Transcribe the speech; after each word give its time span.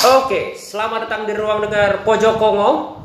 Oke, 0.00 0.56
selamat 0.56 1.04
datang 1.04 1.28
di 1.28 1.36
ruang 1.36 1.60
dengar 1.60 2.00
Pojok 2.00 2.40
Kongo. 2.40 2.96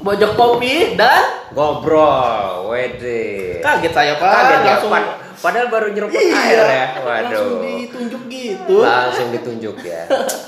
Bojok 0.00 0.32
kopi 0.32 0.96
dan 0.96 1.44
Ngobrol, 1.52 2.72
wede. 2.72 3.60
kaget 3.60 3.92
saya 3.92 4.12
pak. 4.16 4.24
Kaget 4.24 4.56
ya, 4.56 4.68
langsung 4.76 4.92
Pad- 4.92 5.12
padahal 5.36 5.68
baru 5.68 5.86
nyeruput 5.92 6.16
iya, 6.16 6.36
air 6.38 6.58
ya. 6.62 6.84
langsung 6.96 7.60
Waduh. 7.60 7.60
ditunjuk 7.60 8.22
gitu. 8.28 8.74
Langsung 8.80 9.28
ditunjuk 9.28 9.76
ya. 9.82 10.00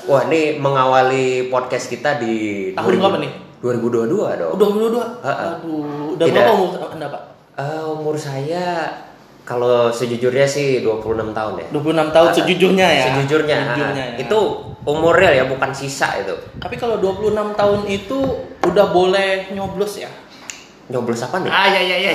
Wah, 0.05 0.25
ini 0.25 0.57
mengawali 0.57 1.27
podcast 1.49 1.85
kita 1.85 2.17
di 2.17 2.69
Tahun 2.73 2.89
berapa 2.89 3.17
nih? 3.19 3.31
2022 3.61 4.41
dong. 4.41 4.53
Udah 4.57 4.69
dua 4.71 4.87
dua. 4.89 5.05
Ha-ha. 5.21 5.45
Aduh, 5.59 5.85
udah 6.15 6.25
Tidak. 6.25 6.33
berapa 6.39 6.51
umur 6.55 6.69
anda 6.89 7.07
pak? 7.09 7.21
Eh, 7.59 7.83
umur 7.85 8.15
saya 8.15 8.65
kalau 9.49 9.89
sejujurnya 9.89 10.45
sih 10.45 10.85
26 10.85 11.33
tahun 11.33 11.53
ya. 11.57 11.67
26 11.73 12.13
tahun 12.13 12.29
sejujurnya 12.37 12.85
ya. 12.85 13.05
Sejujurnya, 13.09 13.57
Sejujurnya 13.65 14.05
ah, 14.05 14.13
ya. 14.13 14.21
itu 14.21 14.39
umur 14.85 15.17
real 15.17 15.33
ya, 15.33 15.45
bukan 15.49 15.73
sisa 15.73 16.21
itu. 16.21 16.37
Tapi 16.61 16.77
kalau 16.77 17.01
26 17.01 17.57
tahun 17.57 17.81
itu 17.89 18.17
udah 18.61 18.85
boleh 18.93 19.49
nyoblos 19.57 20.05
ya. 20.05 20.11
Nyoblos 20.93 21.25
apa 21.25 21.41
nih? 21.41 21.49
Ah 21.49 21.65
ya 21.65 21.81
ya 21.81 21.97
ya. 21.97 22.11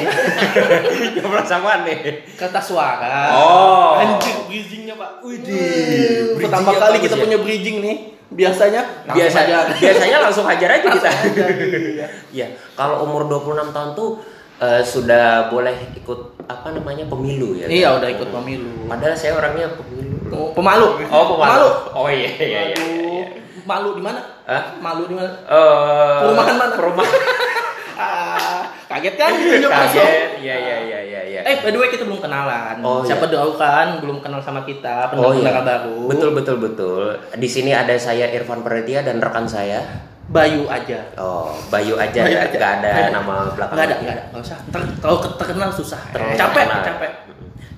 Nyoblos 1.19 1.51
apa 1.51 1.83
nih? 1.83 2.23
Kertas 2.39 2.71
suara. 2.71 3.35
Oh. 3.35 3.99
Anjir 3.99 4.47
bridgingnya 4.47 4.95
pak. 4.95 5.11
Widih, 5.27 6.39
Pertama 6.39 6.71
kali 6.71 7.03
kita 7.03 7.19
ya. 7.19 7.23
punya 7.27 7.39
bridging 7.43 7.83
nih. 7.83 7.97
Biasanya 8.35 8.83
langsung 9.07 9.19
biasa 9.19 9.39
aja. 9.47 9.59
biasanya 9.75 10.19
langsung 10.23 10.45
hajar 10.47 10.71
aja 10.71 10.87
kita. 10.87 11.11
Iya. 11.11 12.07
Iya, 12.35 12.47
kalau 12.75 13.07
umur 13.07 13.31
26 13.31 13.71
tahun 13.71 13.91
tuh 13.95 14.19
eh, 14.61 14.83
sudah 14.85 15.49
boleh 15.49 15.75
ikut 15.97 16.21
apa 16.45 16.69
namanya 16.77 17.09
pemilu 17.09 17.57
ya. 17.57 17.67
Iya 17.67 17.89
kan? 17.95 17.99
udah 18.03 18.09
ikut 18.13 18.29
pemilu. 18.31 18.73
Padahal 18.87 19.15
saya 19.17 19.33
orangnya 19.39 19.67
pemilu. 19.75 20.17
Oh, 20.35 20.51
pemalu. 20.53 20.89
Oh, 21.09 21.25
pemalu. 21.35 21.39
Pemalu. 21.39 21.69
Oh 21.95 22.09
iya 22.11 22.31
iya 22.37 22.47
iya. 22.47 22.61
iya, 22.75 22.85
iya. 22.85 23.27
Malu 23.65 23.97
di 23.97 24.03
mana? 24.05 24.21
Hah? 24.45 24.77
Malu 24.77 25.09
di 25.09 25.15
mana? 25.17 25.31
Eh, 25.49 26.19
Perumahan 26.21 26.55
mana? 26.61 26.73
Perumahan. 26.77 27.21
Ah, 27.95 28.67
kaget 28.91 29.15
kan 29.15 29.31
ditunjuk 29.39 29.71
langsung. 29.71 30.03
Kaget. 30.03 30.43
Iya 30.43 30.57
iya 30.59 30.77
iya 30.83 30.99
iya 31.07 31.21
iya. 31.31 31.41
Eh, 31.47 31.63
by 31.63 31.71
the 31.71 31.79
way 31.79 31.87
kita 31.95 32.03
belum 32.03 32.19
kenalan. 32.19 32.83
Oh, 32.83 33.07
Siapa 33.07 33.31
iya. 33.31 33.39
tahu 33.39 33.55
kan 33.55 34.03
belum 34.03 34.19
kenal 34.19 34.43
sama 34.43 34.67
kita, 34.67 35.15
Oh 35.15 35.31
pendengar 35.31 35.63
iya. 35.63 35.79
baru. 35.79 36.11
Betul 36.11 36.35
betul 36.35 36.57
betul. 36.59 37.15
Di 37.39 37.47
sini 37.47 37.71
ada 37.71 37.95
saya 37.95 38.35
Irfan 38.35 38.67
Peradia 38.67 39.07
dan 39.07 39.23
rekan 39.23 39.47
saya. 39.47 40.11
Bayu 40.25 40.65
aja. 40.67 41.05
Oh, 41.21 41.53
Bayu 41.69 42.01
aja 42.01 42.25
Bayu 42.25 42.33
ya, 42.33 42.49
aja. 42.49 42.57
nggak 42.57 42.73
ada 42.81 42.91
ada. 42.91 43.13
nama 43.13 43.35
belakang. 43.53 43.75
Enggak 43.77 43.87
ada, 43.87 43.97
enggak 44.01 44.15
ada. 44.15 44.25
Enggak 44.33 44.43
usah. 44.43 44.59
Ntar 44.73 44.83
terlalu 44.99 45.19
ke- 45.21 45.37
terkenal 45.37 45.71
susah. 45.71 46.01
Terlalu 46.11 46.33
capek, 46.35 46.65
terkenal. 46.65 46.83
capek. 46.89 47.11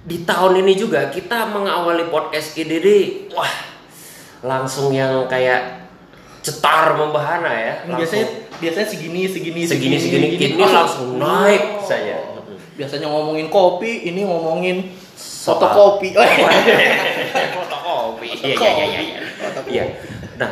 Di 0.06 0.16
tahun 0.22 0.52
ini 0.62 0.72
juga 0.78 1.00
kita 1.10 1.38
mengawali 1.50 2.06
podcast 2.06 2.54
di 2.54 2.78
wah 3.34 3.54
langsung 4.46 4.94
yang 4.94 5.26
kayak 5.26 5.90
cetar 6.38 6.94
membahana 6.94 7.50
ya. 7.50 7.74
Langsung 7.82 7.98
Biasanya 7.98 8.26
biasanya 8.62 8.86
segini, 8.86 9.22
segini, 9.26 9.60
segini 9.66 9.96
segini 9.98 10.26
ini 10.38 10.62
langsung 10.62 11.18
naik 11.18 11.82
saya. 11.82 12.22
Biasanya 12.78 13.10
ngomongin 13.10 13.50
kopi, 13.50 14.06
ini 14.06 14.22
ngomongin 14.22 14.86
fotokopi. 15.16 16.14
Fotokopi. 17.56 18.28
Iya 18.42 18.54
iya 18.54 18.84
iya 18.86 19.00
iya. 19.02 19.18
Iya. 19.66 19.84
Nah, 20.36 20.50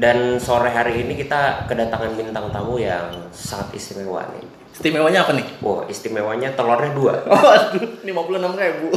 dan 0.00 0.40
sore 0.40 0.72
hari 0.72 1.04
ini 1.04 1.12
kita 1.12 1.68
kedatangan 1.68 2.16
bintang 2.16 2.48
tamu 2.48 2.80
yang 2.80 3.28
sangat 3.36 3.76
istimewa 3.76 4.24
nih. 4.32 4.48
Istimewanya 4.72 5.28
apa 5.28 5.36
nih? 5.36 5.44
Wah, 5.60 5.84
istimewanya 5.92 6.56
telurnya 6.56 6.96
dua. 6.96 7.20
Oh, 7.28 7.36
aduh, 7.36 8.00
56 8.00 8.08
ribu. 8.56 8.88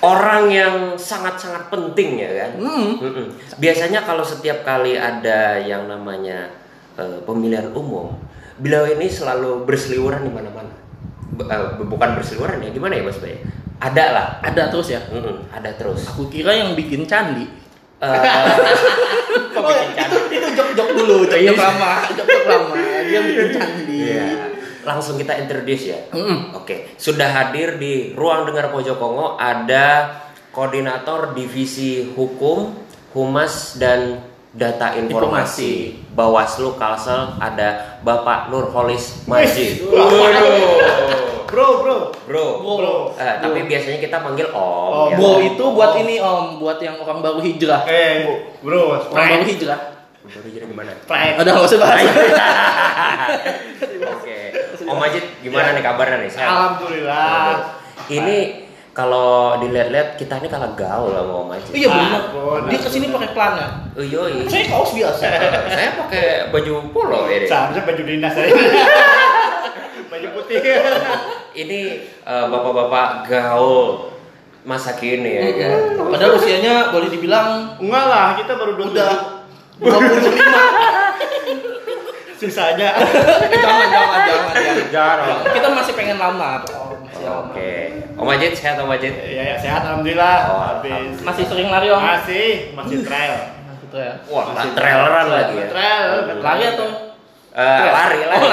Orang 0.00 0.48
yang 0.48 0.94
sangat-sangat 0.94 1.66
penting 1.68 2.22
ya 2.22 2.30
kan. 2.46 2.50
Hmm. 2.62 2.96
Mm-mm. 3.02 3.26
Biasanya 3.58 4.06
kalau 4.06 4.22
setiap 4.22 4.62
kali 4.62 4.94
ada 4.94 5.58
yang 5.58 5.90
namanya 5.90 6.54
eh, 6.94 7.18
pemilihan 7.26 7.74
umum, 7.74 8.14
beliau 8.62 8.86
ini 8.86 9.10
selalu 9.10 9.66
berseliweran 9.66 10.22
di 10.22 10.30
mana-mana. 10.32 10.70
Eh, 11.34 11.82
bukan 11.82 12.14
berseliweran 12.14 12.62
ya, 12.62 12.70
gimana 12.70 12.94
ya 12.94 13.02
Mas 13.02 13.18
Bay? 13.18 13.42
Ada 13.80 14.04
lah. 14.12 14.26
Ada 14.44 14.68
terus 14.68 14.92
ya? 14.92 15.00
Mm-mm, 15.08 15.48
ada 15.48 15.72
terus. 15.72 16.04
Aku 16.06 16.28
kira 16.28 16.52
yang 16.52 16.76
bikin 16.76 17.08
candi. 17.08 17.48
Eh, 18.00 18.08
kok 19.52 19.60
Oh, 19.60 19.72
bikin 19.72 19.90
candi? 19.96 20.16
itu 20.30 20.48
jok-jok 20.52 20.88
dulu, 20.94 21.16
jok-jok 21.24 21.56
lama, 21.56 22.04
jok-jok 22.12 22.44
lama. 22.44 22.76
Dia 23.08 23.20
bikin 23.24 23.48
candi. 23.56 23.96
Iya. 24.04 24.28
Langsung 24.84 25.16
kita 25.16 25.32
introduce 25.36 25.84
ya. 25.88 26.00
Mm-mm. 26.12 26.56
Oke, 26.56 26.92
sudah 26.96 27.28
hadir 27.28 27.76
di 27.76 28.12
ruang 28.12 28.44
dengar 28.44 28.68
Pojok 28.68 28.96
Kongo 28.96 29.26
ada 29.36 30.12
koordinator 30.52 31.32
divisi 31.32 32.04
hukum, 32.12 32.76
humas 33.12 33.76
dan 33.76 34.20
data 34.50 34.98
informasi, 34.98 35.94
Bawaslu 36.10 36.74
Kalsel 36.74 37.38
ada 37.38 38.00
Bapak 38.02 38.50
Nurholis 38.50 39.24
Majid. 39.24 39.84
Bro, 41.50 41.82
bro. 41.82 41.96
Bro. 42.30 42.44
Bro. 42.62 42.94
Eh, 43.18 43.34
tapi 43.42 43.58
biasanya 43.66 43.98
kita 43.98 44.16
manggil 44.22 44.46
Om. 44.54 44.54
Oh, 44.54 45.10
ya. 45.10 45.16
Bo 45.18 45.42
itu 45.42 45.64
buat 45.74 45.98
ini 45.98 46.22
om, 46.22 46.62
buat 46.62 46.78
yang 46.78 46.94
orang 47.02 47.18
baru 47.18 47.42
hijrah. 47.42 47.82
Eh, 47.90 48.30
bro, 48.62 48.94
Orang 49.10 49.26
baru 49.42 49.44
hijrah. 49.50 49.80
Baru 50.22 50.46
jadi 50.46 50.62
gimana? 50.70 50.94
Sprite. 51.02 51.36
Udah 51.42 51.50
nggak 51.50 51.66
usah 51.66 51.78
bahas. 51.82 52.06
Oke. 54.14 54.38
Om 54.86 54.96
Majid 54.96 55.24
gimana 55.42 55.74
nih 55.74 55.82
kabarnya 55.82 56.16
nih? 56.22 56.30
Sehat? 56.30 56.46
Alhamdulillah. 56.46 57.74
Ini 58.06 58.38
kalau 58.90 59.54
dilihat-lihat 59.62 60.18
kita 60.18 60.42
ini 60.42 60.50
kalah 60.50 60.74
gaul 60.74 61.14
sama 61.14 61.46
Om 61.46 61.54
Majid. 61.54 61.72
Iya 61.78 61.88
benar. 61.94 62.26
Ampun. 62.26 62.60
Dia 62.66 62.78
ke 62.82 62.90
sini 62.90 63.06
pakai 63.14 63.30
plannya. 63.30 63.66
Oh, 63.94 64.02
yoi. 64.02 64.50
Saya 64.50 64.66
kaos 64.66 64.90
biasa. 64.90 65.30
Saya 65.70 65.94
pakai 65.94 66.50
baju 66.50 66.90
polo 66.90 67.30
ini. 67.30 67.46
Seharusnya 67.46 67.86
baju 67.86 68.02
dinas 68.02 68.34
saya. 68.34 68.50
baju 70.10 70.26
putih. 70.34 70.58
Ini 71.54 71.80
eh, 72.26 72.44
bapak-bapak 72.50 73.30
gaul 73.30 74.10
masa 74.66 74.98
kini 74.98 75.38
ya 75.38 75.54
kan. 75.54 75.70
Padahal 76.10 76.34
usianya 76.36 76.90
boleh 76.90 77.08
dibilang 77.08 77.78
Enggak 77.78 78.04
lah, 78.10 78.34
kita 78.36 78.52
baru 78.58 78.76
dua 78.76 78.86
udah 78.90 79.40
25. 79.80 80.36
Susahnya. 82.40 82.96
jangan, 83.64 83.86
jangan, 83.88 84.20
jangan, 84.28 84.52
jangan. 84.56 84.88
Jarang. 84.92 85.40
Kita 85.52 85.68
masih 85.72 85.92
pengen 85.96 86.18
lama. 86.20 86.60
Om. 86.68 86.89
Masih 87.20 87.28
lama. 87.28 87.52
Oke. 87.52 87.72
Om 88.16 88.24
Majid 88.24 88.52
sehat 88.56 88.76
Om 88.80 88.88
Majid. 88.88 89.12
ya, 89.12 89.42
ya, 89.44 89.56
sehat 89.56 89.82
alhamdulillah. 89.84 90.36
Oh, 90.48 90.60
Habis. 90.64 91.20
Masih 91.20 91.44
sering 91.44 91.68
lari 91.68 91.88
om? 91.92 92.00
Masih, 92.00 92.72
masih 92.72 92.96
trail. 93.04 93.34
Gitu 93.84 93.96
ya. 94.00 94.12
Wah, 94.26 94.44
traileran 94.72 95.26
lagi 95.28 95.54
ya. 95.54 95.66
Trail. 95.68 96.08
Lari 96.40 96.64
atau? 96.66 96.88
Eh, 97.50 97.88
lari 97.90 98.20
lari. 98.24 98.48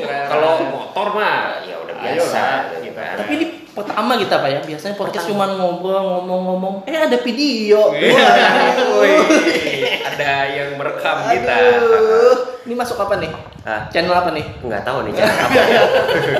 Trail. 0.00 0.26
Kalau 0.30 0.50
motor 0.64 1.06
mah 1.12 1.60
ya 1.60 1.76
udah 1.82 1.94
Ayo 1.98 2.22
biasa 2.22 2.38
lah, 2.38 2.58
gitu 2.70 2.76
kita. 2.88 3.00
kan. 3.02 3.16
Tapi 3.18 3.32
ini 3.34 3.46
pertama 3.74 4.12
kita 4.16 4.34
pak 4.38 4.48
ya. 4.48 4.60
Biasanya 4.62 4.94
podcast 4.94 5.26
cuma 5.26 5.44
ngobrol, 5.50 6.04
ngomong-ngomong. 6.06 6.74
Eh 6.86 6.96
ada 6.96 7.18
video. 7.20 7.90
Wih, 7.92 8.14
ada 10.00 10.32
yang 10.48 10.78
merekam 10.78 11.18
kita. 11.28 11.56
Ini 12.66 12.74
masuk 12.74 12.98
apa 12.98 13.14
nih? 13.16 13.30
Hah? 13.62 13.86
Channel 13.88 14.10
apa 14.10 14.30
nih? 14.30 14.44
nggak 14.58 14.82
tahu 14.82 15.06
nih 15.06 15.12
channel 15.14 15.38
apa 15.40 15.54
ya. 15.62 15.82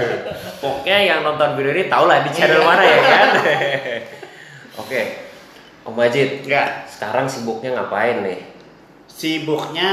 Pokoknya 0.62 0.98
yang 1.04 1.20
nonton 1.22 1.54
video 1.54 1.70
ini 1.70 1.86
tahu 1.86 2.04
lah 2.04 2.18
di 2.20 2.30
channel 2.30 2.60
mana 2.60 2.82
ya 2.82 2.98
kan. 3.00 3.28
Oke, 4.82 5.00
Om 5.82 5.94
Majid, 5.94 6.42
Enggak. 6.42 6.84
sekarang 6.86 7.24
sibuknya 7.24 7.72
ngapain 7.72 8.20
nih? 8.20 8.42
Sibuknya 9.06 9.90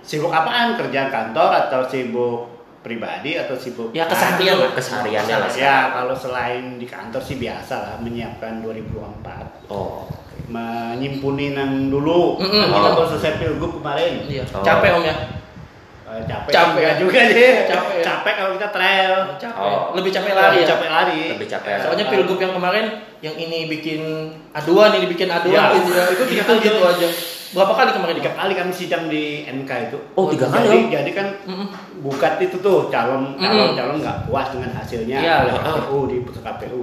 sibuk 0.00 0.28
apaan? 0.28 0.74
Kerjaan 0.74 1.06
kantor 1.06 1.68
atau 1.68 1.84
sibuk 1.84 2.48
pribadi 2.80 3.36
atau 3.36 3.54
sibuk 3.54 3.92
Ya 3.92 4.04
keseharian 4.04 4.56
lah. 4.58 4.70
Kesehariannya 4.72 5.36
lah. 5.38 5.48
Ya, 5.52 5.76
kalau 5.92 6.12
selain 6.12 6.76
di 6.76 6.84
kantor 6.84 7.20
sih 7.20 7.36
biasa 7.36 7.74
lah 7.76 7.94
menyiapkan 8.00 8.60
2024. 8.60 9.68
Oh, 9.68 10.08
Menyimpunin 10.44 11.54
yang 11.54 11.72
dulu. 11.88 12.36
Mm-mm. 12.36 12.52
Kan 12.64 12.68
kita 12.70 12.88
Oh. 12.90 12.94
baru 12.94 13.08
selesai 13.12 13.32
pilgub 13.38 13.72
kemarin. 13.78 14.12
Iya. 14.26 14.44
Oh. 14.50 14.60
Capek 14.60 14.90
om 14.92 15.02
ya? 15.02 15.14
Eh, 16.04 16.20
capek. 16.24 16.52
Capek. 16.52 16.80
Enggak 16.84 16.96
juga 17.00 17.20
deh. 17.26 17.52
Capek. 17.72 17.96
Capek 18.00 18.32
kalau 18.34 18.50
kita 18.54 18.68
trail. 18.68 19.12
Capek. 19.34 19.56
Oh. 19.56 19.96
Lebih 19.96 20.10
capek 20.10 20.32
lari 20.32 20.48
Lebih 20.50 20.60
ya? 20.60 20.68
Capek 20.70 20.88
lari. 20.90 21.22
lebih 21.32 21.48
capek. 21.48 21.72
Soalnya 21.80 22.04
pilgub 22.06 22.38
yang 22.38 22.52
kemarin 22.52 22.86
yang 23.18 23.34
ini 23.34 23.58
bikin 23.66 24.00
aduan, 24.52 24.92
ini 24.92 25.06
bikin 25.06 25.28
aduan 25.28 25.56
Ya. 25.56 25.72
gitu 25.74 25.90
ya. 25.90 26.04
Itu 26.06 26.24
Tiga 26.24 26.42
gitu 26.42 26.52
kali. 26.52 26.60
gitu 26.62 26.80
aja. 26.84 27.08
Berapa 27.54 27.72
kali 27.72 27.90
kemarin 27.92 28.14
Tiga 28.18 28.32
kali 28.34 28.52
kami 28.52 28.70
sidang 28.70 29.04
di 29.06 29.24
MK 29.44 29.70
itu. 29.86 29.98
Oh, 30.12 30.26
tiga 30.26 30.44
kali, 30.46 30.66
Jadi, 30.66 30.76
Om? 30.76 30.84
jadi 30.90 31.10
kan 31.14 31.26
Mm-mm. 31.46 31.66
bukat 32.02 32.34
itu 32.38 32.56
tuh 32.58 32.90
calon 32.90 33.38
calon 33.38 33.72
calon 33.72 33.96
nggak 33.96 34.26
puas 34.26 34.50
dengan 34.50 34.74
hasilnya 34.74 35.18
Iya. 35.18 35.34
oleh 35.46 35.54
KPU 35.56 35.98
di 36.04 36.16
KPU. 36.20 36.80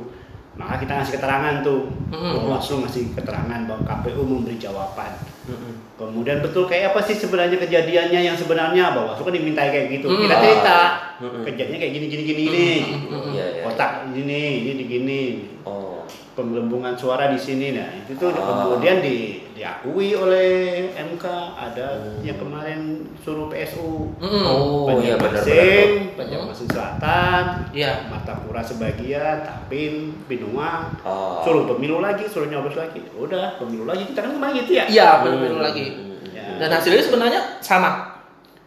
Maka 0.51 0.75
kita 0.77 0.91
ngasih 0.95 1.13
keterangan 1.15 1.55
tuh. 1.61 1.81
Mm-mm. 2.09 2.31
Bawaslu 2.41 2.81
ngasih 2.81 3.13
keterangan 3.13 3.59
bahwa 3.65 3.81
KPU 3.83 4.21
memberi 4.23 4.57
jawaban. 4.57 5.11
Mm-mm. 5.51 5.73
Kemudian 5.99 6.41
betul 6.41 6.65
kayak 6.65 6.95
apa 6.95 7.05
sih 7.05 7.13
sebenarnya 7.13 7.61
kejadiannya 7.61 8.19
yang 8.25 8.33
sebenarnya 8.33 8.95
Bawaslu 8.95 9.21
kan 9.21 9.35
dimintai 9.35 9.69
kayak 9.69 9.87
gitu. 9.99 10.09
Mm. 10.09 10.25
Kita 10.25 10.35
cerita 10.41 10.79
Mm-mm. 11.21 11.43
kejadiannya 11.45 11.77
kayak 11.77 11.93
gini 11.93 12.05
gini 12.09 12.23
gini. 12.23 12.41
gini. 12.47 12.69
Mm-mm. 13.05 13.31
Iya, 13.35 13.45
iya. 13.59 13.63
Otak 13.69 13.91
gini, 14.15 14.43
ini 14.65 14.83
gini. 14.87 15.21
Oh, 15.67 16.01
penggelembungan 16.31 16.95
suara 16.95 17.27
di 17.27 17.35
sini 17.35 17.75
nah 17.75 17.91
itu 17.91 18.15
tuh 18.15 18.31
Ah. 18.31 18.63
kemudian 18.65 18.99
di, 18.99 19.43
diakui 19.51 20.13
oleh 20.13 20.49
MK 20.93 21.25
ada 21.53 21.87
Hmm. 21.99 22.23
yang 22.23 22.37
kemarin 22.37 22.79
suruh 23.17 23.45
PSU 23.45 24.15
Mm. 24.17 24.43
Oh 24.43 24.97
iya 24.97 25.15
benar 25.15 25.37
benar. 25.37 25.43
Banjarmasin, 25.45 25.89
Banjarmasin 26.15 26.67
Selatan, 26.67 27.43
Iya. 27.69 27.91
Martapura 28.07 28.61
sebagian, 28.61 29.37
Tapin, 29.41 30.15
Binua, 30.25 30.89
Oh. 31.01 31.43
suruh 31.43 31.67
pemilu 31.67 31.99
lagi, 31.99 32.25
suruh 32.25 32.47
nyoblos 32.47 32.73
lagi. 32.75 33.03
Udah, 33.13 33.57
pemilu 33.57 33.83
lagi 33.83 34.07
kita 34.07 34.19
kan 34.21 34.31
kemarin 34.31 34.55
gitu 34.61 34.71
ya. 34.73 34.85
Iya, 34.87 35.09
Hmm. 35.19 35.23
benar 35.45 35.61
lagi. 35.67 35.85
Ya. 36.31 36.57
Dan 36.57 36.69
hasilnya 36.71 37.03
sebenarnya 37.03 37.41
sama. 37.59 38.07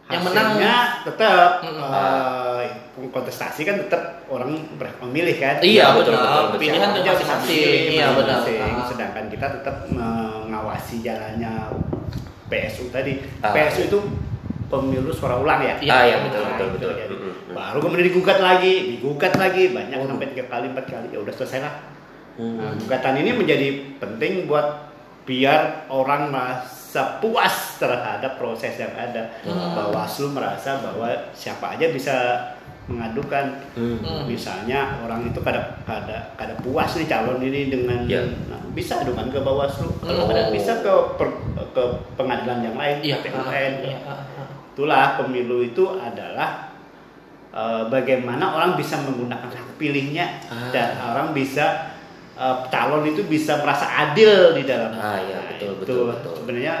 Yang 0.05 0.21
menang 0.23 0.47
Hasilnya 0.53 0.75
tetap 1.01 1.49
Mm. 1.59 1.81
eh, 1.81 2.54
kontestasi 2.95 3.67
kan 3.67 3.75
tetap 3.75 4.23
orang 4.31 4.55
memilih 5.03 5.35
kan. 5.35 5.59
Iya, 5.59 5.99
betul, 5.99 6.15
benar. 6.15 6.23
betul, 6.23 6.43
betul. 6.47 6.59
Pilihan 6.63 6.89
bisa 6.95 7.11
masing-masing. 7.11 7.83
Iya, 7.91 8.07
benar. 8.15 8.37
masing-masing. 8.39 8.75
Ah. 8.79 8.87
Sedangkan 8.87 9.25
kita 9.27 9.47
tetap 9.59 9.75
mengawasi 9.91 10.95
jalannya 11.03 11.53
PSU 12.47 12.87
tadi. 12.95 13.19
Ah. 13.43 13.51
PSU 13.51 13.91
itu 13.91 13.99
pemilu 14.71 15.11
suara 15.11 15.35
ulang 15.35 15.59
ya. 15.59 15.75
Iya, 15.83 15.93
ah 15.93 16.03
ya 16.07 16.17
betul 16.23 16.41
Nah, 16.41 16.51
betul 16.55 16.67
itu 16.71 16.87
betul. 16.87 16.89
Mm, 17.11 17.19
mm. 17.19 17.53
Baru 17.53 17.77
kemudian 17.83 18.07
digugat 18.07 18.39
lagi, 18.39 18.73
digugat 18.97 19.33
lagi 19.35 19.63
banyak 19.75 19.97
Waduh. 19.99 20.09
sampai 20.15 20.27
tiga 20.33 20.45
kali 20.47 20.65
empat 20.71 20.85
kali 20.87 21.07
ya 21.11 21.19
udah 21.19 21.33
selesai 21.35 21.59
lah. 21.61 21.75
Hmm. 22.35 22.55
Nah, 22.59 22.71
gugatan 22.75 23.15
ini 23.23 23.31
menjadi 23.31 23.67
penting 23.95 24.43
buat 24.47 24.91
biar 25.23 25.87
orang 25.87 26.35
merasa 26.35 27.19
puas 27.23 27.79
terhadap 27.79 28.35
proses 28.35 28.75
yang 28.75 28.91
ada. 28.95 29.35
Hmm. 29.43 29.71
Bawaslu 29.71 30.31
merasa 30.35 30.79
bahwa 30.83 31.07
siapa 31.31 31.79
aja 31.79 31.91
bisa 31.91 32.15
mengadukan. 32.85 33.45
Hmm. 33.73 34.25
Misalnya 34.25 35.01
orang 35.01 35.25
itu 35.25 35.39
kada 35.39 35.81
kada 35.83 36.33
kada 36.35 36.53
puas 36.61 36.93
nih 36.93 37.05
calon 37.05 37.39
ini 37.39 37.67
dengan 37.67 38.05
Ya. 38.05 38.21
nah, 38.45 38.61
bisa 38.71 39.01
adukan 39.01 39.29
ke 39.29 39.39
Bawaslu. 39.39 39.89
Oh. 39.89 39.93
Kalau 40.01 40.23
kada 40.27 40.49
bisa 40.49 40.79
ke 40.79 40.93
per- 41.17 41.41
ke 41.71 41.83
pengadilan 42.13 42.59
yang 42.61 42.77
lain, 42.77 42.97
Iya. 43.01 43.15
PT 43.19 43.33
ah, 43.33 43.49
iya, 43.51 43.97
ah, 44.03 44.21
ah. 44.37 44.47
Itulah 44.71 45.17
pemilu 45.17 45.63
itu 45.63 45.83
adalah 45.93 46.71
eh, 47.49 47.83
bagaimana 47.87 48.51
orang 48.51 48.75
bisa 48.75 48.99
menggunakan 48.99 49.47
hak 49.47 49.75
pilihnya 49.75 50.43
Ah. 50.45 50.69
dan 50.69 50.99
orang 51.01 51.31
bisa 51.31 51.95
eh, 52.35 52.57
calon 52.67 53.07
itu 53.07 53.23
bisa 53.25 53.63
merasa 53.63 53.87
adil 53.87 54.51
di 54.53 54.63
dalam. 54.63 54.91
Ah, 54.93 55.15
iya, 55.17 55.39
Nah, 55.39 55.43
betul, 55.55 55.71
itu 55.71 55.79
betul, 55.79 56.01
betul. 56.11 56.33
Sebenarnya 56.37 56.73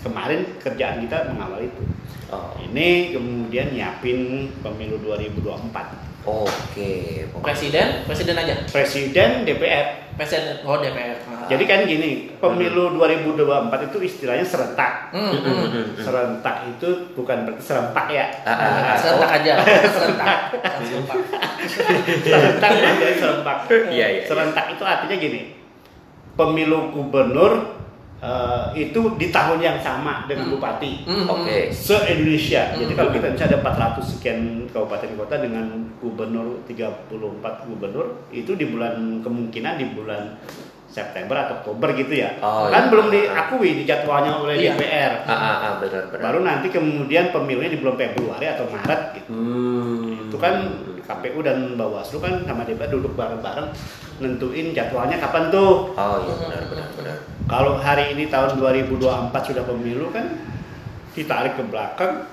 kemarin 0.00 0.40
kerjaan 0.56 1.00
kita 1.00 1.28
mengawal 1.28 1.60
itu. 1.60 1.82
Oh. 2.28 2.54
Ini 2.56 3.12
kemudian 3.12 3.70
nyiapin 3.70 4.18
pemilu 4.58 4.96
2024. 5.00 6.08
Oke. 6.20 7.24
pokoknya- 7.26 7.42
Presiden, 7.42 7.86
presiden 8.04 8.36
aja. 8.36 8.54
Presiden 8.68 9.30
DPR. 9.42 9.86
Presiden, 10.12 10.60
oh 10.62 10.76
DPR. 10.76 11.16
Ah. 11.24 11.48
Jadi 11.48 11.64
kan 11.64 11.80
gini, 11.82 12.28
pemilu 12.36 12.92
2024 12.92 13.88
itu 13.88 13.98
istilahnya 14.04 14.44
serentak. 14.44 15.08
Hmm, 15.10 15.32
Mm, 15.32 15.32
hmm. 15.32 15.48
mm, 15.48 15.64
mm, 15.64 15.84
mm. 15.90 15.96
Serentak 15.96 16.56
itu 16.68 16.88
bukan 17.16 17.48
berarti 17.48 17.62
serempak 17.64 18.06
ya. 18.10 18.26
Ah, 18.44 18.52
ah, 18.52 18.70
ah. 18.86 18.96
Serentak 19.00 19.30
aja. 19.32 19.52
Serentak. 19.96 20.38
Serentak. 20.76 21.18
serentak 22.20 22.70
serempak. 23.16 23.56
Iya, 23.66 23.80
iya, 23.88 24.06
iya. 24.12 24.22
Serentak 24.22 24.66
itu 24.70 24.82
artinya 24.84 25.16
gini. 25.16 25.40
Pemilu 26.36 26.92
gubernur 26.92 27.79
eh, 28.20 28.64
itu 28.78 29.00
di 29.16 29.28
tahun 29.28 29.58
yang 29.58 29.78
sama 29.78 30.24
dengan 30.24 30.46
Hmm. 30.46 30.54
bupati. 30.54 30.92
Hmm, 31.04 31.24
hmm. 31.24 31.28
Oke. 31.32 31.58
Se-Indonesia. 31.70 32.62
Jadi 32.72 32.92
Hmm. 32.92 32.98
kalau 32.98 33.10
kita 33.10 33.26
bisa 33.32 33.44
ada 33.46 33.58
400 33.58 34.04
sekian 34.06 34.40
kabupaten 34.68 35.10
kota 35.16 35.34
dengan 35.36 35.66
gubernur 35.98 36.60
34 36.64 37.64
gubernur 37.64 38.28
itu 38.28 38.52
di 38.52 38.66
bulan 38.66 38.94
kemungkinan 39.20 39.74
di 39.76 39.86
bulan 39.90 40.36
September 40.86 41.38
atau 41.38 41.54
Oktober 41.56 41.94
gitu 41.94 42.12
ya. 42.12 42.34
Oh, 42.40 42.66
kan 42.66 42.86
iya. 42.86 42.90
belum 42.90 43.06
diakui 43.08 43.70
di 43.72 43.84
jadwalnya 43.86 44.36
oleh 44.36 44.58
Iya. 44.58 44.74
DPR. 44.74 45.12
Ah, 45.22 45.30
ah, 45.30 45.38
ah, 45.56 45.72
benar 45.78 46.02
benar. 46.10 46.20
Baru 46.20 46.38
nanti 46.42 46.66
kemudian 46.68 47.30
pemilunya 47.30 47.70
di 47.70 47.78
bulan 47.78 47.94
Februari 47.94 48.44
atau 48.44 48.66
Maret 48.66 49.02
gitu. 49.14 49.30
Hmm. 49.30 50.26
Itu 50.26 50.36
kan 50.36 50.54
KPU 51.00 51.42
dan 51.42 51.74
Bawaslu 51.74 52.18
kan 52.18 52.42
sama 52.42 52.62
DPR 52.62 52.90
duduk 52.90 53.14
bareng-bareng 53.14 53.70
nentuin 54.18 54.74
jadwalnya 54.74 55.16
kapan 55.16 55.46
tuh. 55.48 55.94
Oh 55.94 56.16
iya 56.20 56.34
benar 56.36 56.62
benar 56.66 56.88
benar. 56.92 57.16
Kalau 57.50 57.74
hari 57.76 58.14
ini 58.14 58.30
tahun 58.30 58.62
2024 58.62 59.02
sudah 59.42 59.64
pemilu 59.66 60.14
kan 60.14 60.38
ditarik 61.10 61.58
ke 61.58 61.66
belakang 61.66 62.30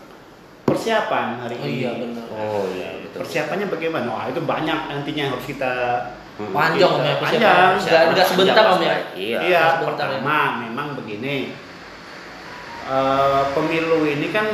persiapan 0.62 1.42
hari 1.42 1.58
Oh 1.58 1.66
ini. 1.66 1.74
iya 1.82 1.92
benar. 1.98 2.26
Oh 2.30 2.64
iya 2.70 2.90
betul. 3.02 3.26
Persiapannya 3.26 3.66
bagaimana? 3.66 4.08
Wah 4.08 4.30
itu 4.30 4.42
banyak 4.46 4.80
nantinya 4.88 5.22
yang 5.26 5.34
harus 5.34 5.48
kita 5.48 5.74
Hmm. 6.38 6.54
Panjang 6.54 6.86
om 6.86 7.02
ya 7.02 7.18
Panjang. 7.18 7.42
persiapan. 7.74 7.82
Nggak 7.82 8.04
nggak 8.14 8.28
sebentar 8.30 8.66
om 8.70 8.78
ya. 8.78 8.94
Iya. 9.18 9.38
Iya, 9.42 9.64
sebentar 9.74 10.06
ya. 10.06 10.22
pertama 10.22 10.38
memang 10.62 10.88
begini. 10.94 11.50
Eh, 12.86 13.44
pemilu 13.58 14.06
ini 14.06 14.30
kan 14.30 14.46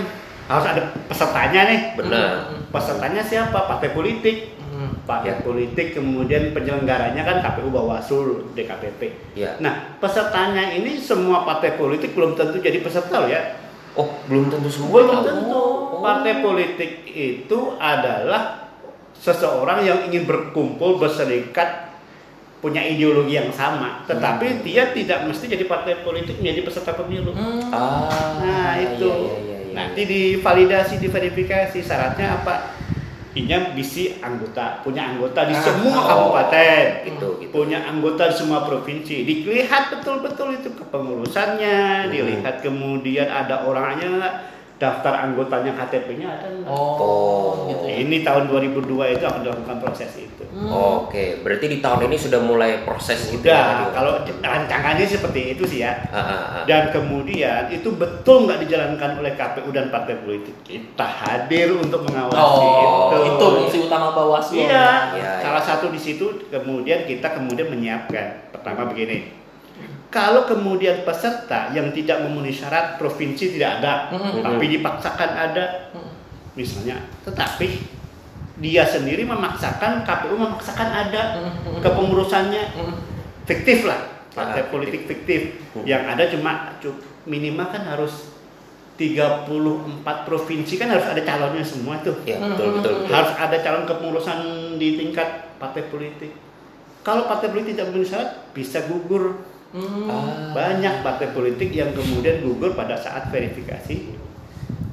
harus 0.48 0.63
ada 0.63 0.81
pesertanya 1.12 1.62
nih. 1.68 1.80
Benar. 2.00 2.56
Pesertanya 2.71 3.19
siapa? 3.19 3.68
Partai 3.68 3.92
politik. 3.92 4.52
Hmm. 4.73 5.05
Partai 5.05 5.37
Ya. 5.37 5.45
politik 5.45 5.93
kemudian 5.93 6.49
penyelenggaranya 6.49 7.21
kan 7.21 7.37
KPU 7.45 7.69
Bawaslu 7.69 8.57
DKPP. 8.57 9.01
Iya. 9.37 9.61
Nah, 9.61 9.93
pesertanya 10.01 10.73
ini 10.73 10.97
semua 10.97 11.45
partai 11.45 11.77
politik 11.77 12.17
belum 12.17 12.33
tentu 12.33 12.57
jadi 12.57 12.81
peserta 12.81 13.21
loh 13.21 13.29
ya. 13.29 13.61
Oh 13.93 14.09
belum 14.25 14.49
tentu 14.49 14.67
semua. 14.73 14.89
Belum 14.89 15.21
tahu. 15.21 15.25
tentu. 15.29 15.61
Oh. 15.61 16.01
Partai 16.01 16.41
politik 16.41 17.05
itu 17.05 17.59
adalah 17.77 18.73
seseorang 19.13 19.85
yang 19.85 19.99
ingin 20.09 20.25
berkumpul 20.25 20.97
berserikat 20.97 21.93
punya 22.59 22.79
ideologi 22.79 23.35
yang 23.35 23.51
sama, 23.51 24.07
tetapi 24.07 24.47
Hmm. 24.47 24.59
dia 24.63 24.95
tidak 24.95 25.27
mesti 25.27 25.51
jadi 25.51 25.67
partai 25.67 25.99
politik 25.99 26.39
menjadi 26.39 26.63
peserta 26.63 26.95
pemilu. 26.95 27.35
Hmm. 27.35 27.59
Ah. 27.69 28.39
Nah 28.39 28.71
itu 28.79 29.03
iya, 29.03 29.35
iya, 29.35 29.57
iya, 29.67 29.73
nanti 29.75 30.01
iya. 30.07 30.11
divalidasi, 30.39 30.95
diverifikasi 30.97 31.75
syaratnya 31.83 32.39
apa? 32.39 32.72
Inya 33.33 33.74
bisi 33.74 34.21
anggota, 34.21 34.85
punya 34.85 35.09
anggota 35.09 35.50
di 35.50 35.57
Ah, 35.57 35.62
semua 35.65 35.97
oh. 35.97 36.06
kabupaten, 36.06 36.85
Gitu 37.09 37.27
gitu. 37.41 37.50
punya 37.50 37.81
anggota 37.81 38.30
di 38.30 38.35
semua 38.38 38.62
provinsi. 38.62 39.25
Dilihat 39.25 39.89
betul-betul 39.89 40.53
itu 40.53 40.69
kepengurusannya, 40.69 41.80
Hmm. 42.06 42.12
dilihat 42.13 42.62
kemudian 42.62 43.25
ada 43.25 43.65
orangnya 43.65 44.45
daftar 44.75 45.13
anggotanya 45.21 45.71
KTP-nya 45.73 46.27
ada 46.29 46.47
nggak. 46.49 46.67
Oh, 46.67 46.97
Oh. 46.99 47.49
gitu 47.67 47.85
ya. 47.87 47.95
Ini 47.99 48.17
tahun 48.21 48.43
2002 48.47 48.83
itu 49.09 49.23
akan 49.23 49.41
dilakukan 49.41 49.77
proses 49.79 50.11
itu. 50.17 50.43
Hmm. 50.49 50.69
Oke, 50.69 51.39
berarti 51.39 51.65
di 51.67 51.79
tahun 51.79 52.05
ini 52.05 52.17
sudah 52.17 52.39
mulai 52.39 52.83
proses 52.83 53.31
itu 53.31 53.41
Udah, 53.41 53.49
ya, 53.49 53.63
tadi? 53.63 53.83
kalau 53.91 54.13
rancangannya 54.39 55.05
seperti 55.05 55.39
itu 55.51 55.63
sih 55.65 55.79
ya. 55.81 55.98
Ah, 56.07 56.17
ah, 56.17 56.21
ah. 56.21 56.63
Dan 56.65 56.89
kemudian 56.89 57.69
itu 57.69 57.89
betul 57.91 58.45
nggak 58.45 58.59
dijalankan 58.62 59.17
oleh 59.17 59.33
KPU 59.33 59.69
dan 59.69 59.88
partai 59.88 60.19
politik. 60.19 60.53
Kita 60.62 61.05
hadir 61.05 61.74
untuk 61.74 62.03
mengawasi 62.03 62.65
Oh, 62.65 63.13
itu. 63.13 63.17
itu 63.29 63.45
fungsi 63.55 63.77
utama 63.83 64.12
Bawaslu. 64.12 64.57
Iya, 64.59 65.15
Iya, 65.15 65.31
salah 65.39 65.63
satu 65.63 65.89
di 65.89 65.98
situ 65.98 66.25
kemudian 66.48 67.03
kita 67.03 67.31
kemudian 67.31 67.69
menyiapkan. 67.69 68.51
Pertama 68.51 68.86
begini. 68.86 69.42
Kalau 70.13 70.46
kemudian 70.46 71.01
peserta 71.01 71.74
yang 71.74 71.89
tidak 71.89 72.22
memenuhi 72.22 72.53
syarat 72.53 73.01
provinsi 73.01 73.58
tidak 73.58 73.82
ada, 73.82 74.13
Mhm. 74.13 74.46
tapi 74.46 74.65
dipaksakan 74.70 75.29
ada, 75.34 75.89
Hmm. 75.89 76.13
misalnya, 76.53 77.01
tetapi 77.25 77.82
dia 78.55 78.86
sendiri 78.86 79.25
memaksakan, 79.25 80.05
KPU 80.05 80.38
memaksakan 80.38 80.86
ada 80.86 81.22
Hmm. 81.41 81.82
kepengurusannya 81.82 82.63
Hmm. 82.77 82.96
fiktif 83.43 83.84
lah 83.84 83.98
partai 84.29 84.62
Ah, 84.62 84.70
politik 84.70 85.05
fiktif 85.05 85.41
Hmm. 85.74 85.82
yang 85.84 86.05
ada 86.05 86.25
cuma 86.25 86.77
cu- 86.77 87.01
minimal 87.25 87.65
kan 87.67 87.82
harus 87.88 88.34
34 88.96 89.50
provinsi 90.24 90.74
kan 90.75 90.89
harus 90.89 91.05
ada 91.05 91.22
calonnya 91.22 91.62
semua 91.62 91.98
tuh 92.00 92.13
Ya, 92.24 92.38
betul 92.38 92.77
betul 92.77 92.93
betul. 93.00 93.10
harus 93.10 93.34
ada 93.36 93.58
calon 93.60 93.84
kepengurusan 93.84 94.39
di 94.77 94.96
tingkat 94.96 95.27
partai 95.58 95.86
politik 95.86 96.32
kalau 97.01 97.25
partai 97.25 97.50
politik 97.50 97.74
tidak 97.74 97.89
memenuhi 97.89 98.08
syarat 98.08 98.29
bisa 98.51 98.86
gugur 98.86 99.41
Hmm. 99.74 100.53
Banyak 100.53 101.01
partai 101.01 101.27
politik 101.30 101.70
yang 101.70 101.89
kemudian 101.92 102.39
gugur 102.39 102.72
pada 102.72 102.94
saat 102.94 103.27
verifikasi 103.27 104.22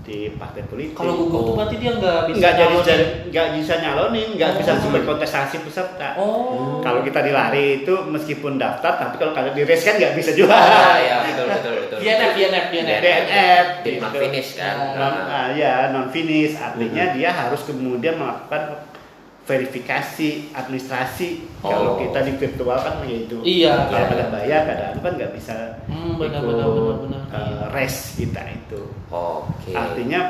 di 0.01 0.33
partai 0.35 0.65
politik 0.65 0.97
Kalau 0.97 1.15
gugur 1.15 1.41
tuh 1.45 1.55
berarti 1.55 1.77
dia 1.77 1.93
nggak 1.93 2.21
bisa. 2.27 2.39
nggak 2.41 2.53
jadi 2.83 3.05
nggak 3.31 3.47
bisa 3.55 3.75
nyalonin 3.79 4.29
nggak 4.35 4.51
bisa 4.57 4.73
Oh. 4.75 4.91
berkontestasi 4.91 5.57
peserta 5.61 6.09
Oh. 6.17 6.81
kalau 6.81 7.05
kita 7.05 7.21
dilari 7.21 7.85
itu 7.85 7.95
meskipun 8.09 8.57
daftar, 8.57 8.97
tapi 8.97 9.21
kalau 9.21 9.31
kalian 9.31 9.53
di 9.53 9.63
race 9.63 9.85
kan 9.85 10.01
nggak 10.01 10.17
bisa 10.17 10.33
juga. 10.33 10.57
Ah, 10.57 10.97
ya 10.97 11.17
betul 11.23 11.47
betul 11.47 11.73
betul. 11.79 11.99
DNF, 12.01 12.31
DNF, 12.33 12.65
DNF. 12.73 13.01
DNF, 13.01 13.67
gitu. 13.85 14.19
finish 14.19 14.51
kan. 14.57 14.75
Non, 14.97 15.15
Ah. 15.29 15.47
ya 15.53 15.93
non 15.93 16.09
finish, 16.09 16.57
artinya 16.57 17.05
dia 17.13 17.31
harus 17.31 17.61
kemudian 17.63 18.17
melakukan 18.17 18.81
verifikasi 19.51 20.29
administrasi. 20.55 21.29
Kalau 21.59 21.93
Oh. 21.93 21.99
kita 21.99 22.23
di 22.23 22.33
virtual 22.33 22.79
kan 22.79 23.03
begitu. 23.03 23.43
Iya, 23.43 23.75
Kalau 23.85 23.99
iya, 23.99 24.07
ada 24.07 24.15
iya. 24.17 24.29
bayar, 24.31 24.61
kadang 24.65 25.03
kan 25.03 25.13
nggak 25.19 25.33
bisa 25.35 25.57
Hmm, 25.85 26.15
benar, 26.17 26.39
ikut, 26.39 26.49
benar, 26.49 26.67
benar, 26.69 26.97
benar. 27.03 27.23
eh, 27.35 27.63
race 27.75 28.15
kita 28.15 28.43
itu. 28.49 28.81
Oke. 29.11 29.75
Artinya 29.75 30.21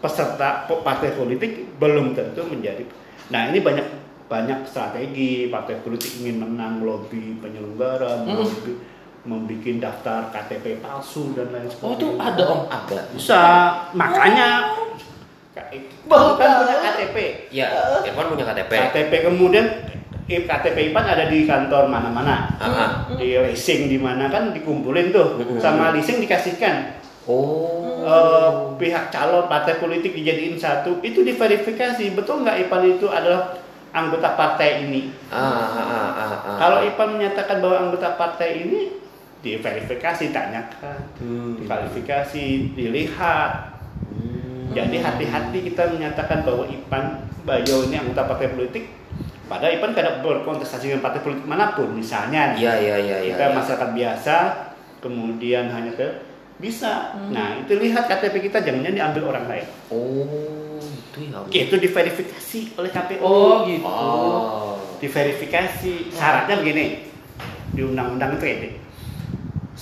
peserta 0.00 0.48
partai 0.66 1.12
politik 1.12 1.76
belum 1.76 2.16
tentu 2.16 2.40
menjadi. 2.42 2.88
Nah 3.28 3.52
ini 3.52 3.60
banyak 3.60 3.86
banyak 4.26 4.64
strategi 4.64 5.46
partai 5.46 5.76
politik 5.78 6.18
ingin 6.18 6.40
menang 6.40 6.80
lobby 6.80 7.36
penyelenggara, 7.36 8.24
Hmm. 8.24 8.40
lobby 8.40 8.72
membuat 9.20 9.76
daftar 9.78 10.32
KTP 10.32 10.80
palsu 10.80 11.36
dan 11.36 11.52
lain 11.52 11.68
Oh 11.76 11.92
itu 11.92 12.08
sebagainya. 12.08 12.24
ada 12.24 12.44
om. 12.48 12.60
Ada. 12.64 12.98
Bisa, 13.12 13.42
makanya 13.92 14.48
Baru 14.72 14.96
bukan 16.06 16.38
tahu. 16.38 16.58
punya 16.62 16.76
KTP. 16.78 17.16
Ya, 17.50 17.66
Irfan 18.06 18.26
punya 18.30 18.44
KTP. 18.46 18.72
KTP 18.72 19.12
kemudian 19.26 19.66
eh, 20.30 20.46
KTP 20.46 20.94
IPAN 20.94 21.04
ada 21.04 21.24
di 21.26 21.42
kantor 21.42 21.90
mana-mana. 21.90 22.54
Ah, 22.62 22.66
ah. 22.66 22.90
Di 23.18 23.34
leasing 23.34 23.90
di 23.90 23.98
mana 23.98 24.30
kan 24.30 24.54
dikumpulin 24.54 25.10
tuh 25.10 25.42
sama 25.58 25.90
leasing 25.90 26.22
dikasihkan. 26.22 27.02
Oh. 27.26 28.00
Eh, 28.00 28.50
pihak 28.80 29.12
calon 29.12 29.44
partai 29.50 29.76
politik 29.76 30.16
dijadiin 30.16 30.56
satu 30.56 31.02
itu 31.04 31.20
diverifikasi 31.20 32.16
betul 32.16 32.46
nggak 32.46 32.66
Ipan 32.66 32.96
itu 32.96 33.06
adalah 33.10 33.58
anggota 33.90 34.38
partai 34.38 34.86
ini. 34.86 35.10
Ah, 35.28 35.36
ah, 35.36 35.66
ah, 35.66 36.10
ah, 36.14 36.34
ah. 36.46 36.56
Kalau 36.56 36.78
Ipan 36.86 37.18
menyatakan 37.18 37.58
bahwa 37.58 37.76
anggota 37.90 38.14
partai 38.14 38.64
ini 38.64 38.80
diverifikasi, 39.40 40.36
tanyakan, 40.36 41.00
Hmm. 41.16 41.56
diverifikasi, 41.58 42.76
dilihat. 42.76 43.52
Hmm. 44.12 44.29
Jadi 44.70 44.96
hati-hati 45.02 45.58
kita 45.66 45.90
menyatakan 45.90 46.46
bahwa 46.46 46.64
Ipan 46.70 47.26
Bayo 47.42 47.88
ini 47.88 47.98
anggota 47.98 48.28
partai 48.28 48.54
politik. 48.54 48.84
Padahal 49.50 49.82
Ipan 49.82 49.90
tidak 49.98 50.22
berkontestasi 50.22 50.94
dengan 50.94 51.02
partai 51.02 51.20
politik 51.26 51.42
mana 51.42 51.74
pun, 51.74 51.90
misalnya 51.90 52.54
Iya, 52.54 52.78
iya, 52.78 52.96
iya, 53.02 53.16
iya. 53.26 53.34
kita 53.34 53.44
iya. 53.50 53.56
masyarakat 53.58 53.90
biasa, 53.90 54.36
kemudian 55.02 55.66
hanya 55.74 55.92
ke 55.98 56.08
bisa. 56.60 57.18
Nah 57.32 57.58
itu 57.58 57.72
lihat 57.80 58.06
KTP 58.06 58.46
kita 58.52 58.62
jangan-jangan 58.62 58.94
diambil 58.94 59.22
orang 59.34 59.44
lain. 59.48 59.66
Oh, 59.90 60.78
itu 60.78 61.18
ya. 61.32 61.66
Itu 61.66 61.74
diverifikasi 61.80 62.58
oleh 62.78 62.90
KPU. 62.92 63.20
Oh 63.24 63.66
gitu. 63.66 63.88
Oh. 63.88 64.76
Diverifikasi. 65.00 66.14
Syaratnya 66.14 66.60
begini 66.60 67.10
di 67.74 67.80
undang-undang 67.82 68.36
itu 68.38 68.46
ini. 68.46 68.70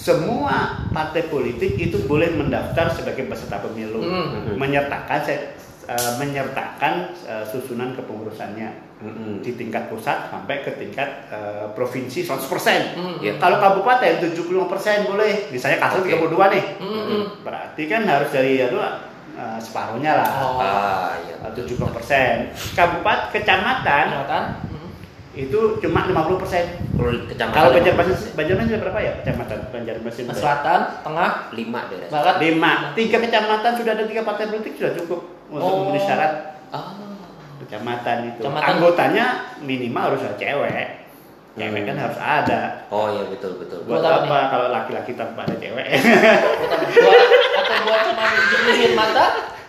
Semua 0.09 0.89
partai 0.89 1.29
politik 1.29 1.77
itu 1.77 2.01
boleh 2.09 2.33
mendaftar 2.33 2.89
sebagai 2.89 3.29
peserta 3.29 3.61
pemilu, 3.61 4.01
Hmm. 4.01 4.57
menyertakan 4.57 5.21
eh, 5.29 6.13
menyertakan 6.17 7.13
eh, 7.29 7.45
susunan 7.45 7.93
kepengurusannya 7.93 8.89
Mm-mm. 8.99 9.45
di 9.45 9.53
tingkat 9.55 9.93
pusat 9.93 10.33
sampai 10.33 10.65
ke 10.65 10.81
tingkat 10.81 11.29
eh, 11.29 11.69
provinsi 11.77 12.25
100%. 12.25 12.97
Hmm. 12.97 13.17
Iya. 13.21 13.37
Kalau 13.37 13.61
kabupaten 13.61 14.17
75% 14.33 15.13
boleh, 15.13 15.53
misalnya 15.53 15.77
Kalsel 15.77 16.01
Oke. 16.09 16.17
32 16.17 16.55
nih. 16.57 16.65
Hmm. 16.81 17.25
Berarti 17.45 17.83
kan 17.85 18.03
harus 18.09 18.33
dari 18.33 18.65
ya 18.65 18.73
dua 18.73 19.05
separuhnya 19.63 20.19
lah. 20.19 20.31
Oh. 20.43 20.59
Ah, 20.59 21.15
iya. 21.23 21.37
70%. 21.55 22.51
Kabupaten, 22.75 23.31
kecamatan 23.31 24.05
Kecamatan. 24.11 24.45
Hmm. 25.29 25.39
itu 25.39 25.59
cuma 25.79 26.01
50%. 26.03 26.17
Kalau 26.91 27.13
kecamatan 27.25 27.55
Kalau 27.55 27.71
Banjarmasin 27.71 28.17
Banjarmasin 28.33 28.79
berapa 28.81 28.99
ya 28.99 29.13
kecamatan 29.19 29.59
Banjarmasin? 29.69 30.25
Nah, 30.25 30.35
Selatan, 30.35 30.81
tengah, 31.01 31.31
lima 31.53 31.81
daerah. 31.87 32.09
barat. 32.09 32.35
Lima. 32.39 32.73
Tiga 32.93 33.17
kecamatan 33.19 33.73
sudah 33.75 33.93
ada 33.93 34.05
tiga 34.05 34.23
partai 34.23 34.45
politik 34.47 34.75
sudah 34.75 34.93
cukup 34.95 35.21
untuk 35.47 35.63
Oh. 35.63 35.77
memenuhi 35.85 36.01
syarat 36.01 36.33
Ah. 36.69 36.97
kecamatan 37.59 38.17
itu. 38.27 38.41
Kecamatan. 38.41 38.69
Anggotanya 38.73 39.27
minimal 39.59 40.03
harus 40.09 40.23
ada 40.23 40.35
cewek. 40.35 40.87
Cewek 41.55 41.75
Hmm. 41.77 41.89
kan 41.89 41.97
harus 42.01 42.19
ada. 42.19 42.61
Oh 42.89 43.07
iya 43.09 43.25
betul 43.27 43.53
betul. 43.57 43.79
Buat 43.83 44.01
Buat 44.01 44.25
apa 44.25 44.37
kalau 44.49 44.67
laki-laki 44.71 45.13
tanpa 45.13 45.43
ada 45.43 45.55
cewek? 45.55 45.87
Buat 45.87 46.71
apa? 46.73 46.87
Buat 46.99 47.27
atau 47.59 47.77
buat 47.85 48.01
cuma 48.07 48.25
jernihin 48.49 48.93
mata? 48.95 49.27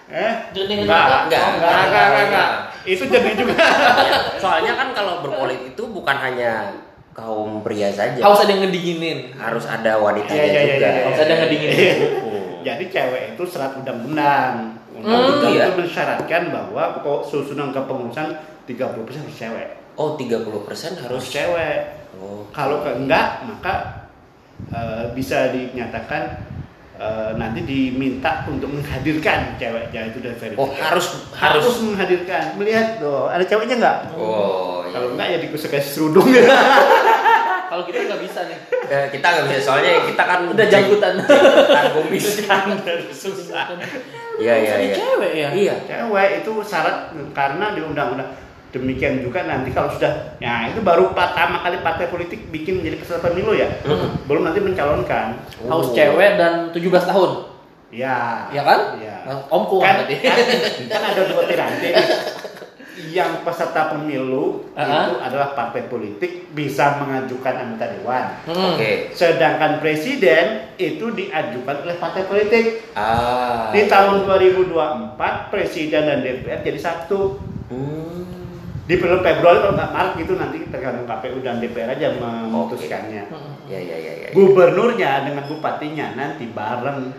eh? 0.07 0.31
Jernihin 0.51 0.85
Enggak, 0.85 1.01
mata? 1.03 1.17
enggak, 1.23 1.41
Oh, 1.41 1.51
Enggak, 1.51 1.69
enggak, 1.69 2.05
enggak, 2.07 2.25
enggak. 2.25 2.49
Itu 2.89 3.03
jadi 3.05 3.31
juga. 3.37 3.53
Soalnya 4.43 4.73
kan 4.73 4.89
kalau 4.97 5.21
berpolitik 5.21 5.77
itu 5.77 5.83
bukan 5.85 6.17
hanya 6.17 6.73
kaum 7.13 7.61
pria 7.61 7.93
saja. 7.93 8.17
Harus 8.17 8.41
ada 8.41 8.51
yang 8.55 8.61
ngedinginin. 8.65 9.17
Harus 9.37 9.65
ada 9.69 9.91
wanitanya 10.01 10.41
Iya, 10.41 10.45
iya, 10.49 10.61
iya, 10.61 10.73
juga. 10.75 10.87
iya, 10.89 11.01
Harus 11.05 11.19
ada 11.21 11.31
yang 11.31 11.41
ngedinginin. 11.45 11.97
Hmm. 11.99 12.47
Jadi 12.59 12.83
cewek 12.91 13.23
itu 13.35 13.43
serat 13.45 13.71
undang-undang. 13.77 14.53
Hmm, 14.91 14.99
Undang-undang 15.05 15.53
iya. 15.53 15.63
itu 15.67 15.71
mensyaratkan 15.79 16.41
bahwa 16.51 16.83
kok 16.99 17.21
susunan 17.29 17.69
kepengurusan 17.71 18.27
30% 18.67 19.23
harus 19.23 19.35
cewek. 19.37 19.67
Oh 19.95 20.15
30% 20.15 20.67
Harus 20.67 20.81
harus 21.03 21.23
cewek. 21.29 21.79
Oh. 22.19 22.43
Kalau 22.51 22.81
enggak, 22.83 23.45
maka 23.47 23.73
eh, 24.71 25.05
bisa 25.13 25.51
dinyatakan 25.53 26.48
eh, 26.99 27.31
nanti 27.39 27.63
diminta 27.63 28.43
untuk 28.45 28.69
menghadirkan 28.69 29.55
ceweknya 29.55 30.11
itu 30.11 30.19
dari 30.19 30.35
verifikasi. 30.35 30.59
Oh 30.59 30.69
harus 30.75 31.05
harus 31.31 31.63
harus. 31.63 31.77
menghadirkan. 31.81 32.59
Melihat 32.59 32.99
tuh, 32.99 33.31
ada 33.31 33.43
ceweknya 33.47 33.75
enggak? 33.79 33.97
Oh 34.13 34.83
iya. 34.83 34.91
Kalau 34.91 35.07
enggak 35.15 35.27
ya 35.31 35.37
dikusuk 35.39 35.71
serudung. 35.79 36.27
Kalau 37.69 37.85
kita 37.85 38.01
nggak 38.01 38.21
bisa 38.25 38.39
nih. 38.49 38.59
Eh, 38.89 39.05
kita 39.13 39.27
nggak 39.29 39.45
bisa 39.45 39.61
soalnya 39.61 40.01
kita 40.09 40.23
kan 40.25 40.39
Udah 40.49 40.65
jangkutan. 40.65 41.13
jangkutan 41.21 41.85
kumis. 41.95 42.25
Susah. 43.13 43.77
Iya 44.41 44.53
iya 44.57 44.73
iya. 44.81 44.95
cewek 44.97 45.31
ya. 45.37 45.49
Iya. 45.53 45.75
Cewek 45.85 46.29
itu 46.41 46.53
syarat 46.65 47.13
karena 47.37 47.77
di 47.77 47.81
undang-undang 47.85 48.48
demikian 48.69 49.19
juga 49.19 49.43
nanti 49.43 49.69
kalau 49.69 49.89
sudah 49.89 50.37
ya 50.37 50.69
itu 50.69 50.79
baru 50.79 51.09
pertama 51.09 51.57
kali 51.59 51.79
partai 51.79 52.05
politik 52.05 52.47
bikin 52.47 52.77
menjadi 52.77 52.97
peserta 52.97 53.25
pemilu 53.25 53.51
ya 53.51 53.65
Hmm. 53.81 54.13
belum 54.23 54.43
nanti 54.43 54.59
mencalonkan 54.59 55.41
Harus 55.59 55.89
Oh. 55.89 55.93
cewek 55.93 56.31
dan 56.35 56.69
17 56.69 57.03
tahun. 57.03 57.31
ya 57.89 58.45
Ya 58.49 58.61
kan? 58.61 58.79
ya. 58.95 59.15
Nah, 59.25 59.41
Om 59.47 59.63
kuat 59.67 59.81
kan, 59.83 59.95
berarti. 59.99 60.15
kan, 60.21 60.37
kan 60.87 61.01
ada 61.07 61.21
dua 61.25 61.41
piranti 61.43 61.89
yang 63.09 63.41
peserta 63.41 63.89
pemilu 63.89 64.69
Ah. 64.75 64.85
itu 65.07 65.13
adalah 65.17 65.49
partai 65.51 65.85
politik 65.85 66.51
bisa 66.51 66.99
mengajukan 66.99 67.55
anggota 67.57 67.89
dewan 67.89 68.25
Hmm. 68.45 68.75
Oke. 68.75 69.09
sedangkan 69.11 69.79
presiden 69.79 70.45
itu 70.75 71.09
diajukan 71.09 71.75
oleh 71.81 71.97
partai 71.97 72.23
politik 72.23 72.85
Ah. 72.93 73.71
di 73.71 73.87
tahun 73.87 74.21
2024 74.23 75.17
presiden 75.49 76.05
dan 76.05 76.21
DPR 76.21 76.61
jadi 76.61 76.77
satu 76.77 77.41
Hmm. 77.65 78.38
Di 78.89 78.97
bulan 78.97 79.21
Februari 79.21 79.57
nggak 79.61 79.91
Maret 79.93 80.13
gitu 80.17 80.33
nanti 80.33 80.57
tergantung 80.65 81.05
KPU 81.05 81.45
dan 81.45 81.61
DPR 81.61 81.93
aja 81.93 82.09
memutuskannya. 82.09 83.29
Hmm. 83.29 83.53
Ya 83.69 83.77
ya 83.77 83.93
ya 83.95 84.13
ya. 84.17 84.27
Gubernurnya 84.33 85.29
dengan 85.29 85.45
bupatinya 85.45 86.17
nanti 86.17 86.49
bareng 86.49 87.13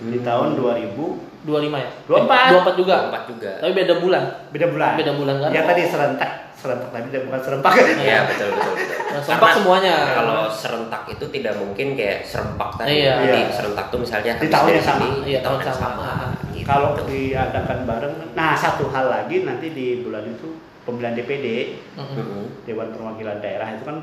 di 0.00 0.18
Hmm. 0.18 0.26
tahun 0.26 0.48
2000 0.58 1.22
25 1.38 1.78
ya? 1.78 1.90
24. 2.04 2.34
Eh, 2.34 2.50
24 2.50 2.74
juga. 2.74 2.96
Empat 3.08 3.22
juga. 3.30 3.50
Tapi 3.62 3.72
beda 3.72 3.94
bulan. 4.02 4.22
beda 4.50 4.66
bulan. 4.68 4.92
Beda 4.98 5.12
bulan 5.14 5.34
kan? 5.38 5.50
Ya 5.54 5.62
tadi 5.62 5.82
serentak, 5.86 6.30
serentak 6.52 6.90
tadi 6.90 7.06
bukan 7.22 7.40
serempak. 7.40 7.72
Iya 7.78 8.18
betul 8.26 8.48
betul 8.52 8.72
betul. 8.74 8.98
Nah, 9.08 9.20
serempak 9.22 9.50
semuanya. 9.54 9.94
Kalau 10.12 10.40
serentak 10.50 11.02
itu 11.06 11.24
tidak 11.30 11.54
mungkin 11.54 11.94
kayak 11.94 12.26
serempak 12.26 12.74
tadi. 12.74 13.06
Iya. 13.06 13.14
Jadi 13.22 13.38
Iya. 13.38 13.54
serentak 13.54 13.86
tuh 13.86 13.98
misalnya 14.02 14.32
Di 14.34 14.50
tahun 14.50 14.70
yang 14.74 14.82
sama. 14.82 15.04
Iya, 15.22 15.38
di 15.38 15.44
tahun 15.46 15.46
tahun 15.46 15.62
yang 15.62 15.78
sama. 15.78 16.02
sama. 16.02 16.10
gitu. 16.50 16.66
Kalau 16.66 16.90
diadakan 17.00 17.78
bareng, 17.86 18.14
nah 18.34 18.52
satu 18.52 18.90
hal 18.90 19.06
lagi 19.06 19.46
nanti 19.46 19.70
di 19.70 20.02
bulan 20.02 20.26
itu 20.26 20.58
pemilihan 20.88 21.12
DPD 21.14 21.46
Mm-mm. 21.94 22.16
Mm-mm. 22.16 22.44
Dewan 22.64 22.88
Perwakilan 22.90 23.38
Daerah 23.38 23.68
itu 23.70 23.84
kan 23.84 23.96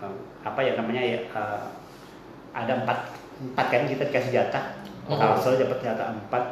eh, 0.00 0.14
apa 0.40 0.60
ya 0.60 0.72
namanya 0.74 1.02
ya 1.02 1.18
eh, 1.20 1.60
ada 2.50 2.72
empat 2.78 2.98
empat 3.42 3.66
kan 3.68 3.84
kita 3.84 4.02
dikasih 4.06 4.32
jatah 4.34 4.64
Oh. 5.04 5.18
Kalsel 5.18 5.58
dapat 5.58 5.82
jatah 5.82 6.14
empat 6.14 6.44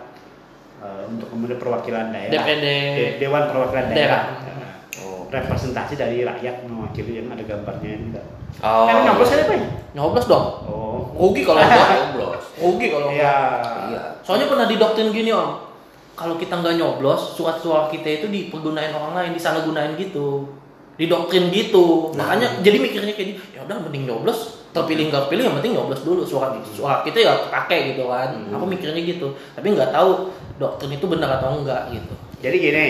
eh, 0.78 1.02
untuk 1.06 1.30
kemudian 1.30 1.56
perwakilan 1.56 2.10
daerah 2.10 2.32
DPD. 2.34 2.66
De- 2.92 3.14
Dewan 3.18 3.46
Perwakilan 3.46 3.86
Daerah. 3.88 4.22
Daerah, 4.36 4.72
Oh. 4.98 5.30
representasi 5.30 5.94
dari 5.94 6.20
rakyat 6.20 6.66
mewakili 6.66 7.22
yang 7.22 7.30
ada 7.30 7.40
gambarnya 7.40 7.94
juga 7.96 8.22
Oh. 8.58 8.84
kan 8.84 9.06
nyoblos 9.06 9.30
kan 9.30 9.40
apa 9.40 9.52
ya 9.54 9.62
Nyoblos 9.94 10.26
dong. 10.26 10.46
oh 10.66 10.98
Rugi 11.14 11.42
kalau. 11.42 11.62
Nyoblos. 11.62 12.44
Rugi 12.58 12.86
kalau 12.88 13.08
iya 13.08 13.34
Iya. 13.88 14.02
Soalnya 14.20 14.50
pernah 14.50 14.66
didoktrin 14.66 15.08
gini 15.08 15.30
om, 15.30 15.67
kalau 16.18 16.34
kita 16.34 16.58
nggak 16.58 16.74
nyoblos, 16.74 17.38
surat 17.38 17.62
suara 17.62 17.86
kita 17.86 18.20
itu 18.20 18.26
dipergunain 18.26 18.90
orang 18.90 19.14
lain, 19.14 19.30
disalahgunain 19.38 19.94
gitu, 19.94 20.50
didoktrin 20.98 21.46
gitu. 21.54 22.10
Nah. 22.18 22.34
Makanya 22.34 22.58
jadi 22.66 22.76
mikirnya 22.82 23.14
kayak 23.14 23.28
gini, 23.30 23.38
ya 23.54 23.62
udah 23.62 23.78
mending 23.86 24.10
nyoblos, 24.10 24.66
terpilih 24.74 25.14
nggak 25.14 25.30
pilih 25.30 25.46
yang 25.46 25.56
penting 25.62 25.78
nyoblos 25.78 26.02
dulu 26.02 26.26
suara 26.26 26.58
suara 26.74 27.06
kita 27.06 27.22
ya 27.22 27.32
pakai 27.46 27.94
gitu 27.94 28.10
kan. 28.10 28.34
Hmm. 28.34 28.58
Aku 28.58 28.66
mikirnya 28.66 28.98
gitu, 28.98 29.30
tapi 29.54 29.70
nggak 29.78 29.94
tahu 29.94 30.34
doktrin 30.58 30.98
itu 30.98 31.06
benar 31.06 31.38
atau 31.38 31.62
enggak 31.62 31.94
gitu. 31.94 32.14
jadi 32.42 32.56
gini 32.58 32.86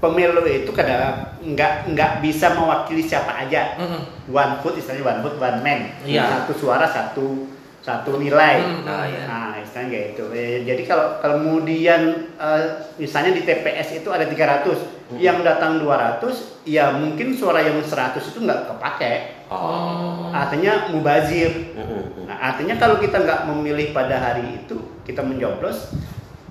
pemilu 0.00 0.44
itu 0.44 0.72
kadang 0.76 1.24
nggak 1.40 1.92
nggak 1.92 2.10
bisa 2.24 2.52
mewakili 2.52 3.00
siapa 3.00 3.44
aja 3.44 3.76
Mm-mm. 3.80 4.32
one 4.32 4.60
vote 4.60 4.76
istilahnya 4.76 5.04
one 5.04 5.20
vote 5.24 5.38
one 5.40 5.60
man 5.64 5.80
Iya. 6.04 6.44
satu 6.44 6.52
suara 6.56 6.84
satu 6.84 7.48
satu 7.86 8.18
nilai 8.18 8.58
Hmm. 8.58 8.82
Nah, 8.82 9.06
ya. 9.06 9.22
Nah, 9.24 9.50
istilahnya 9.62 9.88
kayak 9.88 10.06
gitu. 10.10 10.24
Eh, 10.34 10.66
jadi 10.66 10.82
kalau 10.82 11.22
kemudian 11.22 12.02
eh, 12.34 12.62
misalnya 12.98 13.30
di 13.30 13.46
TPS 13.46 14.02
itu 14.02 14.10
ada 14.10 14.26
300, 14.26 14.74
Hmm. 15.06 15.22
yang 15.22 15.38
datang 15.40 15.78
200, 15.78 16.58
ya 16.66 16.90
mungkin 16.90 17.30
suara 17.30 17.62
yang 17.62 17.78
100 17.78 18.26
itu 18.26 18.42
nggak 18.42 18.66
kepake. 18.66 19.14
Oh. 19.46 20.34
Artinya 20.34 20.90
mubazir. 20.90 21.70
Mm-mm. 21.78 22.26
Nah, 22.26 22.50
artinya 22.50 22.74
kalau 22.74 22.98
kita 22.98 23.22
nggak 23.22 23.46
memilih 23.46 23.94
pada 23.94 24.18
hari 24.18 24.66
itu, 24.66 24.74
kita 25.06 25.22
mencoblos, 25.22 25.94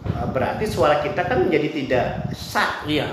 eh, 0.02 0.28
berarti 0.32 0.64
suara 0.64 1.04
kita 1.04 1.20
kan 1.22 1.44
menjadi 1.44 1.68
tidak 1.70 2.06
sah. 2.32 2.88
Iya. 2.88 3.12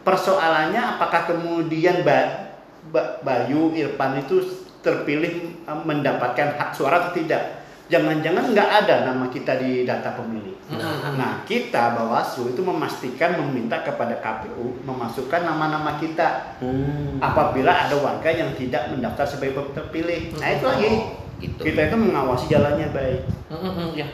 persoalannya 0.00 0.96
apakah 0.96 1.28
kemudian 1.28 2.00
Ba- 2.00 2.56
Ba- 2.88 3.20
Bayu 3.20 3.76
Irfan 3.76 4.16
itu 4.16 4.40
terpilih 4.80 5.59
mendapatkan 5.74 6.56
hak 6.56 6.70
suara 6.72 7.06
atau 7.06 7.12
tidak? 7.14 7.60
Jangan-jangan 7.90 8.54
nggak 8.54 8.70
ada 8.86 9.10
nama 9.10 9.26
kita 9.26 9.58
di 9.58 9.82
data 9.82 10.14
pemilih. 10.14 10.54
Mm-mm. 10.70 11.18
Nah, 11.18 11.42
kita 11.42 11.98
Bawaslu 11.98 12.54
itu 12.54 12.62
memastikan 12.62 13.34
meminta 13.34 13.82
kepada 13.82 14.14
KPU 14.22 14.78
memasukkan 14.86 15.42
nama-nama 15.42 15.98
kita 15.98 16.54
Hmm. 16.62 17.18
apabila 17.18 17.90
ada 17.90 17.98
warga 17.98 18.30
yang 18.30 18.54
tidak 18.54 18.94
mendaftar 18.94 19.26
sebagai 19.26 19.74
terpilih. 19.74 20.30
Nah, 20.38 20.48
itu 20.54 20.62
Oh, 20.62 20.70
lagi. 20.70 20.90
gitu. 21.42 21.60
Kita 21.66 21.90
itu 21.90 21.96
mengawasi 21.98 22.44
jalannya 22.46 22.94
baik. 22.94 23.20
Mm-mm, 23.50 23.98
ya. 23.98 24.06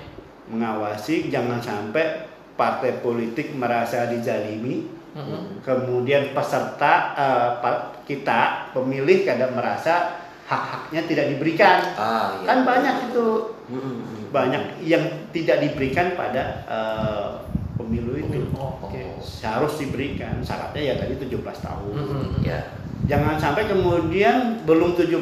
Mengawasi 0.49 1.29
jangan 1.29 1.61
sampai 1.61 2.33
partai 2.57 3.05
politik 3.05 3.53
merasa 3.53 4.09
dijalimi, 4.09 4.89
kemudian 5.61 6.33
peserta 6.33 7.13
eh, 7.13 7.51
kita 8.09 8.73
pemilih 8.73 9.29
kadang 9.29 9.53
merasa 9.53 10.25
hak-haknya 10.47 11.01
tidak 11.05 11.27
diberikan. 11.35 11.79
Ah, 11.99 12.39
iya. 12.39 12.47
Kan 12.47 12.59
banyak 12.63 12.97
itu 13.11 13.27
Hmm, 13.67 13.83
hmm, 13.83 13.99
hmm. 13.99 14.25
banyak 14.31 14.63
yang 14.87 15.03
tidak 15.35 15.59
diberikan 15.59 16.15
pada 16.15 16.63
eh, 16.71 17.29
pemilu 17.75 18.15
itu. 18.15 18.47
Oh, 18.55 18.79
Oke. 18.79 19.19
Harus 19.43 19.75
diberikan. 19.77 20.39
Syaratnya 20.41 20.83
ya 20.83 20.95
tadi 20.97 21.19
17 21.19 21.35
tahun. 21.67 21.93
Mm-mm. 21.93 22.25
Ya. 22.47 22.63
Jangan 23.07 23.39
sampai 23.39 23.67
kemudian 23.67 24.63
belum 24.63 24.95
17 24.95 25.19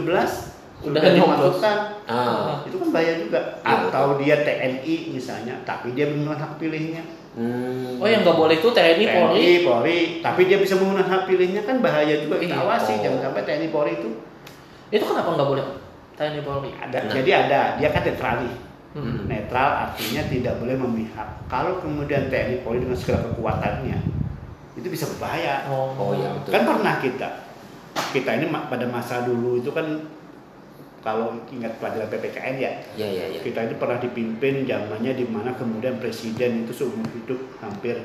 Udah 0.85 1.01
sudah 1.01 1.13
dimasukkan. 1.17 1.77
Ah. 2.05 2.61
Itu 2.69 2.77
kan 2.77 2.89
bahaya 2.93 3.17
juga. 3.17 3.41
Iya, 3.65 3.89
Atau 3.89 4.21
dia 4.21 4.37
TNI 4.45 4.95
misalnya, 5.11 5.57
tapi 5.65 5.97
dia 5.97 6.13
belum 6.13 6.29
hak 6.29 6.61
pilihnya. 6.61 7.01
Hmm. 7.35 7.99
Oh 7.99 8.07
yang 8.07 8.23
nggak 8.23 8.37
boleh 8.37 8.61
itu 8.61 8.69
TNI 8.71 9.05
Polri. 9.11 9.41
TNI, 9.41 9.57
Polri, 9.67 9.99
tapi 10.23 10.47
dia 10.47 10.61
bisa 10.61 10.77
menggunakan 10.77 11.09
hak 11.11 11.25
pilihnya 11.27 11.65
kan 11.65 11.81
bahaya 11.81 12.21
juga 12.21 12.37
kita 12.39 12.55
Iya. 12.55 12.63
awasi. 12.63 12.93
Oh. 12.95 13.03
Jangan 13.03 13.21
sampai 13.25 13.43
TNI 13.43 13.69
Polri 13.73 13.93
itu 13.97 14.09
Itu 14.95 15.05
kenapa 15.11 15.35
nggak 15.35 15.49
boleh 15.51 15.67
TNI 16.15 16.41
Polri? 16.47 16.71
ada. 16.79 16.99
Nah. 17.03 17.11
Jadi 17.11 17.31
ada, 17.35 17.61
dia 17.83 17.89
kan 17.91 18.03
netral 18.07 18.35
nih. 18.47 18.55
Hmm. 18.95 19.27
Netral 19.27 19.71
artinya 19.91 20.23
tidak 20.31 20.55
boleh 20.63 20.77
memihak. 20.79 21.29
Kalau 21.51 21.83
kemudian 21.83 22.31
TNI 22.31 22.63
Polri 22.63 22.87
dengan 22.87 22.95
segala 22.95 23.27
kekuatannya 23.35 23.99
itu 24.79 24.87
bisa 24.87 25.11
berbahaya. 25.11 25.67
Oh, 25.67 25.91
Oh 25.99 26.11
iya 26.15 26.31
betul. 26.31 26.51
Kan 26.55 26.63
pernah 26.63 26.95
kita. 27.03 27.29
Kita 28.15 28.31
ini 28.39 28.47
pada 28.51 28.87
masa 28.87 29.27
dulu 29.27 29.59
itu 29.59 29.71
kan 29.75 29.87
kalau 31.05 31.37
ingat 31.53 31.77
pelajaran 31.77 32.09
PPKN 32.09 32.55
ya, 32.57 32.73
Ya 32.97 33.05
ya 33.05 33.25
ya. 33.29 33.41
kita 33.45 33.69
ini 33.69 33.77
pernah 33.77 34.01
dipimpin 34.01 34.65
zamannya 34.65 35.13
di 35.13 35.29
mana 35.29 35.53
kemudian 35.53 36.01
presiden 36.01 36.65
itu 36.65 36.73
seumur 36.73 37.05
hidup 37.13 37.37
hampir 37.61 38.01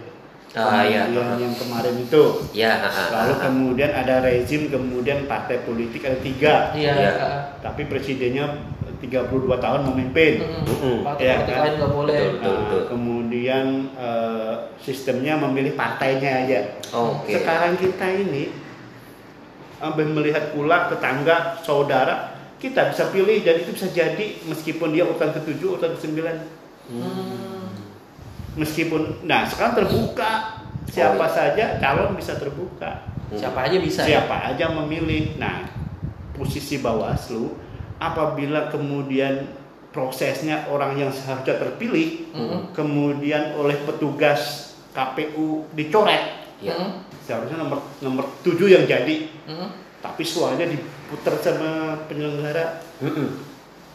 Ah, 0.57 0.81
iya. 0.81 1.05
yang 1.13 1.53
kemarin 1.53 1.93
itu. 2.01 2.23
Ya. 2.57 2.81
Lalu 2.89 3.33
ah. 3.37 3.39
kemudian 3.45 3.91
ada 3.93 4.25
rezim, 4.25 4.65
kemudian 4.73 5.29
partai 5.29 5.61
politik 5.61 6.01
ada 6.01 6.17
tiga, 6.17 6.73
Iya. 6.73 6.93
Kak. 6.93 7.61
tapi 7.61 7.85
presidennya 7.85 8.57
32 8.97 9.29
tahun 9.61 9.81
memimpin. 9.93 10.41
Partai 11.05 11.25
politik 11.37 11.53
kan? 11.53 11.61
lain 11.63 11.73
nggak 11.77 11.93
boleh. 11.93 12.17
Betul. 12.17 12.41
Nah, 12.41 12.57
betul. 12.65 12.81
kemudian 12.89 13.65
eh, 13.93 14.53
sistemnya 14.81 15.33
memilih 15.37 15.77
partainya 15.77 16.31
aja. 16.45 16.59
Oke. 16.97 17.37
Sekarang 17.37 17.77
kita 17.77 18.05
ini 18.09 18.49
ambil 19.79 20.07
melihat 20.11 20.51
pula 20.51 20.91
tetangga, 20.91 21.61
saudara, 21.63 22.35
kita 22.59 22.91
bisa 22.91 23.07
pilih 23.13 23.39
jadi 23.39 23.63
itu 23.63 23.71
bisa 23.71 23.87
jadi 23.93 24.25
meskipun 24.43 24.91
dia 24.91 25.07
urutan 25.07 25.31
ke-7, 25.31 25.61
urutan 25.63 25.95
ke-9. 25.95 26.19
Hmm. 26.89 27.58
Meskipun 28.55 29.25
nah 29.25 29.45
sekarang 29.45 29.77
terbuka 29.77 30.61
siapa 30.89 31.15
Oh, 31.15 31.25
iya. 31.25 31.29
saja 31.29 31.65
calon 31.77 32.15
bisa 32.15 32.33
terbuka. 32.35 33.05
Siapa 33.29 33.69
aja 33.69 33.77
bisa. 33.77 34.01
ya? 34.03 34.25
Siapa 34.25 34.35
aja 34.49 34.73
memilih. 34.73 35.37
Nah, 35.37 35.69
posisi 36.33 36.79
Bawaslu 36.79 37.53
apabila 37.99 38.67
kemudian 38.67 39.45
prosesnya 39.89 40.65
orang 40.65 40.95
yang 40.95 41.09
seharusnya 41.09 41.57
terpilih 41.57 42.29
Mm-mm. 42.31 42.71
kemudian 42.71 43.53
oleh 43.53 43.75
petugas 43.83 44.71
KPU 44.91 45.65
dicoret 45.73 46.37
Ya. 46.59 46.75
Seharusnya 47.23 47.55
nomor 47.57 47.79
nomor 47.99 48.27
7 48.39 48.55
yang 48.67 48.83
jadi 48.83 49.27
Mm-mm. 49.45 49.69
tapi 49.99 50.23
suaranya 50.23 50.67
diputar 50.67 51.35
sama 51.39 51.95
penyelenggara 52.05 52.85
Mm-mm. 52.99 53.27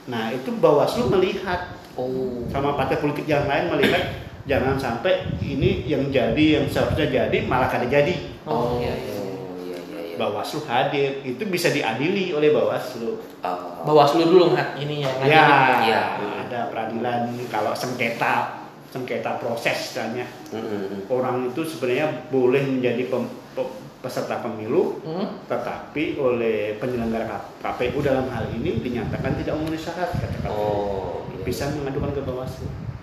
nah 0.07 0.29
itu 0.31 0.53
Bawaslu 0.55 1.09
melihat 1.11 1.81
Oh. 1.95 2.43
sama 2.51 2.75
partai 2.75 2.99
politik 2.99 3.23
yang 3.25 3.47
lain 3.47 3.71
melihat 3.71 4.24
jangan 4.45 4.77
sampai 4.77 5.13
ini 5.39 5.85
yang 5.85 6.09
jadi 6.09 6.45
yang 6.55 6.67
seharusnya 6.67 7.09
jadi 7.09 7.37
malah 7.45 7.67
kada 7.67 7.87
jadi 7.87 8.13
Oh, 8.45 8.77
iya, 8.77 8.93
iya. 8.93 9.13
Oh, 9.15 9.57
iya 9.59 9.79
iya 9.81 10.01
iya. 10.05 10.17
Bawaslu 10.17 10.61
hadir 10.63 11.21
itu 11.23 11.43
bisa 11.45 11.69
diadili 11.69 12.29
oleh 12.31 12.51
Bawaslu 12.51 13.17
Ah. 13.41 13.81
Bawaslu 13.83 14.21
dulu 14.23 14.53
nggak 14.53 14.77
ini 14.79 15.01
ya. 15.01 15.11
ya. 15.19 15.45
Iya. 15.81 16.03
ada 16.45 16.61
peradilan 16.69 17.21
kalau 17.49 17.73
sengketa 17.73 18.61
sengketa 18.89 19.37
proses 19.37 19.75
istilahnya 19.83 20.23
Mm-mm. 20.51 21.09
orang 21.09 21.49
itu 21.49 21.61
sebenarnya 21.63 22.07
boleh 22.29 22.63
menjadi 22.63 23.03
pem- 23.05 23.27
pe- 23.51 23.75
peserta 23.99 24.39
pemilu 24.39 25.01
Hmm? 25.03 25.41
tetapi 25.45 26.15
oleh 26.15 26.77
penyelenggara 26.77 27.27
KPU 27.59 27.99
dalam 27.99 28.29
hal 28.29 28.47
ini 28.51 28.79
dinyatakan 28.79 29.35
tidak 29.35 29.57
memenuhi 29.57 29.81
syarat 29.81 30.13
kata 30.13 30.37
KPU. 30.39 30.53
Oh. 30.53 31.27
iya. 31.29 31.43
bisa 31.43 31.73
mengadukan 31.73 32.13
ke 32.13 32.23
Bawaslu 32.23 32.69
Hmm. 32.69 32.94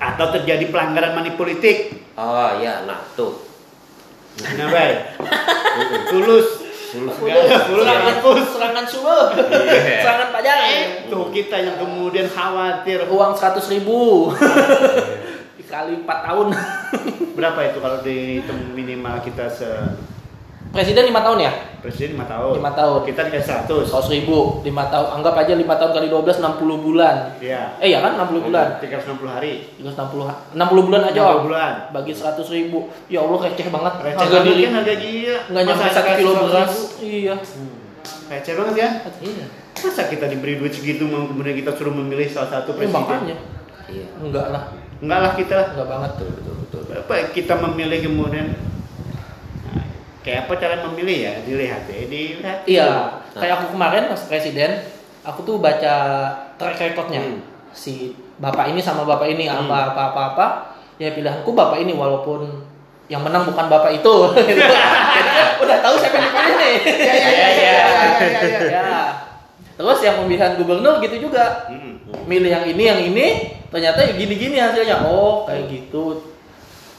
Atau 0.00 0.26
terjadi 0.32 0.72
pelanggaran 0.72 1.12
money 1.14 1.36
politik 1.36 1.92
Oh 2.16 2.50
ya, 2.58 2.84
nah 2.88 3.04
tuh. 3.12 3.36
nah 4.40 4.66
baik 4.72 4.96
tulus 6.08 6.60
Tulus. 6.90 7.14
Ada 7.22 7.70
tulus 7.70 7.86
Serangan, 7.86 8.02
hapus 8.18 8.44
serangan 8.50 8.82
subuh. 8.90 9.24
Iya. 9.30 10.02
serangan 10.02 10.28
pajak. 10.34 10.58
itu 11.06 11.20
kita 11.30 11.56
yang 11.62 11.76
kemudian 11.78 12.26
khawatir 12.26 13.06
Uang 13.06 13.30
100 13.38 13.62
ribu. 13.78 14.34
Dikali 15.54 16.02
4 16.02 16.26
tahun. 16.26 16.46
berapa 17.38 17.60
itu 17.70 17.78
kalau 17.78 18.02
dihitung 18.02 18.74
minimal 18.74 19.22
kita 19.22 19.46
se 19.46 19.70
Presiden 20.70 21.10
5 21.10 21.18
tahun 21.20 21.38
ya? 21.40 21.52
presiden 21.80 22.14
5 22.14 22.28
tahun 22.28 22.52
5 22.60 22.78
tahun. 22.78 22.98
kita 23.08 23.20
dikasih 23.26 23.66
100 23.66 23.88
100 23.88 24.14
ribu, 24.14 24.38
5 24.60 24.92
tahun. 24.92 25.06
Anggap 25.18 25.34
aja 25.34 25.52
5 25.56 25.64
tahun 25.66 25.92
kali 25.96 26.06
12, 26.06 26.36
60 26.38 26.76
bulan. 26.78 27.16
Iya. 27.40 27.62
Eh 27.80 27.88
ya 27.88 27.98
kan 28.04 28.20
60 28.20 28.46
bulan. 28.46 28.66
360 28.78 29.26
hari. 29.26 29.52
360 29.80 30.28
ha- 30.28 30.38
60 30.52 30.86
bulan 30.86 31.02
aja 31.02 31.18
60 31.18 31.32
om. 31.32 31.42
bulan. 31.48 31.72
Bagi 31.90 32.12
100 32.12 32.46
ribu. 32.50 32.78
Ya 33.08 33.18
Allah 33.18 33.38
receh 33.42 33.66
banget. 33.66 33.92
Receh 33.98 34.18
harga 34.20 34.36
banget 34.36 34.46
diri. 34.46 34.62
kan 34.62 34.72
harga 34.76 34.94
gila. 34.94 35.36
Nggak 35.48 35.62
nyampe 35.64 35.80
Masa 35.80 35.90
1 35.90 36.04
kasih 36.04 36.14
kilo 36.20 36.30
100 36.30 36.44
beras. 36.44 36.72
Iya. 37.00 37.34
Receh 38.28 38.52
banget 38.54 38.74
ya. 38.76 38.88
Iya. 39.18 39.46
Masa 39.80 40.02
kita 40.06 40.26
diberi 40.28 40.54
duit 40.54 40.70
segitu 40.70 41.02
mau 41.04 41.24
kemudian 41.24 41.56
kita 41.56 41.70
suruh 41.72 41.90
memilih 41.90 42.28
salah 42.28 42.50
satu 42.52 42.70
Ya, 42.70 42.76
presiden? 42.78 42.94
makanya. 42.94 43.36
Iya. 43.88 44.06
Enggak 44.20 44.46
lah. 44.52 44.62
Enggak 45.00 45.18
lah 45.18 45.32
kita. 45.34 45.58
Enggak 45.74 45.88
banget. 45.88 46.10
Betul 46.14 46.28
betul 46.36 46.54
betul. 46.60 46.82
Apa 46.94 47.14
kita 47.32 47.54
memilih 47.58 47.98
kemudian 48.04 48.46
kayak 50.20 50.46
apa 50.46 50.52
cara 50.60 50.74
memilih 50.88 51.18
ya? 51.30 51.32
Dilihat 51.44 51.82
ya, 51.88 51.98
dilihat. 52.08 52.58
Iya. 52.68 52.88
Nah. 53.32 53.40
Kayak 53.40 53.54
aku 53.60 53.66
kemarin 53.76 54.02
pas 54.10 54.22
presiden, 54.28 54.70
aku 55.24 55.40
tuh 55.46 55.56
baca 55.60 55.94
track 56.60 56.80
recordnya. 56.80 57.20
Hmm. 57.24 57.40
Si 57.70 58.12
bapak 58.40 58.74
ini 58.74 58.80
sama 58.82 59.06
bapak 59.06 59.30
ini 59.30 59.46
Hmm. 59.46 59.68
apa 59.68 59.94
apa 59.94 60.02
apa 60.12 60.20
apa. 60.34 60.46
Ya 61.00 61.16
pilihanku 61.16 61.56
bapak 61.56 61.80
ini 61.80 61.96
walaupun 61.96 62.68
yang 63.08 63.24
menang 63.24 63.48
bukan 63.48 63.66
bapak 63.66 63.96
itu. 63.96 64.14
Gitu. 64.48 64.62
Udah 65.60 65.76
tahu 65.82 65.94
siapa 65.96 66.16
yang 66.16 66.26
dipilih 66.28 66.56
nih. 66.56 66.74
Iya, 66.84 66.94
iya, 66.94 67.12
iya, 67.16 67.48
iya, 67.50 67.50
iya, 67.56 67.72
iya, 68.20 68.40
iya. 68.44 68.60
Ya. 68.76 68.92
Terus 69.80 69.98
yang 70.04 70.20
pemilihan 70.20 70.60
gubernur 70.60 71.00
gitu 71.00 71.16
juga. 71.24 71.64
Mm-mm. 71.72 72.28
Milih 72.28 72.52
yang 72.52 72.64
ini, 72.68 72.82
yang 72.84 73.00
ini, 73.00 73.26
ternyata 73.72 74.04
ya 74.04 74.12
gini-gini 74.12 74.60
hasilnya. 74.60 75.08
Oh, 75.08 75.48
kayak 75.48 75.72
gitu. 75.72 76.20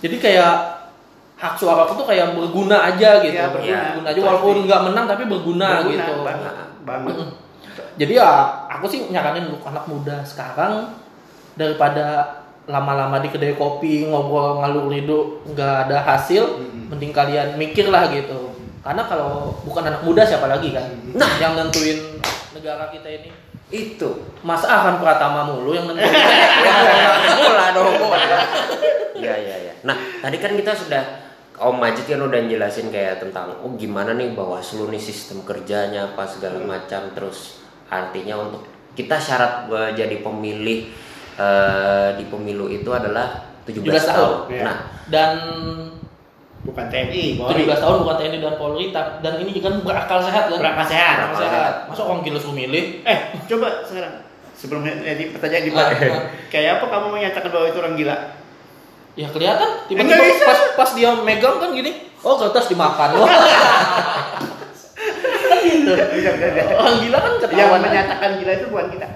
Jadi 0.02 0.18
kayak 0.18 0.81
hak 1.42 1.58
suara 1.58 1.90
aku 1.90 1.98
tuh 1.98 2.06
kayak 2.06 2.38
berguna 2.38 2.86
aja 2.86 3.18
gitu. 3.26 3.34
Iya, 3.34 3.50
berguna. 3.50 3.82
berguna 3.90 4.08
aja 4.14 4.20
walaupun 4.22 4.56
nggak 4.70 4.82
menang 4.94 5.06
tapi 5.10 5.24
berguna, 5.26 5.68
Berguna 5.82 5.94
gitu. 5.98 6.14
banget, 6.22 6.54
banget. 6.86 7.16
Jadi 7.98 8.14
ya 8.14 8.30
aku 8.70 8.86
sih 8.86 9.10
nyaranin 9.10 9.50
untuk 9.50 9.66
anak 9.66 9.90
muda 9.90 10.22
sekarang 10.22 10.94
daripada 11.58 12.38
lama-lama 12.70 13.18
di 13.20 13.34
kedai 13.34 13.58
kopi 13.58 14.06
ngobrol 14.06 14.62
ngalur 14.62 14.86
lidu 14.94 15.42
nggak 15.50 15.90
ada 15.90 15.98
hasil, 16.06 16.62
Mm-mm. 16.62 16.94
mending 16.94 17.10
kalian 17.10 17.58
mikir 17.58 17.90
lah 17.90 18.06
gitu. 18.14 18.54
Karena 18.86 19.02
kalau 19.10 19.58
bukan 19.66 19.90
anak 19.90 20.02
muda 20.06 20.22
siapa 20.22 20.46
lagi 20.46 20.74
kan? 20.74 20.86
Nah. 21.18 21.42
yang 21.42 21.58
nentuin 21.58 22.22
negara 22.54 22.90
kita 22.94 23.10
ini. 23.10 23.30
Itu. 23.72 24.30
Mas 24.44 24.62
Ahan 24.62 25.02
Pratama 25.02 25.46
mulu 25.48 25.74
yang 25.74 25.90
nentuin. 25.90 26.06
Bola 27.42 27.66
dong. 27.74 27.94
Iya 29.18 29.34
iya 29.38 29.56
iya. 29.70 29.74
Nah, 29.86 29.96
tadi 30.22 30.38
kan 30.42 30.54
kita 30.58 30.74
sudah 30.74 31.31
Om 31.62 31.78
Majid 31.78 32.06
kan 32.06 32.18
udah 32.20 32.42
jelasin 32.42 32.90
kayak 32.90 33.22
tentang 33.22 33.54
oh 33.56 33.72
gimana 33.76 34.12
nih 34.12 34.34
Bawaslu 34.34 34.90
nih 34.90 34.98
sistem 34.98 35.42
kerjanya 35.42 36.10
apa 36.10 36.26
segala 36.26 36.58
macam 36.58 37.14
terus 37.14 37.62
artinya 37.86 38.42
untuk 38.42 38.66
kita 38.92 39.16
syarat 39.16 39.70
eh, 39.70 39.92
jadi 39.94 40.20
pemilih 40.20 40.90
eh, 41.38 42.10
di 42.18 42.26
pemilu 42.26 42.66
itu 42.68 42.90
adalah 42.90 43.46
17, 43.62 43.78
17 43.78 43.88
tahun, 43.88 44.10
tahun. 44.10 44.36
iya. 44.50 44.64
Nah, 44.66 44.78
Dan 45.06 45.32
bukan 46.62 46.86
TNI, 46.88 47.24
Polri. 47.38 47.62
17 47.66 47.78
tahun 47.78 47.98
bukan 48.02 48.16
TNI 48.18 48.38
dan 48.40 48.56
Polri 48.56 48.86
dan 48.94 49.34
ini 49.38 49.52
kan 49.58 49.74
berakal 49.82 50.20
sehat 50.20 50.50
kan 50.50 50.58
Berakal 50.58 50.86
sehat. 50.86 51.16
berakal 51.22 51.40
sehat 51.40 51.74
masa 51.86 52.02
orang 52.04 52.22
gila 52.22 52.38
suruh 52.38 52.58
milih 52.58 53.02
Eh, 53.04 53.18
coba 53.46 53.68
sekarang 53.82 54.14
sebelum 54.54 54.82
jadi 54.86 55.24
pertanyaan 55.30 55.64
di 55.64 55.72
Ah, 55.74 55.90
ah. 55.90 56.24
kayak 56.48 56.72
apa 56.78 56.86
kamu 56.88 57.06
menyatakan 57.12 57.50
bahwa 57.50 57.66
itu 57.66 57.78
orang 57.78 57.96
gila? 57.96 58.16
Ya 59.14 59.28
kelihatan 59.28 59.70
tiba-tiba 59.86 60.24
pas 60.42 60.60
pas 60.74 60.90
dia 60.92 61.12
megang 61.18 61.58
kan 61.58 61.72
gini 61.72 61.92
oh 62.20 62.36
kertas 62.38 62.68
dimakan 62.68 63.10
Wah. 63.20 63.28
gitu 65.62 65.92
Bisa, 65.92 66.06
bisa, 66.10 66.48
bisa. 66.48 66.62
orang 66.74 66.98
gila 67.00 67.18
kan 67.18 67.32
Yang 67.32 67.44
ketahuan 67.46 67.82
menyatakan 67.82 68.30
gila 68.36 68.52
itu 68.54 68.66
bukan 68.68 68.88
kita, 68.90 69.08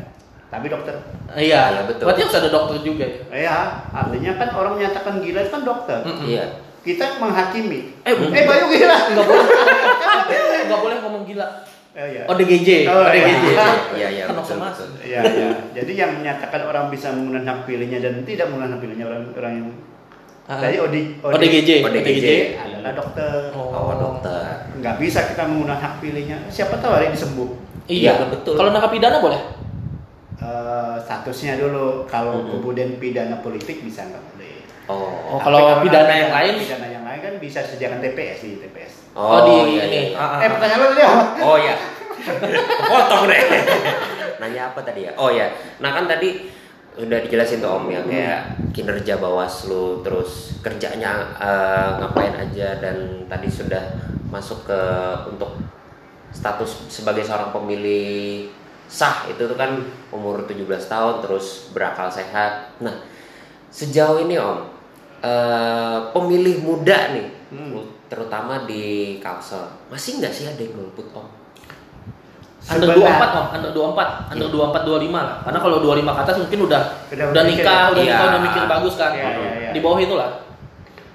tapi 0.48 0.66
dokter. 0.68 0.96
iya 1.34 1.62
Iya, 1.72 1.82
betul. 1.86 2.04
berarti 2.06 2.22
harus 2.22 2.38
ada 2.38 2.50
dokter 2.50 2.78
juga 2.82 3.06
ya 3.06 3.20
Ya, 3.32 3.58
artinya 3.92 4.32
kan 4.36 4.50
orang 4.54 4.74
menyatakan 4.76 5.14
gila 5.20 5.40
itu 5.42 5.52
kan 5.52 5.64
dokter. 5.64 6.00
Mm-mm. 6.02 6.26
Iya. 6.26 6.46
Kita 6.82 7.18
menghakimi. 7.18 7.98
Eh, 8.04 8.14
eh 8.14 8.44
Bayu 8.46 8.66
gila. 8.70 8.98
nggak 9.10 9.26
boleh 9.26 9.46
nggak 10.68 10.80
boleh 10.80 10.98
ngomong 11.02 11.24
gila 11.26 11.48
Oh 11.96 12.04
iya. 12.04 12.24
ODGJ 12.26 12.70
Oh, 12.86 13.08
ODGJ 13.08 13.46
Iya, 13.48 13.68
iya, 13.96 14.08
iya, 14.12 14.24
kan 14.28 14.36
betul. 14.36 14.60
Iya, 15.00 15.20
iya. 15.24 15.48
Jadi 15.72 15.92
yang 15.96 16.12
menyatakan 16.14 16.62
orang 16.62 16.92
bisa 16.92 17.08
menggunakan 17.10 17.48
hak 17.48 17.60
pilihnya 17.64 18.04
dan 18.04 18.20
tidak 18.22 18.52
menggunakan 18.52 18.76
hak 18.76 18.82
pilihnya 18.84 19.06
orang 19.06 19.24
orang 19.32 19.54
yang 19.56 19.70
Ah. 20.46 20.62
Jadi 20.62 20.78
OD, 20.78 20.96
ODGJ 21.26 21.70
ODGJ. 21.82 22.28
adalah 22.54 22.94
dokter. 22.94 23.50
Oh, 23.56 23.98
dokter. 23.98 24.70
Nggak 24.78 24.96
bisa 25.00 25.26
kita 25.26 25.42
menggunakan 25.44 25.82
hak 25.82 25.94
pilihnya. 25.98 26.38
Siapa 26.48 26.78
tahu 26.78 26.94
hari 26.94 27.10
ini 27.10 27.18
sembuh. 27.18 27.50
iya 27.88 28.14
Iya, 28.14 28.30
betul. 28.30 28.54
kalau 28.54 28.70
narapidana 28.70 29.18
boleh 29.20 29.42
Eh, 30.36 30.96
statusnya 31.00 31.56
dulu 31.56 32.04
kalau 32.06 32.38
Mm-mm. 32.38 32.60
kemudian 32.60 33.00
pidana 33.00 33.40
politik 33.40 33.82
bisa 33.82 34.04
nggak 34.04 34.22
boleh. 34.28 34.56
Oh, 34.86 35.10
Oh. 35.32 35.40
kalau 35.40 35.80
pidana 35.80 36.12
yang 36.14 36.30
lain? 36.30 36.54
pidana 36.60 36.88
yang 36.92 37.04
lain 37.04 37.20
kan 37.24 37.34
bisa 37.40 37.64
sediakan 37.64 37.98
TPS 37.98 38.44
di 38.44 38.60
TPS. 38.60 38.94
Oh, 39.16 39.40
di 39.48 39.80
iya, 39.80 39.84
ini. 39.88 40.02
iya. 40.12 40.20
Ah, 40.20 40.24
ah, 40.36 40.40
eh 40.44 40.50
pertanyaan 40.52 40.80
lo 40.84 40.88
tadi 40.92 41.04
apa? 41.08 41.24
Oh 41.40 41.58
ya. 41.58 41.76
Potong 42.92 43.24
deh. 43.32 43.42
Nanya 44.44 44.62
apa 44.76 44.80
tadi 44.84 45.08
ya? 45.08 45.12
Oh 45.16 45.32
ya. 45.32 45.48
Nah 45.80 45.96
kan 45.96 46.04
tadi 46.04 46.52
udah 46.96 47.20
dijelasin 47.24 47.60
tuh 47.60 47.72
Om 47.76 47.92
ya 47.92 48.02
kayak 48.08 48.42
kinerja 48.72 49.20
Bawaslu 49.20 50.00
terus 50.04 50.56
kerjanya 50.64 51.32
eh, 51.40 51.90
ngapain 52.00 52.32
aja 52.36 52.80
dan 52.80 53.28
tadi 53.28 53.52
sudah 53.52 53.84
masuk 54.32 54.64
ke 54.68 54.82
untuk 55.28 55.60
status 56.32 56.88
sebagai 56.92 57.24
seorang 57.24 57.52
pemilih 57.52 58.48
sah 58.88 59.28
itu 59.32 59.44
tuh 59.48 59.56
kan 59.60 59.80
umur 60.12 60.44
17 60.48 60.68
tahun 60.88 61.16
terus 61.24 61.72
berakal 61.72 62.12
sehat. 62.12 62.76
Nah, 62.84 62.96
sejauh 63.72 64.24
ini 64.24 64.36
Om 64.36 64.60
eh, 65.24 66.00
pemilih 66.12 66.60
muda 66.68 67.16
nih 67.16 67.28
Hmm. 67.46 67.95
Terutama 68.06 68.64
di 68.64 68.84
Kalsel 69.18 69.66
masih 69.88 70.20
nggak 70.20 70.32
sih 70.32 70.46
ada 70.46 70.58
yang 70.58 70.74
golput 70.74 71.08
Om? 71.12 71.28
Under 72.66 72.90
Sebenarnya- 72.90 73.22
24 73.22 73.30
om, 73.32 73.46
under 73.54 73.72
24, 73.72 74.08
under 74.28 74.48
24 74.50 74.82
25 74.82 75.22
lah. 75.22 75.38
Karena 75.40 75.60
kalau 75.62 75.78
25 75.80 76.12
ke 76.12 76.22
atas 76.24 76.36
mungkin 76.42 76.60
udah 76.66 76.82
Udah 77.08 77.26
udah, 77.30 77.44
nikah, 77.46 77.62
ya? 77.62 77.92
udah 77.94 78.02
nikah, 78.02 78.18
Iya. 78.18 78.26
udah 78.26 78.42
mikir 78.42 78.64
bagus 78.66 78.94
kan. 78.96 79.12
Iya, 79.14 79.22
iya, 79.30 79.50
iya. 79.56 79.70
Di 79.70 79.80
bawah 79.80 80.00
itu 80.00 80.16
lah. 80.18 80.30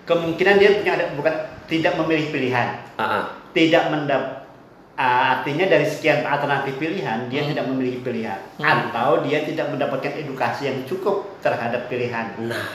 Kemungkinan 0.06 0.54
dia 0.56 0.70
punya 0.76 0.92
ada 0.94 1.04
bukan 1.12 1.34
tidak 1.66 1.92
memilih 1.96 2.26
pilihan. 2.30 2.68
Ah, 2.94 3.02
ah. 3.02 3.22
tidak 3.50 3.90
mendap 3.90 4.46
artinya 4.94 5.66
dari 5.66 5.82
sekian 5.82 6.22
alternatif 6.22 6.76
pilihan 6.76 7.26
dia 7.26 7.40
Hmm. 7.40 7.50
tidak 7.50 7.64
memiliki 7.66 7.98
pilihan 7.98 8.38
Hmm. 8.54 8.86
atau 8.86 9.18
dia 9.20 9.42
tidak 9.42 9.66
mendapatkan 9.66 10.12
edukasi 10.14 10.68
yang 10.68 10.84
cukup 10.84 11.40
terhadap 11.40 11.88
pilihan. 11.88 12.30
Nah, 12.38 12.68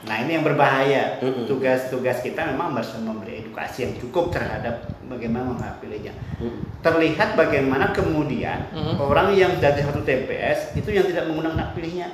Nah 0.00 0.16
ini 0.20 0.36
yang 0.36 0.44
berbahaya. 0.44 1.20
Tugas-tugas 1.44 2.20
kita 2.20 2.48
memang 2.48 2.72
harus 2.72 2.92
memberi 2.96 3.44
edukasi 3.44 3.84
yang 3.84 3.92
cukup 4.00 4.32
terhadap 4.32 4.88
bagaimana 5.04 5.52
mengambilnya. 5.52 6.14
Terlihat 6.80 7.36
bagaimana 7.36 7.92
kemudian 7.92 8.70
orang 8.96 9.34
yang 9.34 9.60
dari 9.60 9.84
satu 9.84 10.00
TPS 10.00 10.72
itu 10.74 10.88
yang 10.88 11.04
tidak 11.04 11.28
menggunakan 11.28 11.58
hak 11.58 11.70
pilihnya. 11.74 12.08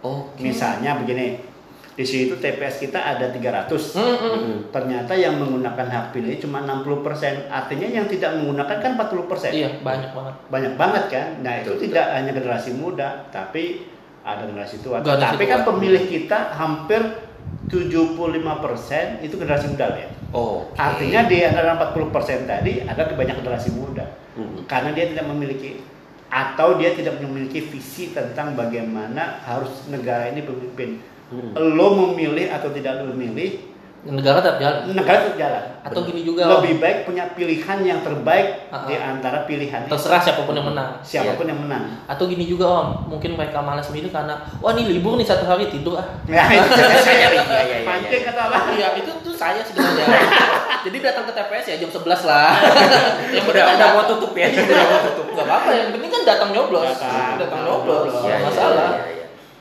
oke. 0.00 0.36
Misalnya 0.36 0.96
begini, 0.96 1.40
di 1.90 2.04
situ 2.04 2.36
TPS 2.36 2.80
kita 2.80 2.96
ada 2.96 3.28
300. 3.28 3.68
Mm, 3.96 4.72
Ternyata 4.72 5.12
yang 5.12 5.36
menggunakan 5.36 5.86
hak 5.88 6.06
pilih 6.12 6.36
cuma 6.40 6.64
60%. 6.64 7.48
Artinya 7.48 7.88
yang 7.88 8.08
tidak 8.08 8.36
menggunakan 8.36 8.76
kan 8.80 8.90
40%. 8.96 9.52
Iya, 9.52 9.80
banyak 9.80 10.10
banget. 10.12 10.34
banyak 10.48 10.74
banget 10.76 11.04
kan. 11.08 11.26
Nah 11.40 11.54
itu 11.60 11.76
Betul, 11.76 11.82
tidak 11.88 12.06
hanya 12.16 12.32
generasi 12.32 12.70
muda, 12.76 13.28
tapi 13.28 13.84
ada 14.20 14.44
generasi 14.44 14.80
tua. 14.80 15.00
Generasi 15.00 15.24
tapi 15.24 15.44
tua. 15.44 15.52
kan 15.52 15.60
pemilih 15.64 16.04
kita 16.08 16.38
hampir 16.52 17.00
75% 17.70 19.22
itu 19.22 19.34
generasi 19.38 19.66
muda 19.70 19.86
ya. 19.94 20.10
Oke. 20.34 20.74
Artinya 20.74 21.20
di 21.30 21.36
antara 21.46 21.78
40% 21.78 22.50
tadi 22.50 22.82
ada 22.82 23.14
banyak 23.14 23.36
generasi 23.38 23.70
muda. 23.78 24.04
Mm, 24.34 24.66
Karena 24.66 24.90
dia 24.90 25.06
tidak 25.14 25.30
memiliki 25.30 25.78
atau 26.30 26.78
dia 26.78 26.94
tidak 26.94 27.22
memiliki 27.22 27.62
visi 27.62 28.10
tentang 28.10 28.58
bagaimana 28.58 29.38
harus 29.46 29.86
negara 29.86 30.34
ini 30.34 30.42
pemimpin. 30.42 30.98
mm. 31.30 31.54
Lo 31.78 31.94
memilih 31.94 32.50
atau 32.50 32.74
tidak 32.74 33.06
lo 33.06 33.14
memilih, 33.14 33.69
Negara 34.00 34.40
tetap 34.40 34.56
jalan. 34.56 34.80
negara 34.90 35.18
tetap 35.20 35.36
jalan. 35.36 35.62
Atau 35.80 36.00
gini 36.02 36.20
juga 36.22 36.42
Om. 36.42 36.52
Lebih 36.58 36.74
baik 36.78 36.98
punya 37.04 37.24
pilihan 37.30 37.78
yang 37.80 38.00
terbaik 38.00 38.68
Ah, 38.68 38.74
ah. 38.74 38.82
di 38.82 38.94
antara 38.94 39.44
pilihan 39.44 39.84
terserah 39.84 40.16
siapa 40.18 40.40
pun 40.42 40.52
yang 40.52 40.64
menang. 40.66 40.96
siapa 41.00 41.36
pun 41.36 41.44
Iya. 41.44 41.52
yang 41.52 41.60
menang. 41.60 41.84
Atau 42.06 42.24
gini 42.24 42.44
juga 42.44 42.64
om, 42.64 42.86
mungkin 43.06 43.36
mereka 43.36 43.60
malas 43.60 43.88
milih 43.88 44.08
karena 44.08 44.40
wah 44.56 44.72
ini 44.72 44.88
libur 44.90 45.14
nih 45.14 45.26
satu 45.26 45.44
hari 45.44 45.68
tidur 45.68 45.94
ah. 45.94 46.08
Ya, 46.26 46.48
itu 46.48 46.64
saya 47.02 47.28
Iya, 47.28 47.44
iya, 47.44 47.44
iya, 47.60 47.78
pancing 47.84 48.22
iya. 48.22 48.32
atau 48.32 48.42
apa? 48.46 48.58
Iya 48.72 48.88
itu 48.96 49.10
tuh 49.20 49.34
saya 49.34 49.60
sebenarnya. 49.60 50.06
Jadi 50.88 50.96
datang 50.98 51.24
ke 51.24 51.32
TPS 51.32 51.66
ya 51.66 51.76
jam 51.78 51.90
11 51.90 52.00
lah. 52.24 52.56
yang 53.28 53.44
Udah 53.44 53.64
udah 53.70 53.88
mau 53.92 54.04
tutup 54.08 54.32
ya. 54.32 54.48
Udah 54.48 54.86
mau 54.86 55.00
tutup. 55.04 55.26
Gak 55.30 55.44
apa-apa, 55.44 55.70
yang 55.70 55.88
penting 55.90 56.08
kan 56.10 56.22
datang 56.24 56.48
nyoblos. 56.50 56.88
Datang. 56.90 57.36
Datang 57.36 57.60
nyoblos, 57.62 58.08
Iya, 58.08 58.16
nggak 58.16 58.32
Iya, 58.32 58.38
masalah. 58.42 58.90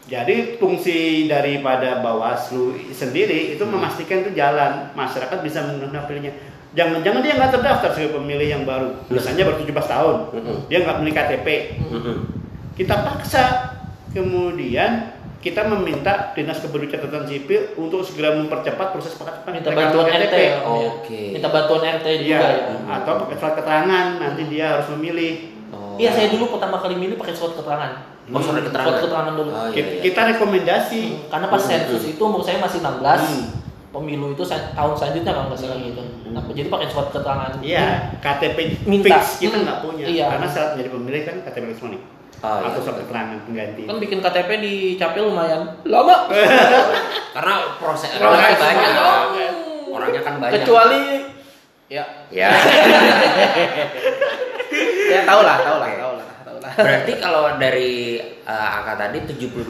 Jadi 0.09 0.57
fungsi 0.57 0.97
daripada 1.25 2.01
Bawaslu 2.01 2.73
sendiri 2.89 3.53
itu 3.53 3.61
Hmm. 3.61 3.77
memastikan 3.77 4.25
itu 4.25 4.33
jalan 4.33 4.89
masyarakat 4.91 5.37
bisa 5.39 5.61
menggunakan 5.63 6.03
pilihnya. 6.03 6.33
Jangan-jangan 6.69 7.21
dia 7.21 7.33
nggak 7.35 7.51
terdaftar 7.51 7.89
sebagai 7.91 8.13
pemilih 8.15 8.47
yang 8.47 8.63
baru. 8.63 8.93
Misalnya 9.07 9.41
baru 9.43 9.57
17 9.59 9.87
tahun, 9.87 10.15
Mm-mm. 10.31 10.57
dia 10.65 10.77
nggak 10.79 10.95
memiliki 10.97 11.17
KTP. 11.17 11.47
Mm-mm. 11.87 12.15
Kita 12.73 12.95
paksa, 12.99 13.43
kemudian 14.13 14.91
kita 15.39 15.63
meminta 15.65 16.35
dinas 16.35 16.59
kependudukan 16.59 17.25
sipil 17.25 17.73
untuk 17.75 18.03
segera 18.03 18.35
mempercepat 18.35 18.91
proses 18.91 19.15
pengadaan 19.15 19.49
Minta 19.55 19.71
bantuan 19.71 20.05
RT. 20.11 20.35
ya, 20.35 20.49
ya. 20.51 20.57
Oke. 20.67 21.21
Minta 21.31 21.47
bantuan 21.47 21.81
RT 21.81 22.07
juga 22.19 22.37
ya. 22.43 22.75
atau 22.91 23.13
pakai 23.23 23.35
surat 23.37 23.53
keterangan 23.55 24.05
nanti 24.17 24.41
dia 24.47 24.65
harus 24.73 24.89
memilih. 24.93 25.58
Oh. 25.99 26.01
Iya 26.01 26.15
saya 26.15 26.27
dulu 26.31 26.55
pertama 26.55 26.79
kali 26.79 26.95
milih 26.95 27.19
pakai 27.19 27.35
surat 27.35 27.59
keterangan. 27.59 27.91
Oh, 28.25 28.39
surat 28.39 28.63
keterangan. 28.63 28.87
Surat 28.87 29.03
keterangan 29.03 29.33
dulu. 29.35 29.51
Oh, 29.51 29.67
iya, 29.67 29.75
Kita, 29.75 29.89
iya. 29.89 30.01
kita 30.01 30.21
rekomendasi. 30.31 31.01
Karena 31.27 31.45
pas 31.45 31.59
Hmm, 31.59 31.69
sensus 31.69 32.01
hmm. 32.01 32.11
itu 32.15 32.21
umur 32.23 32.39
saya 32.39 32.57
masih 32.57 32.79
16. 32.79 33.03
Hmm. 33.19 33.43
Pemilu 33.89 34.31
itu 34.31 34.43
tahun 34.45 34.93
selanjutnya 34.93 35.31
kalau 35.33 35.45
nggak 35.49 35.59
salah 35.59 35.75
gitu. 35.75 35.99
Hmm. 35.99 36.31
Nah, 36.31 36.41
jadi 36.47 36.67
pakai 36.69 36.87
surat 36.87 37.09
keterangan. 37.09 37.51
Iya, 37.59 37.85
KTP 38.17 38.57
Minta. 38.85 39.11
fix 39.11 39.43
kita 39.43 39.51
Hmm. 39.51 39.65
nggak 39.65 39.79
punya. 39.81 40.05
Iya. 40.07 40.25
Karena 40.31 40.47
syarat 40.47 40.69
menjadi 40.71 40.89
pemilih 40.89 41.21
kan 41.25 41.35
KTP 41.43 41.63
elektronik 41.67 42.01
Oh, 42.39 42.55
iya. 42.55 42.67
atau 42.71 42.79
surat 42.79 42.97
keterangan 43.03 43.37
pengganti. 43.43 43.81
Kan 43.83 43.97
bikin 43.99 44.19
KTP 44.21 44.49
di 44.57 44.73
Capil 44.95 45.23
lumayan 45.27 45.61
lama. 45.83 46.15
Karena 47.35 47.53
proses 47.75 48.15
orangnya 48.15 48.55
banyak. 48.55 48.91
banyak. 48.95 49.53
Orangnya 49.89 50.21
kan 50.23 50.33
banyak. 50.39 50.53
Kecuali 50.55 51.03
ya 51.89 52.05
Ya. 52.29 52.53
ya 55.13 55.21
tau 55.23 55.41
lah, 55.41 55.57
tau 55.59 55.77
lah, 55.77 55.89
tau 55.91 56.13
lah, 56.15 56.29
tau 56.43 56.57
lah. 56.57 56.71
Berarti 56.75 57.11
kalau 57.17 57.43
dari 57.55 57.91
eh, 58.21 58.69
angka 58.75 58.93
tadi 58.97 59.17
75% 59.25 59.65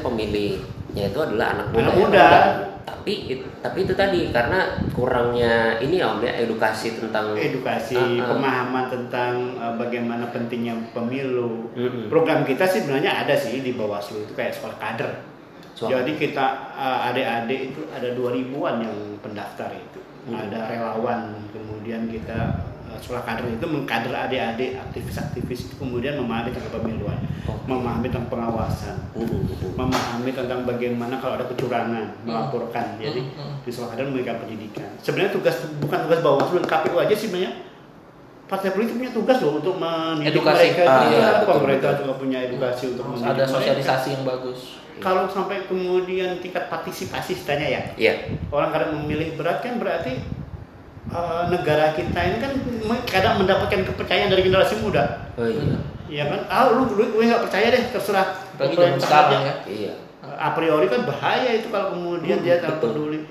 pemilihnya 0.00 0.60
itu 1.08 1.18
adalah 1.18 1.46
anak 1.54 1.66
muda. 1.70 1.80
Anak 1.80 1.92
ya? 1.92 1.98
muda. 1.98 2.26
Tapi 2.84 3.12
it- 3.30 3.48
tapi 3.60 3.78
itu 3.82 3.92
tadi 3.92 4.28
karena 4.28 4.60
kurangnya 4.90 5.52
ini 5.78 5.96
ya 5.96 6.08
Om 6.10 6.20
ya 6.20 6.36
edukasi 6.38 6.96
tentang 6.98 7.32
Edukasi, 7.32 7.96
Ah, 7.96 8.04
ah. 8.04 8.28
pemahaman 8.28 8.84
tentang 8.88 9.32
uh, 9.56 9.72
bagaimana 9.74 10.28
pentingnya 10.28 10.76
pemilu. 10.92 11.72
Mm-mm. 11.72 12.08
Program 12.08 12.44
kita 12.44 12.64
sih 12.64 12.80
sebenarnya 12.80 13.24
ada 13.24 13.32
sih 13.34 13.60
di 13.60 13.72
Bawaslu 13.72 14.20
itu 14.20 14.32
kayak 14.32 14.52
sekolah 14.52 14.76
kader. 14.76 15.10
Soal- 15.74 15.96
Jadi 15.96 16.12
kita 16.18 16.44
uh, 16.70 17.08
adik-adik 17.08 17.72
itu 17.72 17.80
ada 17.90 18.08
2000-an 18.10 18.76
yang 18.78 18.96
pendaftar 19.18 19.68
itu. 19.70 20.00
Hmm. 20.24 20.40
Ada 20.40 20.58
relawan, 20.66 21.20
kemudian 21.50 22.06
kita 22.06 22.36
uh, 22.36 22.73
sekolah 23.04 23.20
kader 23.22 23.44
itu 23.50 23.62
mengkader 23.62 24.16
adik-adik 24.18 24.80
aktivis-aktivis 24.80 25.60
itu 25.62 25.74
kemudian 25.76 26.16
memahami 26.16 26.48
tentang 26.48 26.72
pemiluan, 26.74 27.20
memahami 27.64 28.08
tentang 28.08 28.32
pengawasan. 28.32 28.96
Mm-mm, 29.12 29.44
mm-mm. 29.44 29.72
memahami 29.74 30.30
tentang 30.30 30.64
bagaimana 30.64 31.14
kalau 31.16 31.36
ada 31.36 31.44
kecurangan 31.44 32.16
melaporkan 32.22 32.96
jadi 32.96 33.20
Hmm, 33.20 33.36
hmm. 33.36 33.56
di 33.60 33.70
sekolah 33.70 33.90
kader 33.90 34.06
memberikan 34.06 34.36
pendidikan 34.38 34.88
sebenarnya 34.98 35.32
tugas 35.32 35.54
bukan 35.78 35.98
tugas 36.02 36.20
bawaslu 36.20 36.56
dan 36.56 36.66
KPU 36.66 36.96
aja 36.96 37.12
sih 37.12 37.28
sebenarnya 37.28 37.52
partai 38.44 38.70
politik 38.70 38.94
punya 38.94 39.10
tugas 39.10 39.38
loh 39.38 39.58
untuk 39.58 39.74
mendidik 39.74 40.32
Edukasi. 40.34 40.60
mereka. 40.70 40.82
Ah, 40.82 41.00
Iya, 41.02 41.08
iya, 41.10 41.28
betul, 41.38 41.52
pemerintah 41.54 41.90
betul. 41.90 42.00
juga 42.02 42.14
punya 42.14 42.38
edukasi 42.40 42.84
untuk 42.86 43.02
Harus 43.02 43.14
mendidik 43.14 43.28
ada 43.30 43.42
mereka. 43.42 43.54
sosialisasi 43.56 44.08
yang 44.10 44.24
bagus. 44.24 44.60
Kalau 44.96 45.22
sampai 45.26 45.56
kemudian 45.64 46.30
tingkat 46.38 46.64
partisipasi 46.68 47.32
tanya 47.42 47.66
ya, 47.66 47.82
Iya. 47.96 48.14
orang 48.48 48.70
kadang 48.70 48.90
memilih 48.96 49.34
berat 49.34 49.58
kan 49.58 49.76
berarti 49.76 50.12
eh, 51.06 51.42
negara 51.48 51.92
kita 51.92 52.20
ini 52.20 52.38
kan 52.38 52.52
kadang 53.04 53.34
mendapatkan 53.38 53.80
kepercayaan 53.84 54.28
dari 54.28 54.42
generasi 54.42 54.78
muda. 54.78 55.28
Oh 55.34 55.44
iya. 55.44 55.76
Iya 56.04 56.24
kan? 56.26 56.40
Ah 56.46 56.68
lu 56.68 56.86
lu 56.90 57.04
gue 57.10 57.24
nggak 57.24 57.42
percaya 57.42 57.66
deh 57.68 57.82
terserah. 57.90 58.28
Bagi 58.54 58.74
zaman 58.74 58.98
sekarang 58.98 59.40
ya. 59.42 59.54
Iya. 59.64 59.92
A 60.24 60.50
priori 60.52 60.86
kan 60.86 61.04
bahaya 61.04 61.50
itu 61.52 61.68
kalau 61.68 61.92
kemudian 61.92 62.38
Hmm, 62.38 62.46
dia 62.46 62.56
tak 62.58 62.78
peduli. 62.78 63.24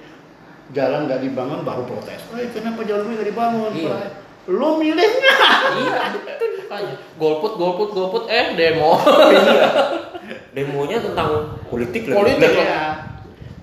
Jalan 0.71 1.05
nggak 1.05 1.21
dibangun 1.21 1.61
baru 1.61 1.83
protes. 1.85 2.21
Eh 2.33 2.49
kenapa 2.49 2.81
jalan 2.83 3.05
gue 3.05 3.15
nggak 3.15 3.29
dibangun? 3.29 3.71
Iya. 3.71 3.97
Lu 4.45 4.75
milihnya. 4.75 5.35
Iya, 5.73 5.95
betul 6.13 6.49
makanya. 6.59 6.95
Golput, 7.15 7.55
golput, 7.55 7.89
golput, 7.91 8.23
eh 8.27 8.53
demo. 8.53 8.99
iya. 9.31 9.69
Demonya 10.51 10.99
tentang 10.99 11.29
politik. 11.65 12.05
Politik. 12.05 12.51
Lah, 12.51 12.61
Iya. 12.61 12.83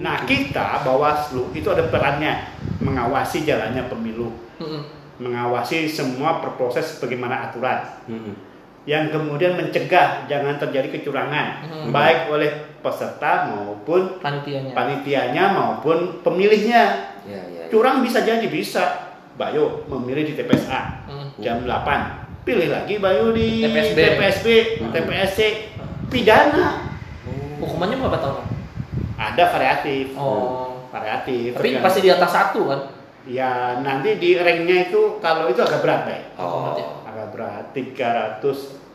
Nah 0.01 0.25
kita 0.25 0.81
Bawaslu 0.81 1.53
itu 1.53 1.69
ada 1.69 1.85
perannya 1.85 2.49
mengawasi 2.81 3.45
jalannya 3.45 3.85
pemilu, 3.87 4.33
Mm-mm. 4.57 4.81
mengawasi 5.19 5.85
semua 5.85 6.41
proses 6.41 6.97
bagaimana 6.97 7.47
aturan. 7.47 7.85
mm-mm. 8.07 8.35
yang 8.81 9.13
kemudian 9.13 9.55
mencegah 9.55 10.25
jangan 10.25 10.57
terjadi 10.57 10.89
kecurangan 10.91 11.47
Hmm. 11.61 11.93
baik 11.93 12.33
oleh 12.33 12.49
peserta 12.81 13.45
maupun 13.47 14.17
Panitianya. 14.17 14.73
panitianya 14.73 15.45
maupun 15.53 16.25
pemilihnya 16.25 17.13
Iya, 17.23 17.41
iya. 17.45 17.61
iya. 17.61 17.65
curang 17.69 18.01
bisa 18.01 18.25
jadi 18.25 18.41
bisa 18.43 19.13
Bayu 19.37 19.85
memilih 19.87 20.25
di 20.25 20.33
TPS 20.33 20.65
A 20.67 21.05
Mm. 21.05 21.29
jam 21.39 21.61
8 21.61 22.25
pilih 22.43 22.73
lagi 22.73 22.97
Bayu 22.97 23.37
di 23.37 23.61
TPSB. 23.63 23.99
TPSB 24.01 24.47
Hmm. 24.81 24.91
TPSC 24.91 25.39
pidana 26.09 26.89
Hukumannya 27.61 28.01
berapa 28.01 28.17
tahun? 28.19 28.45
Ada 29.21 29.45
variatif 29.47 30.17
Oh. 30.17 30.89
variatif 30.89 31.53
Tapi 31.53 31.61
tergantung. 31.69 31.85
pasti 31.85 32.01
di 32.01 32.11
atas 32.11 32.31
satu 32.31 32.61
kan? 32.67 32.81
ya 33.23 33.51
nanti 33.79 34.17
di 34.17 34.33
ranknya 34.35 34.89
itu 34.89 35.21
kalau 35.21 35.45
itu 35.47 35.61
agak 35.61 35.81
berat 35.81 36.01
Bay 36.03 36.21
Oh. 36.35 36.73
agak 37.05 37.29
berat 37.31 37.65
300 37.71 38.41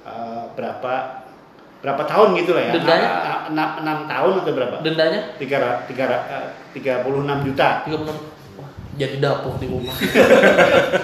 eh, 0.01 0.43
berapa 0.51 0.93
berapa 1.77 2.03
tahun 2.03 2.33
gitu 2.35 2.51
lah 2.51 2.63
ya 2.63 2.71
Dendanya? 2.73 3.07
Ah, 3.13 3.39
enam, 3.47 3.69
enam 3.79 3.97
tahun 4.05 4.31
atau 4.41 4.51
berapa 4.51 4.75
Dendanya 4.81 5.19
tiga 5.37 5.57
ra- 5.57 5.81
tiga 5.85 6.03
ra- 6.05 6.25
eh, 6.27 6.47
tiga 6.73 6.93
puluh 6.99 7.21
enam 7.21 7.45
juta 7.45 7.85
36 7.85 8.17
Wah, 8.55 8.69
jadi 8.95 9.19
dapur 9.19 9.53
di 9.55 9.67
rumah. 9.67 9.93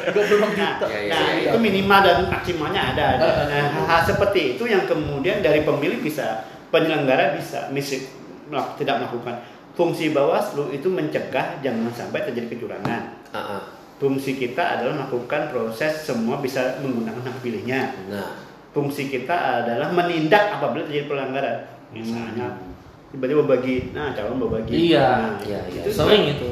36 0.08 0.18
nah, 0.42 0.50
juta. 0.50 0.86
Ya, 0.88 1.00
ya, 1.00 1.12
nah, 1.12 1.22
ya, 1.30 1.42
itu 1.46 1.58
minimal 1.60 2.00
dan 2.02 2.18
maksimalnya 2.28 2.82
ada, 2.90 3.04
ada. 3.16 3.24
Ah, 3.24 3.46
Nah, 3.46 3.64
hal-hal 3.76 4.02
seperti 4.08 4.56
itu 4.56 4.64
yang 4.66 4.84
kemudian 4.84 5.40
dari 5.40 5.62
pemilih 5.62 6.00
bisa 6.00 6.42
penyelenggara 6.70 7.36
bisa 7.36 7.68
misi, 7.70 8.02
melak- 8.02 8.21
tidak 8.76 9.00
melakukan 9.00 9.36
fungsi 9.72 10.12
Bawaslu 10.12 10.70
itu 10.70 10.88
mencegah 10.88 11.58
jangan 11.60 11.88
sampai 11.90 12.28
terjadi 12.28 12.52
kecurangan 12.52 13.02
Ah, 13.32 13.40
ah. 13.58 13.62
fungsi 13.96 14.36
kita 14.36 14.60
adalah 14.78 15.00
melakukan 15.00 15.48
proses 15.48 16.04
semua 16.04 16.38
bisa 16.38 16.80
menggunakan 16.80 17.24
hak 17.24 17.40
pilihnya 17.40 17.82
Nah. 18.08 18.36
fungsi 18.72 19.08
kita 19.08 19.32
adalah 19.64 19.92
menindak 19.92 20.56
apabila 20.56 20.84
terjadi 20.84 21.08
pelanggaran. 21.08 21.58
Misalnya 21.92 22.56
tiba-tiba 23.12 23.44
bagi, 23.44 23.92
nah 23.92 24.16
calon 24.16 24.40
berbagi. 24.40 24.96
Iya. 24.96 25.08
Nah, 25.12 25.36
Iya, 25.44 25.60
iya. 25.68 25.82
itu 25.84 25.92
Sering 25.92 26.24
itu. 26.32 26.48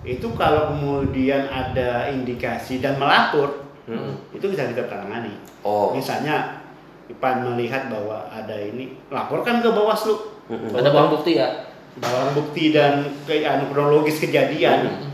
itu 0.00 0.26
kalau 0.32 0.72
kemudian 0.72 1.44
ada 1.46 2.08
indikasi 2.08 2.80
dan 2.80 2.96
melapor, 2.96 3.68
Mm-mm. 3.84 4.16
itu 4.32 4.40
bisa 4.48 4.64
kita 4.66 4.88
tangani. 4.88 5.36
Oh. 5.60 5.92
Misalnya 5.92 6.64
Ipan 7.12 7.42
melihat 7.44 7.92
bahwa 7.92 8.24
ada 8.30 8.54
ini, 8.56 8.96
laporkan 9.12 9.60
ke 9.60 9.68
Bawaslu. 9.68 10.39
Mm-mm. 10.50 10.74
Ada 10.74 10.88
barang 10.90 11.10
bukti 11.14 11.38
ya? 11.38 11.48
Barang 11.96 12.34
bukti 12.34 12.74
dan 12.74 13.06
ke 13.22 13.42
anu, 13.42 13.70
kronologis 13.70 14.18
kejadian. 14.18 14.90
Mm-mm. 14.90 15.10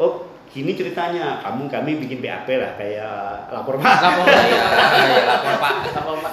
Oh, 0.00 0.24
gini 0.48 0.72
ceritanya. 0.72 1.44
Kamu 1.44 1.68
kami 1.68 2.00
bikin 2.00 2.24
BAP 2.24 2.48
lah 2.56 2.72
kayak 2.74 3.52
lapor 3.52 3.76
Pak. 3.76 3.96
Lapor 4.00 4.26
ya. 4.26 4.40
iya, 5.04 5.22
lapor, 5.28 5.54
Pak. 5.60 5.72
Lapor 5.92 6.16
Pak. 6.24 6.32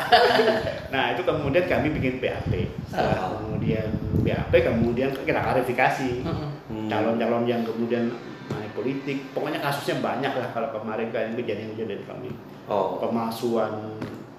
Nah 0.88 1.04
itu 1.12 1.22
kemudian 1.22 1.66
kami 1.68 1.88
bikin 1.92 2.24
BAP. 2.24 2.52
Setelah 2.88 3.20
Oh. 3.28 3.44
kemudian 3.44 3.88
BAP 4.24 4.54
kemudian 4.56 5.10
kita 5.12 5.42
klarifikasi. 5.42 6.12
Hmm. 6.24 6.88
calon-calon 6.92 7.44
yang 7.50 7.62
kemudian 7.66 8.14
main 8.48 8.70
politik. 8.72 9.34
Pokoknya 9.34 9.58
kasusnya 9.60 10.00
banyak 10.00 10.32
lah 10.32 10.48
kalau 10.54 10.70
kemarin 10.72 11.10
kan 11.10 11.34
kejadian-kejadian 11.34 12.06
kami 12.06 12.30
Oh. 12.66 12.98
pemalsuan 13.02 13.98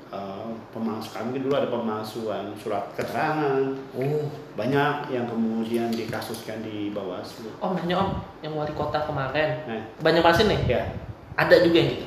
eh, 0.08 0.46
pemalsu 0.70 1.10
kami 1.10 1.38
dulu 1.38 1.54
ada 1.54 1.66
pemalsuan 1.66 2.54
surat 2.54 2.86
keterangan 2.94 3.74
Oh. 3.92 4.26
banyak 4.54 4.94
yang 5.08 5.26
kemudian 5.26 5.90
dikasuskan 5.90 6.60
di 6.60 6.90
Bawaslu. 6.90 7.50
Om 7.58 7.74
nanya 7.74 7.96
om, 7.98 8.10
yang 8.40 8.52
wali 8.52 8.70
kota 8.72 9.02
kemarin 9.02 9.66
Nah, 9.66 9.82
banyak 9.98 10.22
masih 10.22 10.46
nih. 10.46 10.60
ya 10.68 10.82
Ada 11.34 11.60
juga 11.60 11.76
yang 11.76 11.90
gitu. 11.92 12.06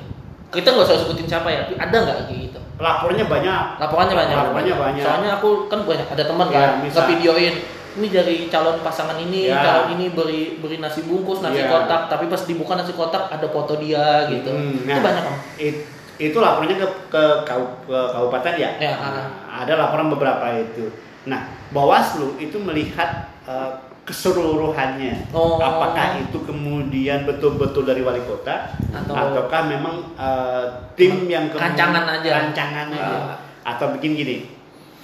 Kita 0.50 0.68
nggak 0.68 0.82
usah 0.84 0.98
sebutin 0.98 1.28
siapa 1.28 1.46
ya, 1.46 1.62
tapi 1.62 1.78
ada 1.78 1.98
nggak 2.00 2.18
kayak 2.26 2.40
gitu? 2.44 2.60
lapornya 2.80 3.28
banyak. 3.28 3.64
Laporannya 3.76 4.16
banyak. 4.16 4.38
Laporannya 4.40 4.76
banyak. 4.80 5.04
Soalnya 5.04 5.30
aku 5.36 5.68
kan 5.68 5.84
banyak 5.84 6.08
ada 6.08 6.24
teman 6.24 6.48
Ya, 6.48 6.56
kan, 6.56 6.72
misal. 6.80 6.96
ngevideoin 7.04 7.56
ini 8.00 8.08
dari 8.08 8.36
calon 8.48 8.80
pasangan 8.80 9.20
ini, 9.20 9.52
Ya. 9.52 9.60
calon 9.60 10.00
ini 10.00 10.16
beri 10.16 10.58
beri 10.58 10.80
nasi 10.80 11.04
bungkus, 11.04 11.44
nasi 11.44 11.60
Ya. 11.60 11.68
kotak, 11.68 12.08
tapi 12.08 12.26
pas 12.26 12.40
dibuka 12.40 12.74
nasi 12.74 12.96
kotak 12.96 13.28
ada 13.28 13.44
foto 13.46 13.76
dia 13.76 14.24
gitu. 14.26 14.48
Hmm, 14.48 14.80
Itu 14.80 14.96
nah. 14.96 15.04
banyak 15.04 15.24
om. 15.28 15.36
It- 15.60 15.99
itu 16.20 16.36
laporannya 16.36 16.76
ke, 16.76 16.88
ke, 17.08 17.24
kau- 17.44 17.80
ke 17.84 17.96
kabupaten 18.12 18.54
ya? 18.54 18.70
Ya, 18.78 18.92
Nah, 18.94 19.24
ah. 19.48 19.64
ada 19.64 19.74
laporan 19.76 20.08
beberapa 20.10 20.46
itu. 20.54 20.92
Nah, 21.26 21.48
Bawaslu 21.70 22.36
itu 22.38 22.60
melihat 22.60 23.32
eh, 23.48 23.72
keseluruhannya. 24.04 25.32
Oh. 25.32 25.58
Apakah 25.58 26.20
itu 26.20 26.38
kemudian 26.44 27.24
betul-betul 27.24 27.86
dari 27.86 28.02
wali 28.02 28.20
kota 28.22 28.74
Atau- 28.90 29.16
ataukah 29.16 29.66
memang 29.66 29.96
eh, 30.14 30.66
tim 30.94 31.26
yang 31.26 31.48
kemudian- 31.48 31.72
Rancangan 31.72 32.04
aja. 32.12 32.30
rancangan 32.36 32.88
aja. 32.90 33.16
Ah. 33.16 33.36
Atau 33.66 33.96
bikin 33.96 34.14
gini. 34.14 34.38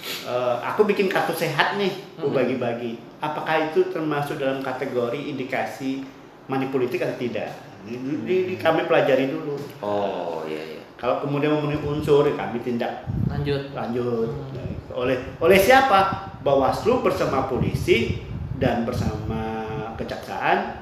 eh, 0.06 0.56
aku 0.62 0.86
bikin 0.86 1.08
kartu 1.08 1.34
sehat 1.34 1.78
nih, 1.78 1.90
aku 2.16 2.30
bagi-bagi. 2.30 2.94
Apakah 3.18 3.72
itu 3.72 3.90
termasuk 3.90 4.38
dalam 4.38 4.62
kategori 4.62 5.18
indikasi 5.18 6.06
money 6.46 6.68
politik 6.68 7.02
atau 7.02 7.16
tidak? 7.16 7.50
Di, 7.82 7.98
di- 7.98 8.44
di- 8.46 8.60
kami 8.60 8.86
pelajari 8.86 9.26
dulu. 9.28 9.58
Oh, 9.80 10.46
iya, 10.46 10.62
iya. 10.68 10.75
Kalau 10.96 11.20
kemudian 11.20 11.52
memenuhi 11.52 11.80
unsur, 11.84 12.24
ya 12.24 12.34
kami 12.34 12.60
tindak 12.60 13.04
Lanjut. 13.28 13.72
lanjut. 13.76 14.32
Hmm. 14.32 14.56
Nah, 14.56 14.96
Oleh 14.96 15.18
oleh 15.38 15.60
siapa? 15.60 16.32
Bawaslu 16.40 17.02
bersama 17.02 17.50
polisi 17.50 18.22
dan 18.56 18.86
bersama 18.86 19.66
kejaksaan 19.98 20.78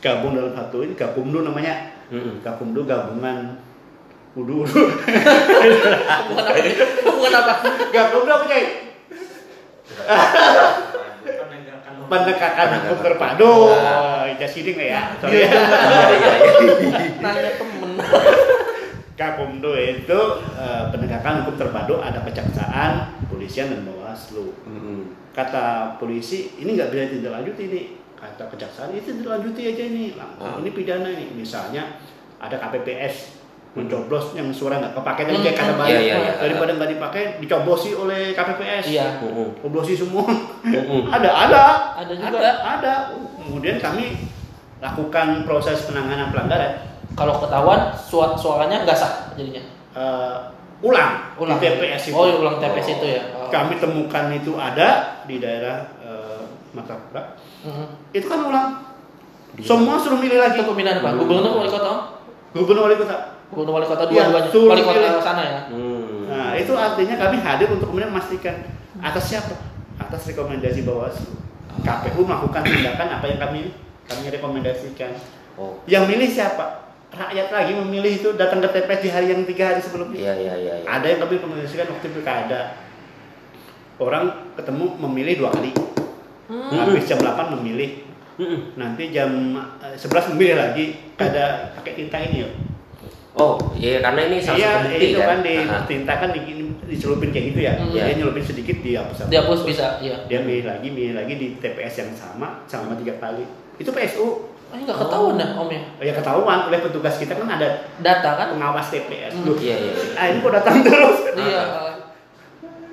gabung 0.00 0.34
dalam 0.34 0.50
satu 0.50 0.82
ini 0.82 0.96
Gabumdu 0.96 1.44
namanya. 1.44 1.94
Mm-mm. 2.10 2.42
Gabumdu 2.42 2.82
gabungan 2.82 3.60
Udu 4.32 4.64
udu. 4.64 4.82
Hubungan 4.88 6.44
apa? 6.48 6.56
Hubungan 7.04 7.34
apa? 7.36 7.52
Gabumdu 7.92 8.30
apa 8.32 8.44
coy? 8.48 8.64
Penegakan 12.08 12.68
hukum 12.82 12.98
terpadu. 13.00 13.54
Nah. 13.72 14.24
Just 14.36 14.56
kidding 14.56 14.76
lah 14.76 14.88
ya. 14.88 15.02
Sorry 15.20 15.32
Iya, 15.38 15.46
ya. 15.46 15.52
Iya, 15.52 16.02
iya, 16.10 16.30
iya. 16.32 16.32
Nanya 17.22 17.50
temen. 17.60 17.90
Gabumdu 19.12 19.72
itu 19.72 20.20
eh, 20.52 20.82
penegakan 20.88 21.42
hukum 21.42 21.54
terpadu 21.56 21.98
ada 21.98 22.20
kejaksaan, 22.22 22.92
polisian 23.26 23.68
dan 23.68 23.84
Bawaslu. 23.84 24.52
Mm-mm. 24.64 25.00
kata 25.32 25.96
polisi 25.96 26.52
ini 26.56 26.74
nggak 26.74 26.88
bisa 26.88 27.02
ditindaklanjuti 27.08 27.64
nih 27.66 27.84
kata 28.14 28.44
kejaksaan 28.46 28.92
itu 28.92 29.16
ditindaklanjuti 29.16 29.62
aja 29.66 29.84
nih 29.86 30.08
langsung 30.12 30.44
Ah. 30.46 30.60
ini 30.60 30.70
pidana 30.70 31.08
nih 31.08 31.32
misalnya 31.32 31.96
ada 32.36 32.52
KPPS 32.54 33.40
mencoblos 33.72 34.32
yang 34.32 34.52
suara 34.52 34.76
nggak 34.76 34.92
kepake 34.92 35.22
tadi 35.22 35.32
Hmm, 35.32 35.40
kayak 35.42 35.56
kata 35.56 35.72
hmm. 35.72 35.80
banyak 35.80 35.96
Iya, 35.96 36.04
iya, 36.04 36.16
iya. 36.18 36.32
daripada 36.38 36.70
nggak 36.74 36.90
dipakai 36.92 37.22
dicobosi 37.38 37.90
oleh 37.94 38.22
KPPS 38.30 38.84
Iya. 38.86 39.08
Mm-mm. 39.24 39.48
coblosi 39.58 39.94
semua 39.94 40.28
ada 41.16 41.30
ada 41.32 41.62
Ada 41.96 42.12
juga. 42.12 42.36
ada 42.36 42.50
ada 42.76 42.92
kemudian 43.38 43.76
kami 43.78 44.28
lakukan 44.78 45.28
proses 45.42 45.80
penanganan 45.82 46.28
pelanggaran 46.28 46.91
Kalau 47.12 47.34
ketahuan 47.38 47.80
suat 47.92 48.34
suaranya 48.34 48.82
nggak 48.82 48.94
sah 48.94 49.12
jadinya. 49.32 49.62
Eh, 49.92 50.38
ulang, 50.80 51.36
Ulang. 51.36 51.56
di 51.56 51.62
TPS 51.62 52.08
itu 52.08 52.14
Oh, 52.14 52.24
iya, 52.24 52.34
ulang 52.36 52.56
TPS 52.56 52.86
Oh. 52.86 52.94
itu 52.94 53.06
ya. 53.08 53.22
Oh. 53.32 53.48
kami 53.48 53.76
temukan 53.76 54.24
itu 54.30 54.52
ada 54.54 54.88
di 55.22 55.36
daerah 55.36 55.84
eh, 56.00 56.42
Matapura 56.72 57.36
Mhm. 57.62 57.86
itu 58.10 58.26
kan 58.26 58.40
ulang 58.42 58.68
semua 59.58 59.94
suruh 59.94 60.16
milih 60.16 60.40
lagi 60.40 60.56
Itu 60.56 60.66
pemilihan 60.66 60.98
apa? 60.98 61.12
Gubernur 61.14 61.52
wali 61.54 61.68
kota? 61.68 62.16
Gubernur 62.50 62.88
wali 62.88 62.96
kota 62.96 63.16
Gubernur 63.46 63.72
wali 63.76 63.86
kota 63.86 64.02
Iya, 64.04 64.24
dua-duanya. 64.26 64.48
suruh 64.50 64.68
Wali 64.72 64.82
kota 64.82 64.98
pilih. 64.98 65.22
sana 65.22 65.42
ya. 65.44 65.60
Hmm. 65.68 66.24
nah 66.26 66.56
itu 66.56 66.72
artinya 66.72 67.14
kami 67.20 67.36
hadir 67.38 67.68
untuk 67.68 67.86
kemudian 67.86 68.08
memastikan 68.08 68.56
atas 68.98 69.24
siapa 69.26 69.52
atas 70.00 70.24
rekomendasi 70.26 70.80
Bawaslu 70.82 71.36
KPU 71.78 72.24
melakukan 72.24 72.64
tindakan 72.64 73.08
apa 73.12 73.24
yang 73.26 73.38
kami 73.38 73.60
kami 74.02 74.24
rekomendasikan 74.28 75.12
Oh. 75.52 75.76
yang 75.84 76.08
milih 76.08 76.24
siapa 76.26 76.91
rakyat 77.12 77.48
lagi 77.52 77.72
memilih 77.76 78.12
itu 78.16 78.28
datang 78.40 78.64
ke 78.64 78.68
TPS 78.72 79.00
di 79.04 79.10
hari 79.12 79.26
yang 79.28 79.44
tiga 79.44 79.72
hari 79.72 79.80
sebelumnya. 79.84 80.18
Iya 80.18 80.34
iya 80.36 80.54
iya. 80.56 80.74
iya. 80.80 80.88
Ada 80.88 81.06
yang 81.12 81.20
kami 81.24 81.40
komunikasikan 81.44 81.86
waktu 81.92 82.08
pilkada. 82.08 82.60
Orang 84.00 84.54
ketemu 84.56 84.86
memilih 85.08 85.34
dua 85.44 85.50
kali. 85.52 85.72
Hmm. 86.48 86.72
Habis 86.72 87.06
jam 87.06 87.20
8 87.20 87.54
memilih. 87.60 88.02
Mm-mm. 88.40 88.74
Nanti 88.80 89.12
jam 89.12 89.30
eh, 89.84 89.96
11 89.96 90.32
memilih 90.34 90.56
lagi. 90.58 90.84
Ada 91.20 91.76
pakai 91.76 91.92
tinta 91.94 92.18
ini 92.18 92.42
ya. 92.42 92.50
Oh 93.32 93.56
iya 93.80 94.04
karena 94.04 94.28
ini 94.28 94.44
salah 94.44 94.60
Iya, 94.60 94.68
satu 94.68 94.84
bukti 94.92 95.06
itu 95.08 95.20
kan 95.24 95.38
di 95.40 95.54
Aha. 95.56 95.78
tinta 95.88 96.12
kan 96.20 96.30
di, 96.36 96.40
dicelupin 96.84 97.32
kayak 97.32 97.46
gitu 97.52 97.60
ya. 97.64 97.72
Hmm. 97.80 97.92
Dia 97.92 98.12
nyelupin 98.12 98.44
sedikit 98.44 98.76
dihapus. 98.84 99.32
Dihapus 99.32 99.60
bisa, 99.64 99.96
iya. 100.04 100.20
Dia 100.28 100.44
milih 100.44 100.68
lagi, 100.68 100.92
milih 100.92 101.16
lagi 101.16 101.34
di 101.40 101.56
TPS 101.56 102.04
yang 102.04 102.10
sama 102.12 102.60
sama 102.68 102.92
tiga 103.00 103.16
kali. 103.16 103.48
Itu 103.80 103.88
PSU. 103.88 104.51
Ah, 104.72 104.78
nggak 104.78 104.98
ketahuan 104.98 105.36
dah 105.36 105.52
om 105.54 105.68
ya. 105.68 105.82
Ya 106.00 106.12
ketahuan 106.12 106.58
oleh 106.66 106.80
petugas 106.80 107.14
kita 107.14 107.36
kan 107.36 107.44
ada 107.46 107.68
Data 108.00 108.30
kan? 108.34 108.46
pengawas 108.50 108.88
TPS. 108.88 109.36
Hmm. 109.36 109.44
Loh, 109.44 109.56
Iya 109.56 109.76
iya. 109.76 109.92
iya. 109.92 110.04
ah 110.16 110.24
ini 110.26 110.38
kok 110.40 110.52
datang 110.52 110.76
terus? 110.80 111.18
Iya. 111.34 111.62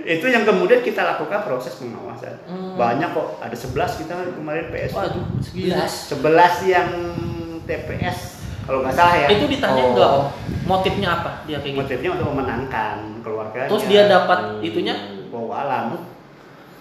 itu 0.02 0.26
yang 0.26 0.44
kemudian 0.44 0.80
kita 0.80 1.04
lakukan 1.06 1.40
proses 1.42 1.76
pengawasan. 1.76 2.36
Hmm. 2.44 2.74
Banyak 2.74 3.12
kok, 3.12 3.40
ada 3.40 3.52
11 3.54 3.76
kita 4.00 4.12
kemarin 4.34 4.66
PS. 4.70 4.92
Waduh, 4.92 5.24
segila. 5.40 5.86
11 5.86 6.20
yang 6.66 6.90
TPS 7.64 8.20
kalau 8.64 8.80
nggak 8.82 8.96
salah 8.96 9.16
ya. 9.16 9.28
Itu 9.30 9.46
ditanya 9.46 9.82
Oh. 9.82 9.92
nggak 9.94 10.10
om? 10.10 10.26
Motifnya 10.66 11.10
apa 11.14 11.32
dia 11.44 11.58
kayak 11.58 11.74
gitu? 11.74 11.80
Motifnya 11.80 12.10
untuk 12.14 12.28
memenangkan 12.30 12.96
keluarga. 13.20 13.60
Terus 13.66 13.86
dia 13.86 14.04
dapat 14.06 14.40
Hmm. 14.40 14.62
itunya? 14.62 14.96
bawa 15.30 15.62
alam. 15.62 15.86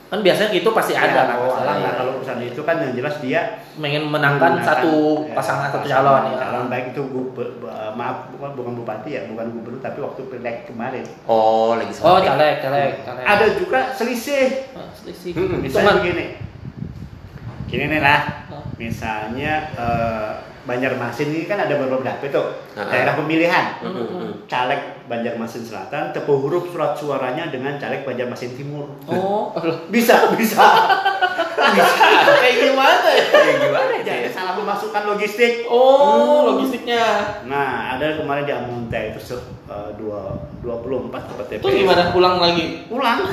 Kan 0.09 0.19
biasanya 0.19 0.49
gitu 0.51 0.69
pasti 0.71 0.93
ada 0.93 1.05
Ya, 1.05 1.21
kan 1.23 1.27
bawa 1.35 1.45
masalah. 1.47 1.69
alam. 1.69 1.77
Nah, 1.79 1.93
kalau 1.95 2.13
urusan 2.17 2.39
itu 2.43 2.61
kan 2.63 2.77
yang 2.79 2.93
jelas 2.95 3.17
dia 3.19 3.41
Ingin 3.77 4.05
menangkan 4.05 4.57
satu 4.59 4.93
ya, 5.23 5.37
pasangan 5.37 5.69
satu 5.69 5.79
pasangan 5.79 6.03
calon 6.03 6.23
ya. 6.27 6.37
calon 6.41 6.65
baik 6.67 6.85
itu 6.91 7.03
gube- 7.05 7.55
ba- 7.59 7.77
maaf 7.91 8.17
bukan 8.31 8.51
bukan 8.55 8.73
bupati 8.75 9.11
ya 9.11 9.23
bukan 9.27 9.47
gubernur 9.53 9.79
tapi 9.79 9.99
waktu 9.99 10.21
pileg 10.27 10.65
kemarin 10.65 11.05
Oh 11.25 11.75
legislatif. 11.75 12.09
Oh, 12.09 12.19
caleg, 12.19 12.55
caleg, 12.59 12.91
caleg. 13.01 13.23
ada 13.23 13.47
juga 13.55 13.81
selisih 13.91 14.73
Ah, 14.73 14.89
selisih. 14.91 15.33
Hmm, 15.35 15.61
misalnya 15.61 15.85
Cuman- 15.87 16.01
begini 16.01 16.27
gini 17.67 17.85
nih 17.87 18.01
lah 18.01 18.21
Ah. 18.49 18.65
misalnya 18.75 19.55
eh, 19.75 20.31
Banjarmasin 20.69 21.29
ini 21.31 21.45
kan 21.45 21.57
ada 21.59 21.75
beberapa 21.75 22.05
dapil 22.05 22.29
tuh 22.29 22.47
Ah. 22.77 22.85
daerah 22.87 23.17
pemilihan 23.17 23.81
Mm-mm. 23.81 24.07
Hmm. 24.07 24.33
caleg 24.45 24.77
Banjarmasin 25.05 25.65
Selatan 25.65 26.13
tepuh 26.13 26.37
huruf 26.37 26.69
surat 26.69 26.93
suaranya 26.93 27.49
dengan 27.49 27.75
caleg 27.75 28.05
Banjarmasin 28.05 28.53
Timur 28.53 28.85
Oh, 29.07 29.49
bisa 29.89 30.29
bisa 30.35 30.61
bisa 31.69 32.05
kayak 32.39 32.57
gimana 32.63 33.09
ya? 33.09 33.25
Ya 33.27 33.55
gimana 33.59 33.93
itu 33.95 34.05
jadi 34.05 34.25
ya? 34.25 34.31
salah 34.31 34.55
memasukkan 34.55 35.03
logistik 35.07 35.65
Oh, 35.67 36.47
logistiknya. 36.47 37.03
Nah, 37.45 37.97
ada 37.97 38.15
kemarin 38.15 38.45
di 38.45 38.53
Amunte 38.53 39.01
itu 39.09 39.21
se- 39.23 39.41
eh, 39.67 39.91
dua 39.95 40.33
dua 40.61 40.79
puluh 40.79 41.03
empat 41.03 41.27
TPS. 41.29 41.61
Terus 41.61 41.75
gimana 41.77 42.09
pulang 42.09 42.39
lagi? 42.39 42.87
Pulang. 42.87 43.27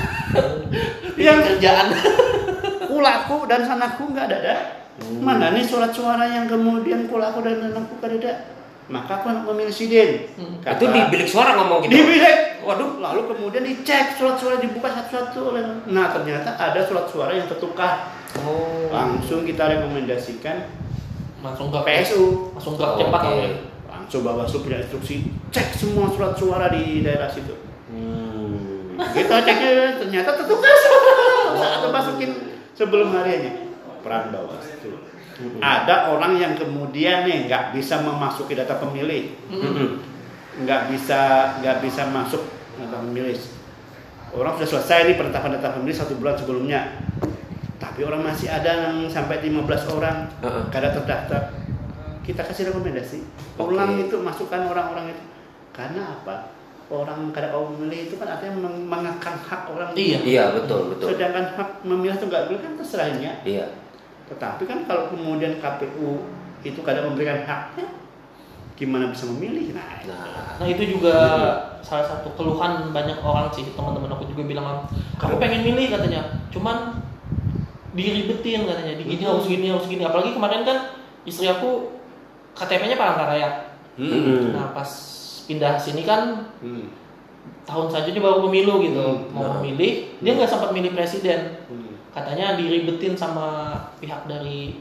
Yang 1.17 1.37
kerjaan. 1.49 1.87
kulaku 2.85 3.43
dan 3.45 3.61
sanaku 3.61 4.09
nggak 4.09 4.25
ada. 4.25 4.37
ada. 4.37 4.55
Hmm. 4.95 5.19
Mana 5.19 5.51
nih 5.51 5.61
surat 5.61 5.91
suara 5.91 6.23
yang 6.23 6.45
kemudian 6.45 7.05
kulaku 7.05 7.41
dan 7.41 7.59
sanaku 7.61 7.93
nggak 7.97 8.11
ada. 8.17 8.33
Maka 8.85 9.17
aku 9.17 9.25
anak 9.27 9.43
memilih 9.45 9.73
sidin. 9.73 10.29
Hmm. 10.35 10.55
Kata- 10.59 10.77
Itu 10.77 10.85
di 10.87 11.01
bilik 11.09 11.25
suara 11.25 11.57
ngomong 11.57 11.83
gitu. 11.83 11.91
di 11.91 12.01
bilik. 12.01 12.37
Waduh, 12.61 12.97
lalu 12.97 13.21
kemudian 13.27 13.61
dicek 13.61 14.15
surat 14.15 14.35
suara 14.35 14.57
dibuka 14.57 14.87
satu-satu 14.87 15.39
oleh. 15.47 15.61
Nah, 15.85 16.09
ternyata 16.09 16.53
ada 16.53 16.79
surat 16.81 17.05
suara 17.05 17.31
yang 17.31 17.45
tertukar. 17.45 18.13
Oh. 18.37 18.87
Langsung 18.87 19.43
kita 19.43 19.67
rekomendasikan 19.69 20.69
Langsung 21.39 21.69
ke 21.69 21.77
PSU. 21.79 22.49
Langsung 22.51 22.73
ke 22.73 22.81
Oh, 22.81 22.95
cepat 22.95 23.21
ya. 23.27 23.49
Langsung 23.85 24.21
Bawaslu 24.21 24.59
punya 24.61 24.79
instruksi 24.79 25.15
cek 25.49 25.73
semua 25.73 26.09
surat 26.09 26.33
suara 26.33 26.67
di 26.67 27.01
daerah 27.01 27.27
situ. 27.27 27.53
Hmm. 27.85 28.95
kita 28.95 29.43
ceknya 29.43 29.71
ternyata 29.97 30.29
tertukar 30.33 30.71
atau 31.75 31.89
masukin 31.89 32.31
sebelum 32.71 33.11
harinya 33.11 33.64
peran 34.05 34.29
bawaslu 34.29 34.93
ada 35.59 36.07
orang 36.07 36.39
yang 36.39 36.53
kemudian 36.55 37.27
nih 37.27 37.43
nggak 37.45 37.75
bisa 37.75 37.99
memasuki 37.99 38.55
data 38.55 38.79
pemilih. 38.79 39.35
Mm-mm. 39.51 39.99
nggak 40.55 40.87
bisa 40.87 41.19
nggak 41.59 41.83
bisa 41.83 42.07
masuk 42.07 42.39
data 42.79 43.03
pemilih. 43.03 43.35
Orang 44.31 44.55
sudah 44.55 44.69
selesai 44.69 45.11
nih 45.11 45.15
penetapan 45.15 45.59
data 45.59 45.75
pemilih 45.75 45.91
satu 45.91 46.15
bulan 46.15 46.39
sebelumnya. 46.39 47.03
Tapi 47.75 48.07
orang 48.07 48.23
masih 48.23 48.47
ada 48.47 48.87
yang 48.87 49.11
sampai 49.11 49.43
15 49.43 49.59
orang. 49.91 50.31
Heeh. 50.39 50.63
kada 50.71 50.95
terdaftar. 50.95 51.51
Kita 52.23 52.41
kasih 52.41 52.71
rekomendasi. 52.71 53.19
Ulang 53.59 53.99
itu 53.99 54.15
masukkan 54.15 54.63
orang-orang 54.63 55.11
itu. 55.11 55.23
Karena 55.71 56.15
apa? 56.15 56.55
Orang 56.87 57.35
kada 57.35 57.51
mau 57.51 57.67
memilih 57.67 58.07
itu 58.07 58.15
kan 58.15 58.29
artinya 58.29 58.63
meng- 58.63 58.87
mengekang 58.87 59.35
hak 59.35 59.67
orang. 59.67 59.91
Iya. 59.91 60.23
Iya 60.23 60.43
betul 60.55 60.95
betul. 60.95 61.11
sedangkan 61.11 61.59
hak 61.59 61.69
memilih 61.83 62.15
itu 62.15 62.25
nggak 62.31 62.43
boleh 62.47 62.61
kan 62.63 62.71
terserahnya. 62.79 63.31
Iya. 63.43 63.67
Tetapi 64.25 64.63
kan 64.65 64.85
kalau 64.85 65.13
kemudian 65.13 65.61
KPU 65.61 66.25
itu 66.65 66.79
kada 66.81 67.05
memberikan 67.05 67.45
haknya 67.45 67.85
gimana 68.75 69.07
bisa 69.13 69.29
memilih 69.31 69.71
nah 69.71 69.87
Nah. 70.05 70.61
Nah 70.61 70.67
itu 70.69 70.97
juga 70.97 71.15
salah 71.81 72.05
satu 72.05 72.29
keluhan 72.37 72.93
banyak 72.93 73.17
orang 73.21 73.49
sih 73.49 73.65
teman-teman 73.73 74.13
aku 74.13 74.29
juga 74.29 74.45
bilang 74.45 74.85
kami 75.17 75.41
pengen 75.41 75.65
milih 75.65 75.89
katanya, 75.89 76.45
cuman 76.53 77.01
diribetin 77.95 78.67
katanya, 78.67 78.93
di 78.99 79.03
gini 79.07 79.23
harus 79.25 79.47
gini 79.49 79.71
harus 79.71 79.87
gini. 79.87 80.03
Apalagi 80.05 80.35
kemarin 80.35 80.61
kan 80.61 80.77
istri 81.25 81.47
aku 81.47 81.89
KTP-nya 82.53 82.99
Palangkaraya. 82.99 83.49
Mm-mm. 83.95 84.51
Nah 84.53 84.75
pas 84.75 84.89
pindah 85.47 85.79
sini 85.79 86.03
kan 86.03 86.51
Hmm. 86.59 86.91
tahun 87.65 87.87
saja 87.89 88.13
dia 88.13 88.21
baru 88.21 88.45
pemilu 88.45 88.85
gitu, 88.85 89.01
Hmm, 89.01 89.33
mau 89.33 89.41
nah. 89.49 89.53
memilih, 89.57 90.13
dia 90.21 90.31
nggak 90.37 90.49
sempat 90.49 90.69
milih 90.69 90.93
presiden. 90.93 91.65
Hmm. 91.65 91.94
Katanya 92.15 92.55
diribetin 92.55 93.13
sama 93.13 93.75
pihak 93.99 94.23
dari 94.25 94.79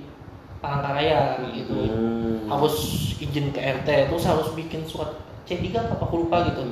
Palangkaraya 0.62 1.42
gitu. 1.50 1.74
Hmm. 1.76 2.46
Harus 2.46 2.76
izin 3.18 3.50
ke 3.50 3.60
RT, 3.60 3.88
terus 4.08 4.24
harus 4.24 4.54
bikin 4.54 4.86
surat 4.86 5.12
C3 5.44 5.74
apa 5.74 5.98
aku 5.98 6.24
lupa 6.24 6.46
gitu. 6.46 6.62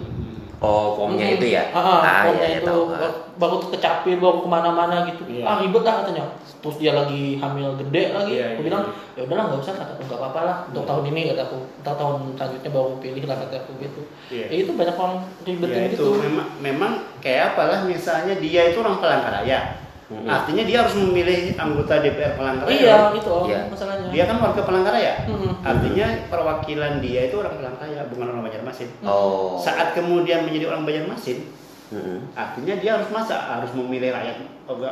Oh 0.62 0.94
formnya 0.94 1.26
Hmm. 1.26 1.36
itu 1.36 1.46
ya? 1.50 1.74
Ah, 1.74 1.82
ah, 1.82 1.98
Ah, 2.00 2.22
formnya 2.24 2.46
iya, 2.46 2.54
iya, 2.54 2.58
itu 2.62 2.70
tahu. 2.70 2.82
baru, 2.88 3.10
baru 3.34 3.56
kecapin 3.68 4.16
baru 4.16 4.38
ke 4.38 4.48
mana-mana 4.48 5.02
gitu. 5.04 5.26
Iya. 5.26 5.42
Ah 5.44 5.58
ribet 5.58 5.82
lah 5.82 5.94
katanya. 6.00 6.24
Terus 6.62 6.76
dia 6.78 6.94
lagi 6.94 7.22
hamil 7.36 7.74
gede 7.76 8.14
lagi. 8.14 8.32
Iya, 8.38 8.54
aku 8.54 8.60
iya. 8.62 8.66
bilang 8.70 8.82
ya 9.12 9.20
udahlah 9.26 9.44
nggak 9.50 9.60
usah 9.60 9.74
kataku 9.74 10.00
nggak 10.06 10.20
apa-apa 10.22 10.40
lah 10.46 10.56
untuk 10.70 10.86
tahun 10.86 11.04
ini 11.10 11.34
kataku. 11.34 11.58
Ntar 11.82 11.94
tahun 11.98 12.14
selanjutnya 12.38 12.70
baru 12.70 12.90
pilih 13.02 13.24
lah 13.26 13.36
kataku 13.42 13.70
gitu. 13.82 14.00
Iya. 14.30 14.44
Ya 14.46 14.56
itu 14.62 14.70
banyak 14.72 14.94
orang 14.94 15.14
ribetin 15.42 15.74
Ya, 15.74 15.86
itu 15.90 15.98
gitu. 15.98 16.06
memang 16.22 16.46
memang 16.62 16.92
kayak 17.18 17.42
apalah 17.52 17.82
misalnya 17.82 18.34
dia 18.38 18.62
itu 18.70 18.78
orang 18.78 19.02
Palangkaraya 19.02 19.81
Mm-mm. 20.12 20.28
artinya 20.28 20.62
dia 20.62 20.78
harus 20.78 20.94
memilih 20.94 21.38
anggota 21.56 21.98
DPR 21.98 22.36
Palangkaraya 22.36 22.76
Iya 22.76 22.96
itu 23.12 23.26
om, 23.26 23.48
Iya. 23.48 23.60
masalahnya. 23.66 24.08
dia 24.08 24.24
kan 24.24 24.36
warga 24.38 24.60
Palangkaraya 24.60 25.12
Mm-mm. 25.24 25.52
artinya 25.62 26.06
perwakilan 26.28 26.92
dia 27.00 27.20
itu 27.26 27.36
orang 27.36 27.54
Palangkaraya 27.56 28.00
bukan 28.06 28.26
orang 28.28 28.42
Banjarmasin 28.42 28.88
Oh. 29.02 29.56
saat 29.56 29.92
kemudian 29.92 30.44
menjadi 30.44 30.68
orang 30.68 30.84
Banjarmasin 30.84 31.48
Mm-mm. 31.88 32.18
artinya 32.34 32.74
dia 32.76 32.90
harus 32.94 33.08
masa 33.08 33.36
harus 33.56 33.72
memilih 33.72 34.10
rakyat 34.10 34.36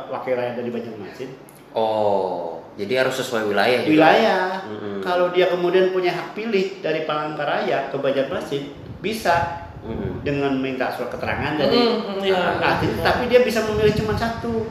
wakil 0.07 0.33
rakyat 0.33 0.55
dari 0.55 0.69
Banjarmasin 0.69 1.29
Oh. 1.71 2.59
Jadi 2.71 2.93
harus 2.93 3.13
sesuai 3.13 3.45
wilayah 3.45 3.79
wilayah 3.83 4.63
Mm-mm. 4.65 4.99
kalau 5.01 5.29
dia 5.29 5.47
kemudian 5.47 5.91
punya 5.91 6.09
hak 6.09 6.33
pilih 6.33 6.79
dari 6.79 7.03
Palangkaraya 7.03 7.87
ke 7.87 7.95
Banjarmasin 7.95 8.63
bisa 8.99 9.63
Mm-mm. 9.81 10.19
dengan 10.21 10.55
minta 10.55 10.87
surat 10.89 11.09
keterangan 11.09 11.57
dari 11.57 11.73
Mm, 11.73 11.99
mm, 12.11 12.21
iya. 12.21 12.59
artinya 12.59 12.97
tapi 13.03 13.27
dia 13.27 13.41
bisa 13.41 13.65
memilih 13.65 13.91
cuma 13.93 14.13
satu 14.13 14.67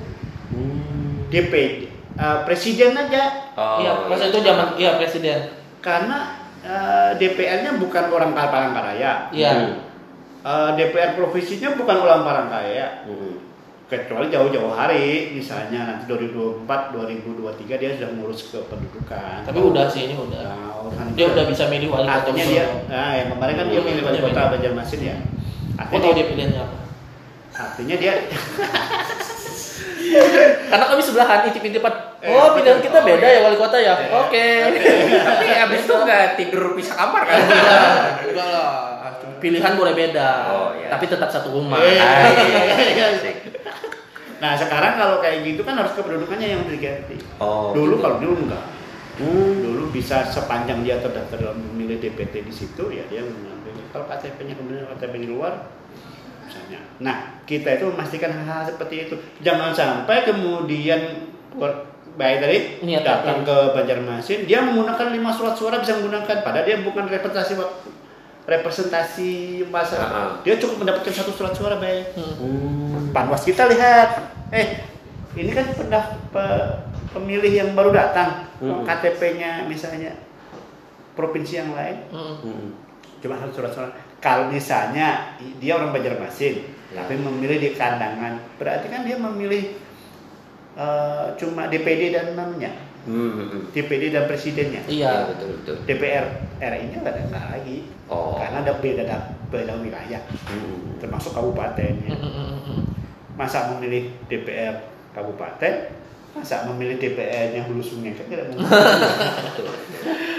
Hmm. 1.30 1.32
DPD 1.32 1.86
uh, 2.16 2.42
presiden 2.42 2.92
aja 2.92 3.24
Oh, 3.54 3.78
Iya, 3.78 3.92
masa 4.04 4.26
itu 4.26 4.40
zaman 4.40 4.74
iya 4.74 4.96
presiden. 4.96 5.38
karena 5.78 6.18
uh, 6.60 7.10
DPR-nya 7.14 7.76
bukan 7.76 8.04
orang 8.08 8.32
Palangkaraya 8.32 9.30
Iya. 9.30 9.52
Hmm. 9.52 9.74
Uh, 10.40 10.70
DPR 10.72 11.14
provinsinya 11.14 11.74
bukan 11.74 11.96
orang 11.98 12.20
Palangkaraya 12.20 13.04
Mm-mm. 13.04 13.36
kecuali 13.86 14.26
jauh-jauh 14.26 14.70
hari 14.70 15.30
misalnya 15.30 15.84
nanti 15.84 16.06
2024 16.06 16.64
2023 16.64 17.76
dia 17.76 17.90
sudah 17.92 18.10
ngurus 18.12 18.48
ke 18.48 18.58
pendudukan 18.64 19.42
Tapi 19.42 19.58
udah 19.60 19.84
sih 19.86 20.06
ini 20.06 20.14
udah. 20.14 20.40
Nah, 20.40 20.80
urusan 20.80 21.04
Dia 21.12 21.26
itu. 21.26 21.34
udah 21.34 21.44
bisa 21.44 21.64
milih 21.66 21.88
wali 21.88 22.02
kota. 22.02 22.16
artinya 22.16 22.44
dia 22.46 22.64
nah 22.86 23.10
yang 23.12 23.28
kemarin 23.28 23.54
kan 23.54 23.66
dia 23.66 23.76
Hmm, 23.76 23.86
milih 23.86 24.02
wali 24.02 24.16
dia 24.16 24.24
kota. 24.24 24.42
Banjarmasin 24.50 25.00
ya 25.02 25.16
artinya 25.76 26.00
dia, 26.02 26.14
dia 26.14 26.26
pilihannya 26.26 26.60
apa. 26.62 26.76
artinya 27.52 27.96
dia 27.96 28.12
Karena 30.66 30.84
kami 30.86 31.00
sebelahan 31.00 31.40
intip-intipan. 31.46 31.94
Eh, 32.20 32.28
Oh, 32.28 32.52
pilihan 32.52 32.78
kita 32.78 32.98
Oh, 33.00 33.06
beda 33.06 33.24
iya. 33.24 33.36
ya 33.36 33.44
wali 33.44 33.56
kota 33.56 33.76
ya. 33.76 33.94
Iya. 33.96 34.08
Oke. 34.18 34.46
Tapi 35.20 35.44
abis 35.48 35.80
itu 35.82 35.94
nggak 35.94 36.24
tidur 36.36 36.62
pisah 36.74 36.96
kamar 36.96 37.22
kan? 37.24 37.38
Enggak 38.22 38.48
lah. 38.48 38.70
Pilihan 39.40 39.72
boleh 39.72 39.92
beda. 39.92 40.28
Oh, 40.48 40.68
iya. 40.74 40.88
Tapi 40.90 41.04
tetap 41.06 41.28
satu 41.28 41.48
rumah. 41.50 41.80
Eh. 41.80 41.96
Ah, 41.96 42.28
iya, 42.44 42.62
iya, 42.90 43.32
nah 44.40 44.56
sekarang 44.56 44.96
kalau 44.96 45.20
kayak 45.20 45.44
gitu 45.44 45.60
kan 45.60 45.76
harus 45.76 45.92
kependudukannya 45.92 46.48
yang 46.48 46.64
diganti 46.64 47.20
Oh. 47.36 47.76
dulu 47.76 48.00
gitu. 48.00 48.02
kalau 48.02 48.16
dulu 48.18 48.34
enggak 48.40 48.64
Hmm. 49.20 49.52
Dulu 49.60 49.92
bisa 49.92 50.24
sepanjang 50.24 50.80
dia 50.80 50.96
terdaftar 50.96 51.36
dalam 51.36 51.60
memilih 51.60 52.00
DPT 52.00 52.40
di 52.40 52.48
situ 52.48 52.88
ya 52.88 53.04
dia 53.04 53.20
mengambil. 53.20 53.76
Kalau 53.92 54.08
KTP-nya 54.08 54.56
kemudian 54.56 54.88
KTP 54.88 55.12
di 55.18 55.28
luar 55.28 55.60
misalnya. 56.50 56.80
Nah, 56.98 57.16
kita 57.46 57.78
itu 57.78 57.86
memastikan 57.86 58.28
hal-hal 58.28 58.66
seperti 58.66 59.06
itu. 59.06 59.14
Jangan 59.38 59.70
sampai 59.70 60.26
kemudian 60.26 61.30
baik 62.10 62.36
tadi 62.42 62.58
Niat, 62.84 63.06
datang 63.06 63.42
ke 63.42 63.56
Banjarmasin 63.72 64.42
dia 64.42 64.60
menggunakan 64.60 65.08
lima 65.08 65.30
surat 65.30 65.54
suara 65.54 65.78
bisa 65.78 65.94
menggunakan 65.94 66.42
padahal 66.42 66.66
dia 66.66 66.82
bukan 66.82 67.06
representasi 67.06 67.54
representasi 68.44 69.30
masyarakat. 69.64 70.10
Ah, 70.10 70.26
ah. 70.26 70.42
Dia 70.42 70.58
cukup 70.58 70.82
mendapatkan 70.82 71.12
satu 71.12 71.30
surat 71.30 71.54
suara 71.54 71.78
baik. 71.78 72.18
Hmm. 72.18 72.34
Hmm. 72.34 73.14
Panwas 73.14 73.42
kita 73.42 73.70
lihat, 73.70 74.10
eh 74.50 74.82
ini 75.32 75.50
kan 75.50 75.70
pernah 75.70 76.02
pe- 76.28 76.74
pemilih 77.10 77.50
yang 77.52 77.70
baru 77.72 77.90
datang, 77.90 78.46
Mm-mm. 78.58 78.82
KTP-nya 78.82 79.66
misalnya 79.66 80.14
provinsi 81.14 81.54
yang 81.56 81.70
lain, 81.72 81.96
Hmm. 82.10 82.36
Hmm. 82.42 82.68
cuma 83.18 83.34
satu 83.36 83.52
surat 83.52 83.70
suara. 83.70 83.90
Kalau 84.20 84.52
misalnya 84.52 85.36
dia 85.58 85.72
orang 85.74 85.90
Banjarmasin, 85.90 86.78
Ya. 86.90 87.06
tapi 87.06 87.16
memilih 87.16 87.56
di 87.56 87.70
kandangan, 87.72 88.36
berarti 88.58 88.90
kan 88.90 89.06
dia 89.06 89.14
memilih 89.14 89.78
eh, 90.74 91.26
cuma 91.36 91.66
DPD 91.66 92.14
dan 92.14 92.34
namanya, 92.38 92.70
Hmm, 93.00 93.32
hmm, 93.32 93.46
hmm. 93.48 93.62
DPD 93.72 94.12
dan 94.12 94.28
presidennya. 94.28 94.84
Iya. 94.86 95.32
Betul 95.32 95.56
betul. 95.56 95.76
DPR 95.88 96.26
RI-nya 96.60 96.96
nggak 97.00 97.14
ada 97.16 97.56
lagi, 97.56 97.88
Oh. 98.06 98.36
karena 98.36 98.60
ada 98.60 98.76
beda 98.76 99.02
beda 99.48 99.74
wilayah, 99.80 100.20
Hmm. 100.46 101.00
termasuk 101.00 101.32
kabupatennya. 101.32 102.12
Hmm, 102.12 102.22
hmm, 102.22 102.46
hmm, 102.46 102.60
hmm. 102.60 102.82
masa 103.40 103.72
memilih 103.72 104.12
DPR 104.28 104.84
kabupaten 105.16 105.74
masa 106.30 106.62
memilih 106.64 106.96
DPR-nya 106.96 107.66
hulu 107.66 107.80
sungai 107.80 108.14
kan 108.14 108.24
tidak 108.24 108.46
mungkin 108.48 108.66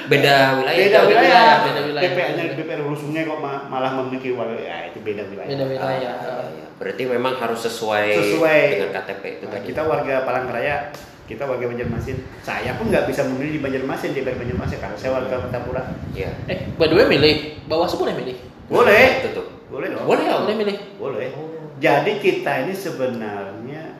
Beda 0.03 0.35
wilayah. 0.57 0.75
beda 0.77 0.99
wilayah, 1.05 1.51
beda 1.61 1.81
wilayah. 1.85 2.03
DPR-nya 2.05 2.43
DPR 2.53 2.79
hulu 2.81 2.97
sungai 2.97 3.23
kok 3.23 3.37
ma- 3.37 3.63
malah 3.65 3.91
memiliki 3.93 4.31
wakil 4.31 4.55
ya 4.57 4.87
itu 4.87 4.99
beda 4.99 5.23
wilayah 5.25 5.47
Beda 5.47 5.63
Ah, 5.63 5.69
wilayah. 5.69 6.13
iya. 6.49 6.65
Berarti 6.75 7.03
memang 7.05 7.33
harus 7.35 7.59
sesuai, 7.61 8.07
Sesuai. 8.13 8.61
dengan 8.73 8.89
KTP 8.93 9.23
itu 9.33 9.45
Nah, 9.45 9.51
tadi. 9.53 9.65
kita 9.67 9.81
warga 9.83 10.15
Palangkaraya 10.21 10.75
kita 11.23 11.43
warga 11.45 11.63
Banjarmasin 11.65 12.17
saya 12.41 12.75
pun 12.75 12.87
nggak 12.87 13.07
bisa 13.07 13.23
memilih 13.25 13.51
di 13.53 13.61
Banjarmasin 13.61 14.11
DPR 14.11 14.35
Banjarmasin 14.35 14.77
karena 14.77 14.97
saya 14.97 15.11
warga 15.13 15.35
Petapura 15.39 15.83
Iya. 16.11 16.31
Eh, 16.45 16.71
by 16.73 16.85
the 16.85 16.95
way 16.97 17.05
milih. 17.05 17.35
Bawaslu 17.65 18.01
boleh 18.01 18.15
milih? 18.15 18.35
boleh 18.67 19.07
Itu 19.21 19.29
tuh. 19.33 19.45
boleh 19.67 19.87
dong 19.89 20.03
Boleh 20.03 20.23
ya, 20.25 20.35
boleh 20.37 20.55
milih. 20.57 20.77
boleh 20.97 21.27
Oh. 21.33 21.71
jadi 21.77 22.11
kita 22.17 22.51
ini 22.61 22.73
sebenarnya 22.73 23.90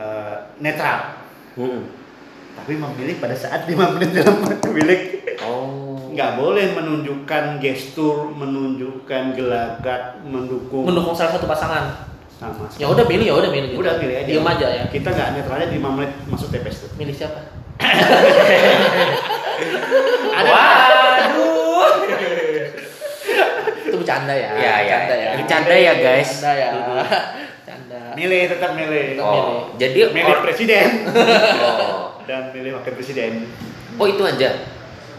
eh, 0.00 0.36
netral 0.58 1.20
Hmm. 1.52 1.84
tapi 2.54 2.72
memilih 2.74 3.18
pada 3.18 3.34
saat 3.34 3.66
lima 3.66 3.90
menit 3.90 4.14
dalam 4.14 4.40
memilih 4.40 5.20
Oh. 5.40 6.08
nggak 6.10 6.36
boleh 6.36 6.72
menunjukkan 6.72 7.58
gestur, 7.58 8.28
menunjukkan 8.30 9.32
gelagat, 9.32 10.20
mendukung 10.22 10.84
Mendukung 10.84 11.12
salah 11.12 11.32
satu 11.32 11.44
pasangan. 11.46 12.08
sama. 12.30 12.64
Ya 12.74 12.86
udah 12.86 13.04
milih, 13.04 13.26
ya 13.26 13.34
udah 13.34 13.48
milih. 13.48 13.68
gitu. 13.70 13.80
Udah 13.80 13.94
pilih 13.96 14.14
aja. 14.14 14.26
Diem 14.26 14.46
aja 14.46 14.66
ya. 14.70 14.84
Kita 14.86 15.08
nggak 15.08 15.28
netralnya 15.34 15.68
di 15.68 15.76
5 15.76 15.90
menit 15.90 16.12
masuk 16.26 16.48
TPS 16.48 16.76
tuh. 16.82 16.90
Milih 16.96 17.12
siapa? 17.12 17.40
Ada 20.30 20.48
Waduh. 20.48 21.84
Itu 23.86 23.96
bercanda 23.96 24.32
ya. 24.32 24.50
Ya, 24.52 24.74
ya. 24.78 24.96
Bercanda 24.98 25.14
ya. 25.14 25.30
Bercanda 25.36 25.74
ya, 25.74 25.92
guys. 25.94 26.28
Bercanda 26.30 26.52
ya. 26.54 26.70
Milih 28.12 28.42
tetap 28.46 28.70
milih. 28.72 29.06
Tetap 29.14 29.22
Oh, 29.22 29.32
milih. 29.32 29.60
jadi 29.76 30.00
Milih 30.08 30.32
or- 30.32 30.42
presiden 30.42 30.88
oh. 31.62 32.18
dan 32.24 32.50
milih 32.50 32.70
wakil 32.74 32.92
presiden. 32.92 33.46
oh 33.94 34.06
itu 34.06 34.22
aja. 34.22 34.50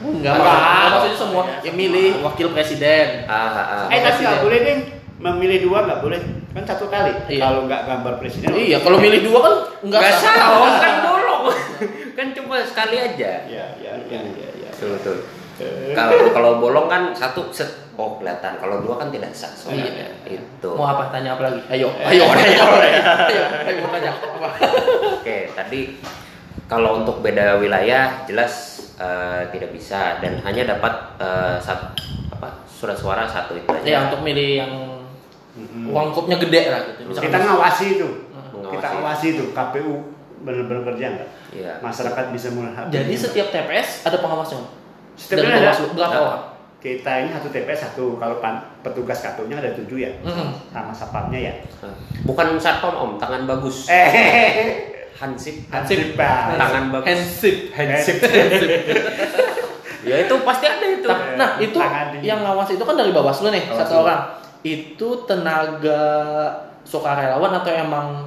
Enggak, 0.02 0.34
Enggak. 0.34 0.50
maksudnya, 0.50 0.90
maksudnya 0.90 1.18
semua 1.20 1.44
yang 1.62 1.76
milih 1.76 2.08
wakil 2.22 2.48
presiden. 2.50 3.08
Ah, 3.26 3.38
ah, 3.48 3.58
ah. 3.86 3.86
Eh 3.88 4.00
tapi 4.00 4.20
nggak 4.22 4.42
boleh 4.42 4.60
deh. 4.60 4.78
Memilih 5.22 5.60
dua 5.62 5.86
nggak 5.86 6.02
boleh. 6.02 6.20
Kan 6.52 6.64
satu 6.66 6.90
kali. 6.90 7.14
Iya. 7.30 7.40
Kalau 7.40 7.60
nggak 7.64 7.82
gambar 7.86 8.14
presiden. 8.18 8.50
Iya, 8.52 8.82
kalau 8.82 8.98
milih 8.98 9.22
dua 9.22 9.40
kan 9.40 9.54
enggak 9.82 10.02
Nggak 10.02 10.14
sah. 10.18 10.34
salah, 10.36 10.74
kan 10.80 10.96
bolong. 11.06 11.44
kan 12.18 12.28
cuma 12.34 12.56
sekali 12.62 12.98
aja. 12.98 13.32
Ya, 13.46 13.66
ya, 13.78 13.94
ya, 14.04 14.20
ya, 14.26 14.50
ya. 14.58 14.70
Betul 14.74 14.98
betul. 14.98 15.18
Eh, 15.62 15.94
Kalau 15.94 16.18
kalau 16.34 16.52
bolong 16.58 16.88
kan 16.90 17.14
satu 17.14 17.54
set 17.54 17.70
oh 17.94 18.18
kelihatan. 18.18 18.58
Kalau 18.58 18.82
dua 18.82 18.98
kan 18.98 19.14
tidak 19.14 19.30
sah 19.32 19.52
soalnya. 19.54 19.86
Iya. 20.26 20.42
Itu. 20.42 20.74
Mau 20.74 20.88
apa? 20.88 21.14
Tanya 21.14 21.38
apa 21.38 21.46
lagi? 21.46 21.62
Ayo, 21.70 21.94
Eh, 22.02 22.18
ayo, 22.18 22.24
ayo, 22.34 22.66
ayo, 22.82 23.44
ayo, 23.70 23.78
mau 23.86 23.92
tanya 23.94 24.12
apa? 24.18 24.50
Oke, 25.22 25.54
tadi 25.54 26.02
kalau 26.66 27.04
untuk 27.04 27.20
beda 27.22 27.60
wilayah 27.60 28.26
jelas 28.26 28.54
eh, 28.98 29.42
tidak 29.52 29.70
bisa 29.76 30.18
dan 30.24 30.40
hanya 30.42 30.74
dapat 30.74 30.94
eh, 31.20 31.58
satu 31.62 31.86
apa 32.32 32.66
surat 32.66 32.98
suara 32.98 33.24
satu 33.30 33.54
itu 33.54 33.68
aja. 33.70 33.86
Ya 33.86 33.98
untuk 34.10 34.26
milih 34.26 34.50
yang 34.66 34.72
mm-mm. 35.54 35.92
uang 35.94 36.10
kupnya 36.16 36.42
gede 36.42 36.72
lah 36.74 36.82
gitu. 36.90 37.14
Kita 37.14 37.38
ngawasi 37.38 37.86
itu. 38.00 38.10
Mengawasi. 38.56 38.74
Kita 38.74 38.88
awasi 38.98 39.26
itu 39.38 39.46
KPU 39.54 39.94
benar-benar 40.42 40.82
kerja 40.90 41.06
nggak? 41.14 41.30
Iya. 41.54 41.74
Masyarakat 41.84 42.26
bisa 42.34 42.48
melihat. 42.56 42.90
Jadi 42.90 43.14
setiap 43.14 43.48
TPS 43.54 44.08
ada 44.08 44.18
pengawasnya. 44.18 44.81
Setiap 45.14 45.38
Dari 45.40 45.52
ada. 45.52 45.60
Bawaslu 45.68 45.88
berapa 45.92 46.10
Nah. 46.10 46.22
orang? 46.24 46.44
Kita 46.78 47.12
ini 47.16 47.30
satu 47.30 47.48
TPS 47.48 47.80
satu. 47.84 48.06
Kalau 48.18 48.38
pan- 48.38 48.66
petugas 48.82 49.22
KPU-nya 49.22 49.56
ada 49.56 49.70
tujuh 49.72 49.98
ya. 49.98 50.10
Mm-mm. 50.20 50.50
Sama 50.68 50.90
sapamnya 50.90 51.40
ya. 51.40 51.54
Bukan 52.24 52.58
satpam 52.58 52.96
om, 52.96 53.12
tangan 53.16 53.46
bagus. 53.46 53.86
Eh, 53.92 54.90
Hansip. 55.14 55.70
Hansip 55.70 56.16
Bang. 56.16 56.58
Tangan 56.58 56.90
bagus. 56.92 57.06
Handship. 57.08 57.56
Hansip. 57.72 58.18
Ya 60.02 60.18
itu 60.18 60.34
pasti 60.42 60.66
ada 60.66 60.82
itu. 60.82 61.06
Tapi- 61.06 61.38
Nah 61.38 61.62
itu 61.62 61.78
Tangan 61.78 62.18
yang 62.20 62.42
ngawas 62.42 62.66
itu 62.68 62.82
kan 62.82 62.98
dari 62.98 63.14
Bawaslu 63.14 63.54
nih 63.54 63.70
Bawaslu. 63.70 63.78
satu 63.78 63.94
orang. 64.02 64.22
Itu 64.64 65.08
tenaga 65.26 66.02
sukarelawan 66.82 67.54
atau 67.56 67.70
emang 67.70 68.26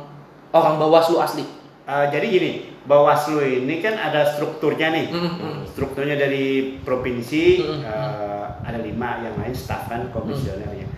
orang 0.50 0.78
Bawaslu 0.78 1.18
asli? 1.18 1.42
Eh, 1.84 2.06
jadi 2.08 2.26
gini, 2.26 2.52
Bawaslu 2.84 3.40
ini 3.40 3.80
kan 3.80 3.92
ada 3.94 4.24
strukturnya 4.26 4.88
nih. 4.88 5.06
Mm-mm. 5.08 5.68
Strukturnya 5.68 6.16
dari 6.16 6.76
provinsi 6.80 7.60
Mm-mm. 7.60 7.80
eh, 7.84 8.44
ada 8.64 8.80
lima, 8.80 9.20
yang 9.20 9.36
lain 9.36 9.52
staf 9.52 9.88
kan 9.88 10.08
komisionernya. 10.08 10.88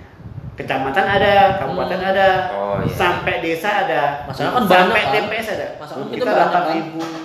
Kecamatan 0.54 1.04
ada, 1.04 1.58
kabupaten 1.60 2.00
Mm. 2.00 2.10
ada, 2.10 2.28
Oh, 2.50 2.78
iya. 2.80 2.88
sampai 2.88 3.44
desa 3.44 3.84
ada, 3.84 4.24
Masalah 4.24 4.50
kan 4.56 4.62
sampai 4.64 5.02
banyak, 5.04 5.04
kan? 5.04 5.22
TPS 5.26 5.46
ada. 5.52 5.66
Masalah 5.76 5.98
kan 6.00 6.08
kita 6.08 6.22
kita 6.22 6.32
banyak, 6.32 6.48
kan? 6.48 6.62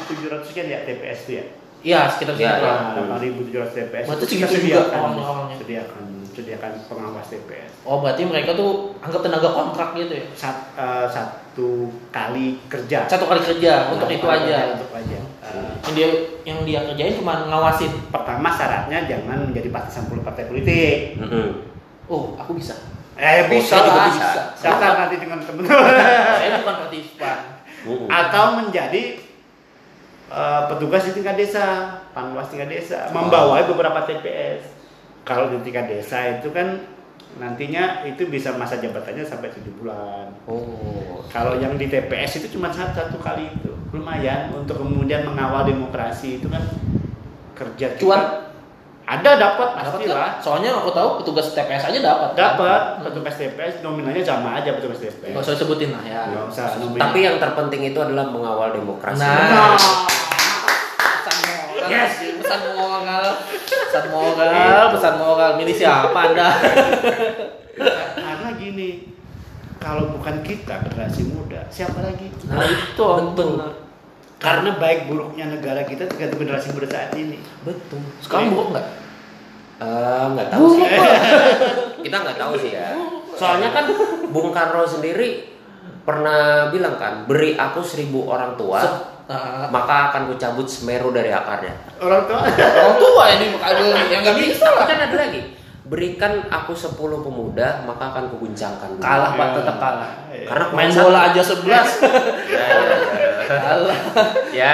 8.700 0.09 0.41
sekian 0.43 0.68
ya 0.68 0.80
TPS 0.84 1.20
itu 1.22 1.32
ya. 1.32 1.45
Iya 1.82 1.99
sekitar 2.09 2.34
segitu 2.36 2.62
iya. 2.62 2.66
lah. 2.66 2.78
Nah, 2.93 3.18
8.700 3.18 3.72
TPS. 3.72 4.05
Berarti 4.05 4.26
segitu 4.28 4.41
juga 4.45 4.57
sediakan, 4.57 4.99
orang-orangnya. 4.99 5.55
sediakan, 5.57 6.03
sediakan 6.30 6.72
pengawas 6.86 7.28
TPS. 7.30 7.72
Oh 7.82 7.97
berarti 7.97 8.22
mereka 8.26 8.51
tuh 8.53 8.72
anggap 8.99 9.22
tenaga 9.22 9.49
kontrak 9.49 9.89
gitu 9.95 10.14
ya? 10.14 10.26
Sat- 10.36 10.70
eh, 10.76 11.05
satu 11.52 11.91
kali 12.16 12.56
kerja. 12.72 13.04
Satu 13.12 13.28
kali 13.28 13.43
kerja 13.43 13.91
untuk 13.91 14.08
Satu 14.08 14.16
itu 14.16 14.28
aja. 14.32 14.80
Untuk 14.80 14.91
aja. 14.95 15.20
Eh, 15.20 15.72
Yang 15.84 15.93
dia 15.99 16.08
yang 16.47 16.60
dia 16.64 16.80
kerjain 16.88 17.20
cuma 17.20 17.43
ngawasin. 17.43 17.91
pertama 18.08 18.56
syaratnya 18.56 19.04
jangan 19.04 19.52
menjadi 19.52 19.68
partisan 19.68 20.08
puluh 20.08 20.24
partai 20.24 20.47
politik. 20.47 21.20
Mm-mm. 21.20 21.68
Oh 22.08 22.39
aku 22.39 22.56
bisa. 22.56 22.80
Eh 23.20 23.52
bisa 23.52 23.68
saya 23.68 23.84
juga 23.84 24.02
bisa. 24.16 24.30
Daftar 24.64 24.91
nanti 24.95 25.16
dengan 25.20 25.43
teman 25.43 25.68
Saya 26.39 26.64
bukan 26.64 26.76
partisipan. 26.88 27.38
Mm-mm. 27.84 28.08
Atau 28.08 28.45
menjadi 28.64 29.04
eh, 30.32 30.62
petugas 30.72 31.04
di 31.04 31.12
tingkat 31.20 31.36
desa, 31.36 31.99
panwas 32.16 32.47
tingkat 32.47 32.72
desa, 32.72 33.12
membawai 33.12 33.68
beberapa 33.68 34.08
TPS. 34.08 34.72
Kalau 35.28 35.52
di 35.52 35.60
tingkat 35.68 35.91
desa 35.91 36.39
itu 36.39 36.47
kan 36.56 36.80
nantinya 37.38 37.84
itu 38.03 38.25
bisa 38.25 38.51
masa 38.53 38.75
jabatannya 38.75 39.21
sampai 39.21 39.51
tujuh 39.51 39.73
bulan. 39.75 40.27
Oh. 40.43 41.23
Kalau 41.25 41.55
yang 41.55 41.75
di 41.75 41.86
TPS 41.86 42.39
itu 42.39 42.51
cuma 42.51 42.67
satu, 42.67 42.91
satu 42.97 43.17
kali 43.17 43.47
itu 43.49 43.71
lumayan 43.91 44.51
untuk 44.51 44.77
kemudian 44.77 45.23
mengawal 45.23 45.63
demokrasi 45.63 46.38
itu 46.38 46.47
kan 46.47 46.63
kerja 47.53 47.88
kita- 47.91 48.01
Cuan? 48.01 48.21
ada 49.03 49.32
dapat 49.36 49.67
pastilah 49.75 50.29
kan? 50.29 50.39
Soalnya 50.39 50.71
aku 50.73 50.89
tahu 50.89 51.19
petugas 51.19 51.51
TPS 51.51 51.84
aja 51.86 51.99
dapat. 51.99 52.29
kan? 52.32 52.38
dapat 52.55 52.82
Hmm. 52.95 53.03
petugas 53.03 53.36
TPS 53.36 53.73
nominalnya 53.82 54.23
sama 54.23 54.55
aja 54.55 54.71
petugas 54.71 54.97
TPS 54.97 55.32
Nggak 55.32 55.43
usah 55.43 55.55
sebutin 55.57 55.89
lah 55.91 56.03
ya. 56.03 56.21
Usah 56.45 56.79
nominal. 56.79 57.01
Tapi 57.05 57.19
yang 57.21 57.36
terpenting 57.36 57.82
itu 57.86 57.99
adalah 57.99 58.25
mengawal 58.25 58.71
demokrasi. 58.71 59.19
Nah. 59.19 59.36
Nah, 59.51 59.75
Pesan 60.95 61.36
moral. 61.43 61.89
Yes. 61.89 62.11
Pesan 62.39 62.59
moral. 62.63 62.80
Pesan 63.67 64.05
moral. 64.11 64.84
Pesan 64.95 65.15
moral. 65.19 65.49
Milih 65.59 65.75
siapa 65.75 66.19
anda? 66.32 66.49
karena 68.21 68.47
gini 68.59 68.89
kalau 69.82 70.13
bukan 70.13 70.45
kita 70.45 70.86
generasi 70.86 71.34
muda 71.34 71.65
siapa 71.73 71.97
lagi 72.05 72.29
Nah 72.45 72.61
itu 72.67 73.01
betul. 73.01 73.57
karena 74.38 74.77
baik 74.77 75.09
buruknya 75.09 75.49
negara 75.49 75.82
kita 75.82 76.05
tergantung 76.05 76.45
generasi 76.45 76.69
muda 76.75 76.86
saat 76.86 77.15
ini 77.17 77.41
Betul. 77.65 78.01
Sekarang 78.21 78.53
buruk 78.53 78.77
nggak? 78.77 78.88
Eh, 79.82 80.25
nggak 80.38 80.49
tahu 80.53 80.65
sih. 80.77 80.86
Kita 82.05 82.15
nggak 82.21 82.38
tahu 82.38 82.53
sih 82.53 82.69
ya. 82.77 82.93
Soalnya 83.34 83.73
kan 83.73 83.89
Bung 84.29 84.53
Karno 84.53 84.86
sendiri 84.86 85.49
pernah 86.05 86.69
bilang 86.69 87.01
kan, 87.01 87.25
beri 87.25 87.57
aku 87.57 87.82
seribu 87.82 88.29
orang 88.29 88.53
tua, 88.61 88.77
Maka 89.67 90.09
akan 90.09 90.21
kucabut 90.27 90.65
semeru 90.65 91.09
dari 91.09 91.29
akarnya. 91.29 91.71
Orang 91.97 92.23
tua. 92.25 92.39
Orang 92.45 92.95
tua 92.97 93.23
ini 93.32 93.45
aduh 93.53 93.88
yang 94.07 94.21
nggak 94.21 94.38
bisa 94.38 94.65
lah. 94.67 94.84
Kan 94.84 94.99
ada 95.01 95.17
lagi. 95.17 95.41
Berikan 95.82 96.47
aku 96.47 96.71
10 96.71 96.95
pemuda, 97.19 97.84
maka 97.84 98.09
akan 98.09 98.32
kuguncangkan. 98.32 98.95
Kalah 98.97 99.36
pak 99.36 99.43
Iya. 99.45 99.55
tetap 99.57 99.75
kalah. 99.77 100.11
Karena 100.32 100.65
Main 100.71 100.88
bola 100.89 101.19
aja 101.27 101.41
11 101.43 101.67
Ya, 101.67 101.84
ya, 102.47 102.63
ya. 103.11 103.43
kalah. 103.49 103.99
ya. 104.49 104.73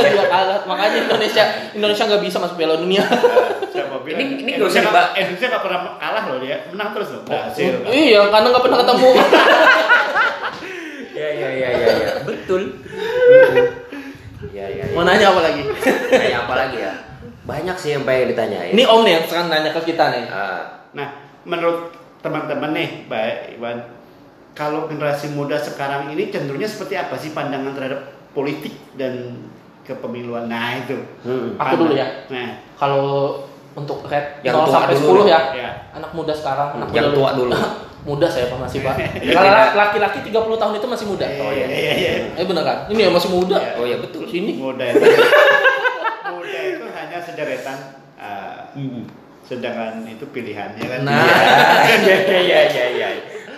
Iya 0.00 0.24
kalah. 0.24 0.58
Makanya 0.64 0.96
Indonesia 1.04 1.44
Indonesia 1.70 2.04
nggak 2.08 2.22
bisa 2.22 2.36
masuk 2.38 2.56
Piala 2.56 2.80
Dunia. 2.80 3.04
Siapa 3.68 4.00
bilang? 4.00 4.16
Ini- 4.18 4.56
Indonesia 4.56 4.80
usah 4.80 4.88
nggak-. 4.88 5.10
Indonesia 5.18 5.46
nggak 5.50 5.62
pernah 5.62 5.80
kalah 5.94 6.24
loh 6.24 6.38
dia, 6.40 6.56
menang 6.72 6.90
terus 6.90 7.08
loh. 7.12 7.22
Berhasil. 7.26 7.72
Iya 7.84 8.20
karena 8.26 8.46
nggak 8.48 8.64
pernah 8.64 8.78
ketemu. 8.80 9.10
Ya, 11.16 11.32
ya, 11.32 11.48
ya, 11.48 11.70
ya, 11.72 11.88
ya. 11.96 12.10
Betul. 12.22 12.76
Ya, 14.52 14.66
ya, 14.66 14.84
ya. 14.84 14.94
Mau 14.94 15.02
nanya 15.02 15.32
apa 15.32 15.40
lagi? 15.42 15.62
Kayak 16.12 16.44
apa 16.44 16.54
lagi 16.54 16.76
ya? 16.78 16.92
Banyak 17.42 17.76
sih 17.78 17.90
yang 17.94 18.04
pengen 18.04 18.34
ditanyain. 18.34 18.72
Ini 18.74 18.84
Om 18.84 19.00
nih 19.02 19.12
yang 19.12 19.24
sekarang 19.24 19.46
nanya 19.48 19.70
ke 19.72 19.80
kita 19.86 20.04
nih. 20.12 20.24
Ah, 20.28 20.62
Nah, 20.92 21.08
menurut 21.44 21.92
teman-teman 22.18 22.72
nih, 22.72 23.04
Pak 23.04 23.52
Iwan, 23.54 23.78
kalau 24.52 24.88
generasi 24.88 25.28
muda 25.30 25.54
sekarang 25.54 26.08
ini 26.08 26.32
cenderungnya 26.32 26.64
seperti 26.64 26.96
apa 26.96 27.12
sih 27.14 27.30
pandangan 27.30 27.76
terhadap 27.76 28.00
politik 28.32 28.72
dan 28.96 29.44
kepemiluan? 29.84 30.48
Nah 30.48 30.80
itu. 30.80 30.96
hmm. 31.22 31.60
Aku 31.60 31.74
dulu 31.78 31.92
ya. 31.92 32.08
Nah, 32.28 32.64
Kalau 32.76 33.40
untuk 33.72 34.08
red 34.08 34.40
Yang 34.40 34.56
0 34.56 34.64
tua 34.64 34.72
sampai 34.72 34.94
dulu 34.96 35.20
10 35.20 35.32
ya. 35.32 35.40
ya. 35.52 35.70
Anak 35.92 36.10
muda 36.12 36.32
sekarang, 36.32 36.68
anak 36.80 36.88
Yang 36.92 37.04
muda 37.04 37.16
tua 37.16 37.30
dulu. 37.36 37.52
muda 38.06 38.26
saya 38.30 38.46
Pak 38.46 38.58
masih 38.62 38.86
Pak. 38.86 38.94
Kalau 39.34 39.50
laki-laki 39.82 40.18
30 40.22 40.30
tahun 40.32 40.74
itu 40.78 40.86
masih 40.86 41.06
muda. 41.10 41.26
Oh, 41.42 41.50
iya. 41.50 41.66
iya, 41.66 41.92
iya. 41.98 42.10
Eh 42.38 42.46
bener 42.46 42.62
kan? 42.62 42.86
Ini 42.86 43.00
ya 43.06 43.10
masih 43.10 43.30
muda. 43.34 43.58
Iya. 43.58 43.72
Oh 43.82 43.84
ya 43.84 43.96
betul. 43.98 44.22
Sini. 44.30 44.54
Muda 44.54 44.84
itu, 44.86 45.02
muda 46.38 46.60
itu 46.62 46.86
hanya 46.94 47.18
sederetan, 47.18 47.78
uh, 48.14 48.70
sedangkan 49.42 50.06
itu 50.06 50.22
pilihannya 50.30 50.86
kan. 50.86 51.00
Nah. 51.02 51.26
Iya, 52.06 52.16
iya, 52.46 52.60
iya, 52.70 52.84
iya. 52.94 53.08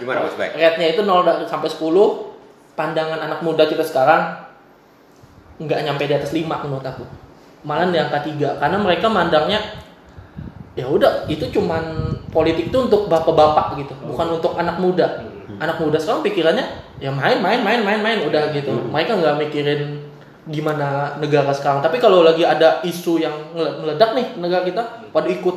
Gimana 0.00 0.24
Mas 0.24 0.34
Baik? 0.40 0.56
Rate-nya 0.56 0.88
itu 0.96 1.02
0 1.04 1.28
da- 1.28 1.44
sampai 1.44 1.68
10. 1.68 1.84
Pandangan 2.72 3.18
anak 3.18 3.42
muda 3.44 3.66
kita 3.68 3.82
sekarang 3.82 4.48
nggak 5.58 5.82
nyampe 5.82 6.06
di 6.08 6.14
atas 6.16 6.32
5 6.32 6.46
menurut 6.46 6.86
aku. 6.86 7.04
Malah 7.66 7.90
di 7.92 7.98
angka 8.00 8.24
3 8.24 8.56
karena 8.62 8.78
mereka 8.80 9.10
mandangnya 9.10 9.60
ya 10.78 10.86
udah 10.86 11.26
itu 11.26 11.50
cuman 11.50 12.14
politik 12.30 12.70
itu 12.70 12.78
untuk 12.78 13.10
bapak-bapak 13.10 13.82
gitu, 13.82 13.90
bukan 14.06 14.38
untuk 14.38 14.54
anak 14.54 14.78
muda. 14.78 15.26
Anak 15.58 15.82
muda 15.82 15.98
sekarang 15.98 16.22
pikirannya 16.22 16.62
ya 17.02 17.10
main 17.10 17.42
main 17.42 17.58
main 17.66 17.82
main 17.82 17.98
main 17.98 18.18
udah 18.22 18.54
gitu. 18.54 18.70
Mereka 18.94 19.18
nggak 19.18 19.34
mikirin 19.42 20.06
gimana 20.46 21.18
negara 21.18 21.50
sekarang. 21.50 21.82
Tapi 21.82 21.98
kalau 21.98 22.22
lagi 22.22 22.46
ada 22.46 22.78
isu 22.86 23.18
yang 23.18 23.34
meledak 23.58 24.14
nih 24.14 24.38
negara 24.38 24.62
kita 24.62 24.82
pada 25.10 25.26
ikut. 25.26 25.56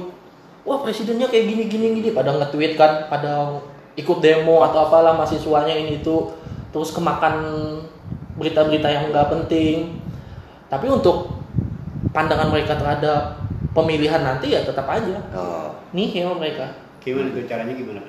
Wah 0.66 0.82
presidennya 0.82 1.30
kayak 1.30 1.46
gini 1.54 1.64
gini 1.70 1.88
gini 2.02 2.10
pada 2.18 2.34
nge-tweet 2.34 2.78
kan, 2.78 3.06
pada 3.10 3.62
ikut 3.94 4.18
demo 4.22 4.66
atau 4.66 4.90
apalah 4.90 5.14
mahasiswanya 5.14 5.74
ini 5.74 6.02
itu 6.02 6.34
terus 6.74 6.94
kemakan 6.98 7.38
berita-berita 8.42 8.90
yang 8.90 9.14
nggak 9.14 9.30
penting. 9.30 10.02
Tapi 10.66 10.90
untuk 10.90 11.30
pandangan 12.10 12.50
mereka 12.50 12.78
terhadap 12.78 13.41
pemilihan 13.72 14.20
nanti 14.20 14.52
ya 14.52 14.62
tetap 14.62 14.86
aja 14.86 15.18
Oh. 15.32 15.72
nihil 15.92 16.36
mereka. 16.36 16.68
Gimana 17.00 17.30
tuh 17.30 17.44
caranya 17.46 17.72
gimana? 17.72 18.02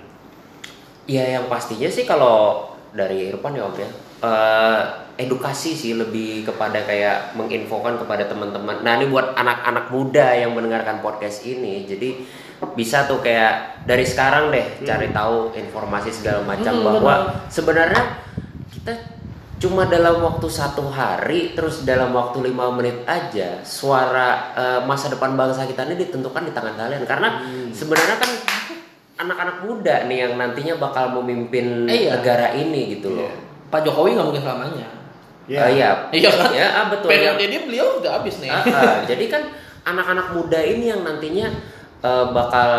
Ya 1.05 1.25
yang 1.29 1.47
pastinya 1.47 1.87
sih 1.87 2.03
kalau 2.03 2.69
dari 2.93 3.29
Irfan 3.29 3.55
ya 3.55 3.65
Om 3.65 3.75
ya 3.75 3.89
eh, 4.23 4.81
edukasi 5.19 5.73
sih 5.73 5.93
lebih 5.93 6.45
kepada 6.45 6.83
kayak 6.83 7.35
menginfokan 7.35 7.97
kepada 7.97 8.25
teman-teman. 8.25 8.81
Nah 8.81 8.97
ini 8.97 9.09
buat 9.09 9.35
anak-anak 9.35 9.91
muda 9.91 10.31
yang 10.33 10.53
mendengarkan 10.53 10.99
podcast 10.99 11.43
ini, 11.43 11.85
jadi 11.85 12.23
bisa 12.71 13.05
tuh 13.05 13.19
kayak 13.19 13.83
dari 13.83 14.07
sekarang 14.07 14.49
deh 14.49 14.63
cari 14.81 15.11
tahu 15.11 15.51
informasi 15.53 16.15
segala 16.15 16.47
macam 16.47 16.71
Hmm, 16.73 16.87
bahwa 16.87 17.15
benar. 17.19 17.51
sebenarnya 17.51 18.03
kita 18.71 18.93
cuma 19.63 19.87
dalam 19.87 20.19
waktu 20.27 20.51
satu 20.51 20.91
hari 20.91 21.55
terus 21.55 21.87
dalam 21.87 22.11
waktu 22.11 22.51
lima 22.51 22.75
menit 22.75 23.07
aja 23.07 23.63
suara 23.63 24.51
eh, 24.59 24.81
masa 24.83 25.07
depan 25.07 25.39
bangsa 25.39 25.71
kita 25.71 25.87
ini 25.87 26.03
ditentukan 26.03 26.51
di 26.51 26.53
tangan 26.53 26.75
kalian 26.75 27.07
karena 27.07 27.47
sebenarnya 27.71 28.19
kan 28.19 28.31
anak-anak 29.23 29.57
muda 29.63 30.03
nih 30.11 30.19
yang 30.27 30.33
nantinya 30.35 30.75
bakal 30.83 31.15
memimpin 31.23 31.87
Eh, 31.87 32.11
iya. 32.11 32.19
negara 32.19 32.51
ini 32.59 32.99
gitu 32.99 33.15
loh. 33.15 33.31
Pak 33.71 33.87
Jokowi 33.87 34.19
nggak 34.19 34.27
mungkin 34.27 34.43
selamanya. 34.43 34.89
Eh, 35.47 35.69
iya. 35.79 36.11
Iya 36.11 36.31
kan? 36.35 36.51
Ya, 36.51 36.67
ah, 36.75 36.87
betul. 36.91 37.09
Periode 37.15 37.45
dia 37.47 37.61
beliau 37.63 38.03
udah 38.03 38.19
habis 38.19 38.43
nih. 38.43 38.51
Ah, 38.51 38.67
ah. 38.67 38.97
jadi 39.07 39.25
kan 39.31 39.43
anak-anak 39.87 40.35
muda 40.35 40.59
ini 40.59 40.91
yang 40.91 41.07
nantinya 41.07 41.49
eh, 42.03 42.27
bakal 42.35 42.71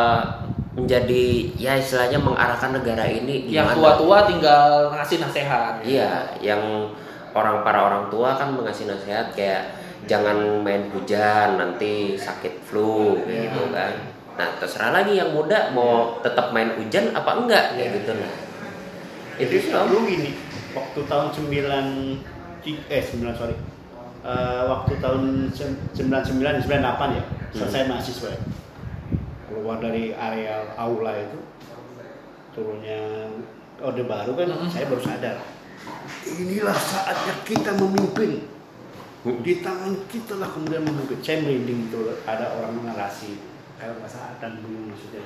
menjadi 0.74 1.54
ya 1.54 1.78
istilahnya 1.78 2.18
mengarahkan 2.18 2.74
negara 2.74 3.06
ini 3.06 3.46
yang 3.46 3.70
tua-tua 3.78 4.26
tinggal 4.26 4.90
ngasih 4.90 5.22
nasihat. 5.22 5.78
Iya, 5.86 6.34
yang 6.42 6.90
orang 7.38 7.62
para 7.62 7.80
orang 7.90 8.10
tua 8.10 8.34
kan 8.34 8.54
mengasih 8.58 8.90
nasihat 8.90 9.34
kayak 9.38 9.78
jangan 10.10 10.62
main 10.66 10.90
hujan 10.90 11.62
nanti 11.62 12.18
sakit 12.18 12.66
flu 12.66 13.22
Iya. 13.24 13.48
gitu 13.50 13.70
kan. 13.70 13.94
Nah, 14.34 14.50
terserah 14.58 14.92
lagi 14.92 15.14
yang 15.14 15.30
muda 15.30 15.70
mau 15.78 16.18
tetap 16.26 16.50
main 16.50 16.74
hujan 16.74 17.14
apa 17.14 17.32
enggak 17.38 17.78
kayak 17.78 17.90
Iya. 17.94 17.98
gitu 18.02 18.12
nah. 18.18 18.34
Itu 19.38 19.56
sih 19.62 19.72
dulu 19.74 20.10
gini, 20.10 20.30
waktu 20.74 21.00
tahun 21.06 21.28
9 21.34 22.18
eh 22.66 23.02
9 23.02 23.34
sorry. 23.38 23.56
Eh, 24.24 24.64
waktu 24.72 24.94
tahun 25.04 25.22
99 25.54 26.64
98 26.64 27.18
ya, 27.18 27.24
selesai 27.54 27.82
mahasiswa 27.92 28.30
ya. 28.34 28.40
Keluar 29.54 29.78
dari 29.78 30.10
area 30.10 30.66
aula 30.74 31.14
itu 31.14 31.38
turunnya 32.54 33.30
Orde 33.78 34.04
Baru 34.06 34.34
kan 34.34 34.50
Mhm. 34.50 34.70
saya 34.70 34.90
baru 34.90 35.02
sadar. 35.02 35.38
Inilah 36.26 36.74
saatnya 36.74 37.34
kita 37.46 37.78
memimpin. 37.78 38.50
Di 39.24 39.54
tangan 39.62 39.94
kita 40.10 40.42
lah 40.42 40.50
kemudian 40.50 40.82
memimpin. 40.82 41.22
Saya 41.22 41.46
merinding 41.46 41.88
itu 41.88 42.00
ada 42.26 42.58
orang 42.58 42.82
narasi 42.82 43.38
kalau 43.78 43.94
nggak 44.00 44.10
salah 44.10 44.34
dan 44.42 44.58
dulu 44.58 44.90
maksudnya. 44.90 45.22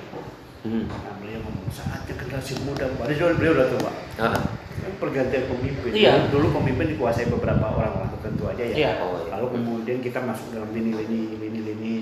Hmm. 0.58 0.90
Nah, 0.90 1.14
beliau 1.22 1.38
ngomong 1.46 1.70
saatnya 1.70 2.14
generasi 2.18 2.58
muda. 2.66 2.84
Padahal 2.98 3.32
beliau 3.38 3.52
udah 3.54 3.68
tua. 3.72 3.92
Ah, 4.18 4.42
Kan 4.78 4.92
pergantian 4.98 5.44
pemimpin. 5.46 5.90
Iya. 5.90 6.30
Dulu, 6.30 6.54
pemimpin 6.54 6.94
dikuasai 6.94 7.26
beberapa 7.26 7.66
orang-orang 7.66 8.14
tertentu 8.14 8.46
aja 8.46 8.62
ya. 8.62 8.74
Iya. 8.74 8.92
Lalu 9.30 9.46
kemudian 9.54 9.98
kita 9.98 10.22
masuk 10.22 10.54
dalam 10.54 10.70
lini-lini 10.70 11.34
lini-lini 11.38 11.94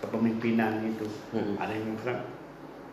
kepemimpinan 0.00 0.84
itu. 0.84 1.06
Mm-mm. 1.30 1.54
Ada 1.56 1.72
yang 1.72 1.94
bilang 1.94 2.20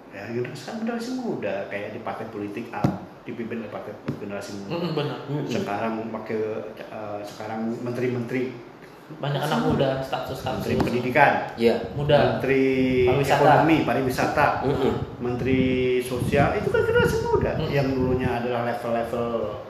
ya 0.07 0.23
generasi 0.25 0.63
kan 0.63 0.75
generasi 0.79 1.09
muda 1.15 1.67
kayak 1.67 1.91
di 1.91 1.99
partai 1.99 2.25
politik 2.27 2.71
A 2.71 2.79
dipimpin 3.23 3.59
oleh 3.59 3.69
partai 3.69 3.91
generasi 4.17 4.55
muda. 4.57 4.71
Mm-mm, 4.73 4.91
benar. 4.93 5.19
Mm-mm. 5.27 5.47
Sekarang 5.47 5.93
pakai 6.09 6.39
eh, 6.77 7.19
sekarang 7.23 7.59
menteri-menteri 7.81 8.69
Banyak 9.07 9.39
anak 9.39 9.59
muda 9.63 10.03
status 10.03 10.43
menteri 10.43 10.75
status 10.75 10.83
pendidikan, 10.83 11.31
Iya. 11.55 11.79
muda. 11.95 12.43
menteri 12.43 12.63
Pariwisata. 13.07 13.39
ekonomi, 13.39 13.77
pariwisata, 13.87 14.47
Mm-mm. 14.67 14.93
menteri 15.23 15.63
sosial 16.03 16.59
itu 16.59 16.67
kan 16.67 16.83
generasi 16.83 17.23
muda 17.23 17.55
Mm. 17.55 17.71
yang 17.71 17.87
dulunya 17.87 18.29
adalah 18.35 18.67
level-level 18.67 19.63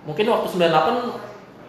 Mungkin 0.00 0.24
waktu 0.26 0.46
98 0.48 1.12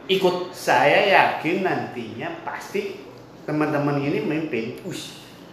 ikut 0.07 0.35
saya 0.55 0.99
yakin 1.03 1.67
nantinya 1.67 2.31
pasti 2.47 2.95
teman-teman 3.43 3.97
ini 3.97 4.19
memimpin 4.19 4.77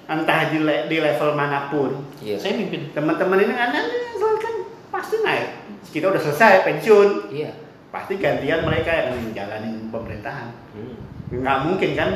entah 0.06 0.40
di, 0.48 0.58
le- 0.58 0.86
di 0.86 0.96
level 0.98 1.32
mana 1.32 1.68
pun 1.68 2.04
Iya. 2.18 2.36
saya 2.36 2.56
mimpin. 2.56 2.88
teman-teman 2.90 3.38
ini 3.38 3.52
kan 3.52 3.70
kan 3.70 3.84
pasti 4.88 5.20
naik 5.20 5.46
kita 5.86 6.08
udah 6.08 6.18
selesai 6.18 6.64
pensiun 6.64 7.28
Iya. 7.28 7.52
pasti 7.88 8.16
gantian 8.16 8.62
mereka 8.62 8.88
yang 8.90 9.14
menjalani 9.14 9.88
pemerintahan 9.88 10.48
Hmm. 10.72 10.96
nggak 11.34 11.58
mungkin 11.62 11.90
kan 11.92 12.10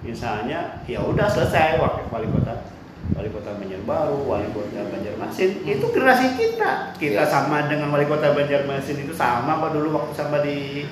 misalnya 0.00 0.82
ya 0.84 0.98
udah 0.98 1.26
selesai 1.26 1.78
wakil 1.78 2.06
wali 2.08 2.26
kota 2.28 2.54
wali 3.12 3.28
kota 3.28 3.54
Banjarbaru 3.54 4.18
wali 4.24 4.46
kota 4.50 4.82
Banjarmasin 4.84 5.62
itu 5.62 5.86
generasi 5.88 6.34
kita 6.34 6.90
kita 6.96 7.22
Iya. 7.22 7.26
sama 7.26 7.66
dengan 7.66 7.90
wali 7.90 8.04
kota 8.04 8.30
Banjarmasin 8.30 8.98
itu 9.00 9.10
sama 9.10 9.56
apa 9.56 9.70
dulu 9.70 9.94
waktu 9.94 10.12
sama 10.12 10.42
di 10.42 10.86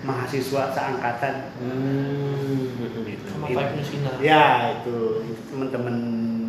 mahasiswa 0.00 0.68
seangkatan 0.70 1.34
Hmm. 1.56 2.68
Gitu. 3.02 3.32
Sama 3.44 3.50
Itu. 3.50 3.58
Five 3.60 3.72
News 3.74 3.88
Sinar. 3.88 4.14
ya 4.18 4.44
itu, 4.72 4.96
itu 5.22 5.40
teman-teman 5.46 5.96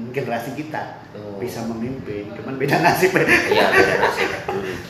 generasi 0.10 0.56
kita 0.56 1.04
Oh. 1.12 1.36
bisa 1.36 1.64
memimpin 1.66 2.28
cuman 2.30 2.56
beda 2.56 2.80
nasib 2.82 3.12
Iya, 3.12 3.68
beda 3.70 3.96
nasib. 4.02 4.30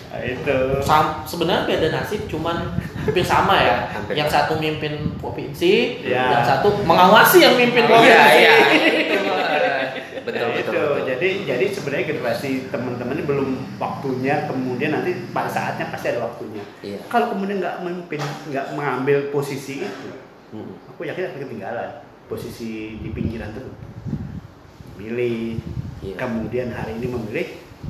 Nah, 0.07 0.21
itu 0.21 0.57
Sam- 0.79 1.21
sebenarnya 1.23 1.63
beda 1.67 1.87
nasib 1.91 2.21
cuman 2.25 2.77
hampir 2.95 3.21
sama 3.21 3.57
ya. 3.57 3.89
Hampir 3.91 4.13
yang 4.15 4.25
satu 4.25 4.53
mimpin 4.55 4.93
provinsi, 5.15 6.01
Ya. 6.01 6.29
yang 6.31 6.43
satu 6.43 6.77
mengawasi 6.79 7.41
yang 7.41 7.53
mimpin 7.55 7.83
Oh, 7.83 7.89
provinsi. 7.91 8.09
iya, 8.09 8.21
iya. 8.35 8.53
Betul, 10.25 10.41
Nah, 10.41 10.49
betul, 10.49 10.49
itu. 10.57 10.71
betul. 10.73 10.93
Jadi 11.05 11.29
jadi 11.45 11.65
sebenarnya 11.69 12.05
generasi 12.07 12.49
teman-teman 12.67 13.13
ini 13.13 13.23
belum 13.23 13.49
waktunya, 13.77 14.35
kemudian 14.45 14.91
nanti 14.91 15.13
pada 15.29 15.45
saatnya 15.47 15.85
pasti 15.87 16.09
ada 16.09 16.21
waktunya. 16.23 16.65
Iya. 16.81 16.97
Kalau 17.05 17.29
kemudian 17.29 17.61
nggak 17.61 17.77
memimpin, 17.79 18.17
nggak 18.49 18.73
mengambil 18.73 19.29
posisi 19.29 19.81
itu, 19.81 20.09
Mm. 20.53 20.73
aku 20.89 21.01
yakin 21.05 21.31
akan 21.31 21.39
ketinggalan 21.47 21.89
posisi 22.29 23.01
di 23.01 23.09
pinggiran 23.13 23.53
terus. 23.53 23.73
Milih, 24.95 25.59
Iya. 26.01 26.15
kemudian 26.15 26.71
hari 26.71 27.01
ini 27.01 27.07
memilih, 27.11 27.47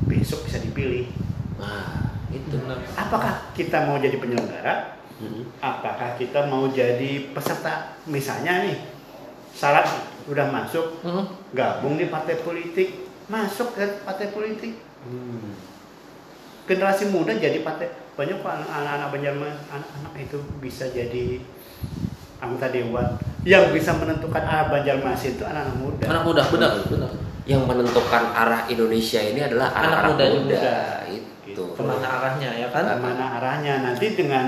besok 0.08 0.48
bisa 0.48 0.60
dipilih. 0.64 1.12
Nah, 1.60 2.16
itu. 2.32 2.56
Apakah 2.96 3.52
kita 3.54 3.86
mau 3.86 4.00
jadi 4.02 4.18
penyelenggara? 4.18 4.98
Mm. 5.20 5.48
Apakah 5.64 6.20
kita 6.20 6.48
mau 6.48 6.68
jadi 6.72 7.32
peserta? 7.32 7.96
Misalnya 8.08 8.66
nih, 8.68 8.78
syarat 9.56 9.88
udah 10.28 10.52
masuk, 10.52 11.00
Hmm. 11.06 11.24
gabung 11.56 11.96
di 11.96 12.12
partai 12.12 12.36
politik, 12.44 13.08
masuk 13.32 13.72
ke 13.78 14.04
partai 14.04 14.36
politik. 14.36 14.76
Hmm. 15.08 15.56
Generasi 16.66 17.14
muda 17.14 17.32
jadi 17.38 17.62
partai 17.62 17.88
banyak 18.16 18.42
kok 18.42 18.52
anak-anak 18.52 19.12
Banjarmasin, 19.12 19.60
anak-anak 19.70 20.14
itu 20.18 20.38
bisa 20.64 20.88
jadi 20.90 21.44
anggota 22.46 22.68
dewan 22.70 23.08
yang 23.44 23.70
bisa 23.70 23.92
menentukan 23.94 24.42
arah 24.42 24.70
Banjarmasin 24.70 25.38
itu 25.38 25.44
anak-anak 25.46 25.76
muda. 25.78 26.04
Anak 26.10 26.24
muda, 26.26 26.42
benar, 26.50 26.72
benar. 26.86 27.12
Yang 27.46 27.62
menentukan 27.66 28.24
arah 28.34 28.62
Indonesia 28.66 29.22
ini 29.22 29.42
adalah 29.42 29.70
Anak 29.70 29.82
anak-anak 29.86 30.10
muda 30.10 30.26
muda. 30.26 30.38
juga. 30.58 30.78
Itu. 31.46 31.64
Ke 31.78 31.82
mana 31.82 32.08
arahnya 32.10 32.50
ya 32.58 32.68
kan? 32.74 32.84
Ke 32.90 32.98
mana 32.98 33.26
arahnya 33.38 33.74
nanti 33.86 34.18
dengan 34.18 34.48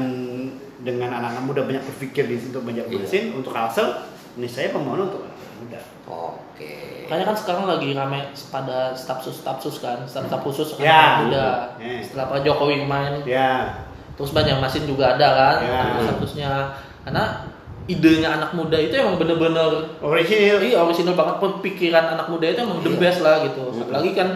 dengan 0.81 1.09
anak-anak 1.13 1.43
muda 1.45 1.61
banyak 1.65 1.83
berpikir 1.83 2.25
di 2.25 2.37
situ 2.37 2.57
Banjarmasin 2.57 3.33
untuk 3.33 3.53
Kalsel, 3.53 4.01
ini 4.35 4.47
saya 4.47 4.73
pemohon 4.73 5.05
untuk 5.05 5.21
anak 5.25 5.53
muda. 5.61 5.79
Oke. 6.07 7.05
Makanya 7.05 7.25
kan 7.29 7.37
sekarang 7.37 7.63
lagi 7.67 7.93
rame 7.93 8.19
pada 8.49 8.91
stafsus 8.91 9.39
stafsus 9.39 9.77
kan, 9.77 10.01
staf 10.09 10.25
staf 10.25 10.41
khusus 10.41 10.73
anak 10.75 10.83
Ya. 10.83 11.01
muda. 11.21 11.47
Eh. 11.77 12.01
Setelah 12.01 12.33
Pak 12.33 12.39
Jokowi 12.41 12.81
main, 12.83 13.21
Ya, 13.23 13.77
terus 14.17 14.33
banyak 14.33 14.57
masin 14.57 14.83
juga 14.83 15.13
ada 15.13 15.27
kan, 15.37 15.55
Ya. 15.61 15.81
statusnya. 16.01 16.51
Karena 17.05 17.45
idenya 17.88 18.29
anak 18.33 18.51
muda 18.51 18.75
itu 18.75 18.93
emang 18.93 19.15
bener-bener 19.15 19.95
orisinil. 19.97 20.59
iya 20.59 20.79
original 20.79 21.15
banget 21.15 21.35
pemikiran 21.39 22.05
anak 22.09 22.27
muda 22.27 22.45
itu 22.45 22.59
emang 22.59 22.79
the 22.79 22.89
Iya. 22.89 22.99
best 22.99 23.19
lah 23.21 23.35
gitu. 23.41 23.63
Mm-mm. 23.63 23.81
Apalagi 23.81 24.11
kan 24.11 24.29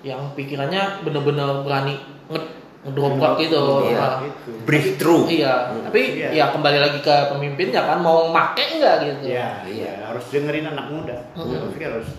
yang 0.00 0.34
pikirannya 0.34 0.82
bener-bener 1.00 1.62
berani 1.62 1.94
nge 2.26 2.40
ngedobrak 2.82 3.36
gitu. 3.38 3.60
Iya. 3.86 3.94
Nah, 3.94 4.14
Itu. 4.22 4.50
Breakthrough. 4.64 5.24
Iya, 5.28 5.54
Hmm. 5.68 5.84
tapi 5.86 6.00
Iya. 6.16 6.28
ya 6.32 6.44
kembali 6.50 6.78
lagi 6.78 6.98
ke 6.98 7.14
pemimpinnya 7.28 7.84
kan 7.84 7.98
mau 7.98 8.26
make 8.26 8.58
nggak 8.74 8.94
gitu. 9.00 9.24
Ya, 9.28 9.62
Iya. 9.62 9.68
iya. 9.68 9.92
harus 10.08 10.24
dengerin 10.26 10.66
anak 10.66 10.86
muda. 10.88 11.16
Pikir 11.36 11.86
harus, 11.88 12.10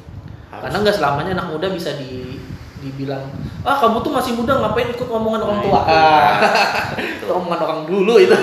harus. 0.48 0.62
Karena 0.62 0.78
nggak 0.80 0.96
selamanya 0.96 1.32
anak 1.36 1.48
muda 1.50 1.68
bisa 1.68 1.92
di 1.94 2.40
dibilang 2.82 3.22
ah 3.62 3.78
kamu 3.78 4.02
tuh 4.02 4.10
masih 4.10 4.34
muda 4.34 4.58
ngapain 4.58 4.90
ikut 4.90 5.06
omongan 5.06 5.38
orang 5.40 5.60
Nah, 5.60 5.64
tua 5.64 5.80
itu. 5.86 5.94
ah 5.94 6.34
Itu. 6.98 7.26
omongan 7.30 7.60
orang 7.62 7.80
dulu 7.86 8.14
itu 8.18 8.34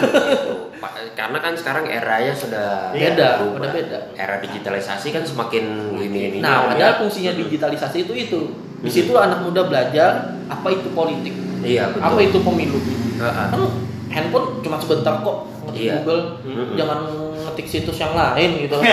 Karena 1.12 1.38
kan 1.38 1.52
sekarang 1.52 1.84
eranya 1.84 2.30
sudah 2.30 2.90
Iya, 2.90 3.12
beda 3.12 3.28
berubah. 3.38 3.56
udah 3.58 3.70
beda 3.72 3.98
Era 4.14 4.36
digitalisasi 4.38 5.08
kan 5.10 5.22
semakin 5.22 5.64
ini 5.96 6.18
ini. 6.28 6.38
nah 6.38 6.66
padahal 6.66 7.00
fungsinya 7.00 7.34
digitalisasi 7.34 8.04
itu 8.04 8.12
itu 8.14 8.40
di 8.78 8.86
situ 8.88 9.10
anak 9.12 9.40
muda 9.40 9.64
belajar 9.64 10.10
apa 10.46 10.68
itu 10.68 10.88
politik 10.90 11.34
Iya 11.58 11.90
betul. 11.90 12.02
apa 12.04 12.18
itu 12.20 12.38
pemilu 12.38 12.78
Heeh. 13.18 13.46
kan 13.50 13.62
handphone 14.08 14.60
cuma 14.60 14.76
sebentar 14.76 15.18
kok 15.18 15.36
ngetik 15.64 15.82
Iya. 15.82 15.94
Google 15.98 16.22
Mm-mm. 16.40 16.74
jangan 16.74 16.98
ngetik 17.42 17.66
situs 17.66 17.98
yang 17.98 18.14
lain 18.14 18.50
gitu 18.60 18.78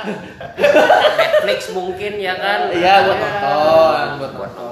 Netflix 1.20 1.72
mungkin 1.72 2.12
ya 2.16 2.34
kan. 2.36 2.68
Iya 2.70 2.94
buat 3.04 3.18
nonton, 3.18 4.06
Buat 4.18 4.32
nonton. 4.34 4.69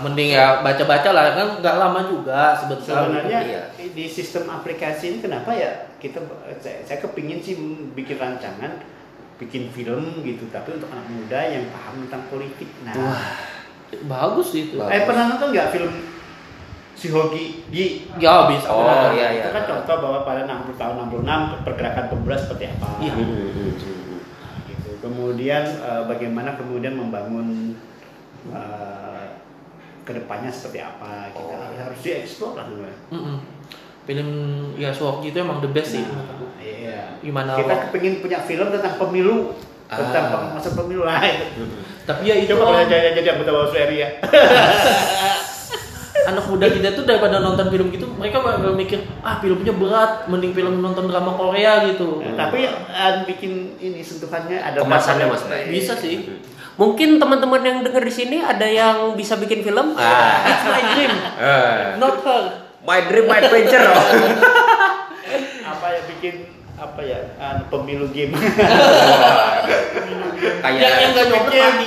Nah, 0.00 0.04
mending 0.08 0.32
ya 0.32 0.64
baca-baca 0.64 1.08
lah 1.12 1.24
kan 1.36 1.48
nggak 1.60 1.76
lama 1.76 2.00
juga 2.08 2.56
sebentar. 2.56 3.04
Sebenarnya 3.04 3.38
Iya. 3.44 3.62
di 3.92 4.04
sistem 4.08 4.48
aplikasi 4.48 5.12
ini 5.12 5.18
kenapa 5.20 5.52
ya 5.52 5.92
kita 6.00 6.24
saya, 6.56 6.80
saya 6.88 6.98
kepingin 7.04 7.44
sih 7.44 7.54
bikin 7.92 8.16
rancangan 8.16 8.80
bikin 9.36 9.68
film 9.68 10.24
gitu 10.24 10.48
tapi 10.48 10.76
untuk 10.76 10.88
anak 10.88 11.04
muda 11.08 11.40
yang 11.44 11.68
paham 11.68 12.08
tentang 12.08 12.24
politik. 12.32 12.68
Nah, 12.84 12.96
bagus 14.08 14.56
itu. 14.56 14.80
Bagus. 14.80 14.92
eh 14.96 15.02
pernah 15.04 15.24
nonton 15.32 15.48
nggak 15.52 15.68
film 15.72 15.92
si 16.92 17.08
Hogi 17.08 17.64
Gi? 17.72 17.86
Ya 18.20 18.44
bisa. 18.48 18.68
Oh, 18.68 18.84
iya, 19.16 19.32
iya. 19.32 19.44
Itu 19.44 19.50
kan 19.52 19.64
contoh 19.64 19.96
bahwa 20.04 20.18
pada 20.24 20.44
60 20.44 20.76
tahun 20.76 20.96
66 21.08 21.64
pergerakan 21.64 22.04
pemuda 22.08 22.36
seperti 22.36 22.64
apa. 22.68 22.88
Iya. 23.00 23.12
Hmm, 23.16 23.24
hmm, 23.24 23.50
hmm, 23.52 23.72
hmm. 23.76 24.20
gitu. 24.68 24.90
Kemudian 25.00 25.64
eh, 25.64 26.02
bagaimana 26.04 26.60
kemudian 26.60 26.92
membangun 27.00 27.76
eh, 28.52 29.09
ke 30.10 30.16
depannya 30.16 30.50
seperti 30.50 30.78
apa 30.80 31.30
kita 31.30 31.54
Oh. 31.54 31.78
harus 31.78 31.98
dieksplor 32.00 32.52
lah 32.52 32.64
sebenarnya. 32.66 32.98
Mm-mm. 33.08 33.36
Film 34.02 34.28
ya 34.74 34.90
Suwoki 34.90 35.30
itu 35.30 35.38
emang 35.38 35.58
the 35.58 35.70
best 35.70 35.94
sih. 35.94 36.02
Nah, 36.02 36.10
menurut 36.10 36.30
aku. 36.32 36.44
iya. 36.58 37.14
Gimana 37.20 37.54
kita 37.54 37.74
kepingin 37.86 38.14
punya 38.18 38.38
film 38.40 38.66
tentang 38.68 38.94
pemilu 38.96 39.54
tentang 39.86 40.24
Ah. 40.24 40.30
pengawasan 40.32 40.74
pemilu 40.76 41.02
lah 41.02 41.22
itu. 41.22 41.46
Tapi 42.08 42.22
ya 42.24 42.34
itu 42.36 42.50
Coba 42.50 42.62
kalau 42.68 42.82
jadi 42.84 43.14
jadi 43.14 43.28
anggota 43.32 43.50
Bawaslu 43.52 43.78
ya. 43.92 44.08
anak 46.20 46.44
muda 46.46 46.68
kita 46.68 46.92
tuh 46.92 47.02
daripada 47.02 47.40
nonton 47.40 47.72
film 47.72 47.88
gitu, 47.88 48.04
mereka 48.12 48.38
bakal 48.38 48.76
mikir 48.76 49.02
ah 49.20 49.40
filmnya 49.40 49.72
berat, 49.72 50.28
mending 50.28 50.52
film 50.52 50.78
nonton 50.78 51.08
drama 51.08 51.32
Korea 51.32 51.88
gitu. 51.88 52.20
Tapi 52.36 52.68
eh, 52.68 53.12
bikin 53.24 53.52
ini 53.78 53.98
sentuhannya 53.98 54.58
ada 54.60 54.78
Kemasannya. 54.78 55.26
Mas. 55.26 55.42
Bisa 55.66 55.96
sih. 55.96 56.28
Mungkin 56.80 57.20
teman-teman 57.20 57.60
yang 57.60 57.78
denger 57.84 58.00
di 58.00 58.08
sini 58.08 58.36
ada 58.40 58.64
yang 58.64 59.12
bisa 59.12 59.36
bikin 59.36 59.60
film. 59.60 59.92
Ah. 60.00 60.40
It's 60.48 60.64
my 60.64 60.82
dream, 60.96 61.12
Eh. 61.36 62.00
not 62.00 62.24
her. 62.24 62.42
My 62.80 63.04
dream, 63.04 63.28
my 63.28 63.36
adventure. 63.36 63.84
oh. 63.84 64.00
Apa 65.70 65.86
ya 65.92 66.00
bikin 66.08 66.48
apa 66.74 67.04
ya 67.04 67.20
anu, 67.36 67.68
pemilu 67.68 68.08
game. 68.08 68.32
Kayak 70.64 70.80
yang 70.80 70.96
yang 70.96 71.10
nggak 71.12 71.26
nyoblos 71.28 71.52
mati. 71.60 71.86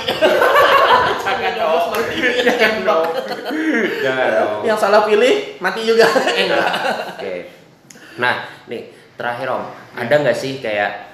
Jangan 1.26 1.52
nyoblos 1.58 1.86
mati. 1.90 2.14
Nembak. 2.46 3.02
Jangan 3.98 4.26
dong. 4.30 4.60
Yang 4.62 4.78
salah 4.78 5.02
pilih 5.02 5.34
mati 5.58 5.80
juga. 5.82 6.06
Eh, 6.06 6.46
enggak. 6.46 6.70
Oke. 7.18 7.34
Nah, 8.22 8.34
nih 8.70 8.82
terakhir 9.18 9.50
Om, 9.50 9.64
ada 9.98 10.14
nggak 10.22 10.38
sih 10.38 10.62
kayak 10.62 11.10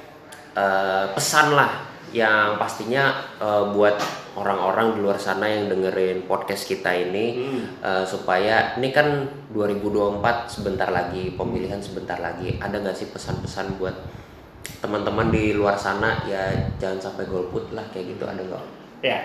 eh, 0.53 1.05
pesan 1.17 1.57
lah 1.57 1.90
yang 2.11 2.59
pastinya 2.59 3.11
eh, 3.39 3.65
buat 3.71 3.95
orang-orang 4.35 4.95
di 4.95 5.01
luar 5.03 5.19
sana 5.19 5.47
yang 5.47 5.67
dengerin 5.67 6.25
podcast 6.25 6.65
kita 6.65 6.91
ini 6.91 7.27
Hmm. 7.37 7.63
eh, 7.83 8.05
supaya 8.07 8.75
ini 8.79 8.91
kan 8.91 9.27
2024 9.51 10.47
sebentar 10.47 10.89
lagi 10.89 11.35
pemilihan 11.35 11.79
sebentar 11.79 12.19
lagi 12.19 12.59
ada 12.59 12.79
nggak 12.79 12.95
sih 12.95 13.11
pesan-pesan 13.11 13.79
buat 13.79 13.95
teman-teman 14.81 15.29
di 15.29 15.53
luar 15.53 15.77
sana 15.77 16.25
ya 16.25 16.49
jangan 16.81 17.11
sampai 17.11 17.29
golput 17.29 17.75
lah 17.77 17.85
kayak 17.93 18.17
gitu 18.17 18.25
ada 18.25 18.41
nggak? 18.41 18.65
ya. 19.03 19.19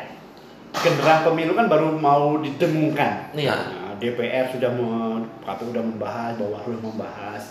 Genderang 0.76 1.24
pemilu 1.24 1.56
kan 1.56 1.72
baru 1.72 1.96
mau 1.96 2.36
didengungkan. 2.44 3.32
Iya. 3.32 3.56
Nah, 3.56 3.96
DPR 3.96 4.52
sudah 4.52 4.68
mau 4.76 5.24
KPU 5.48 5.72
sudah 5.72 5.80
membahas, 5.80 6.36
Bawaslu 6.36 6.76
membahas. 6.84 7.44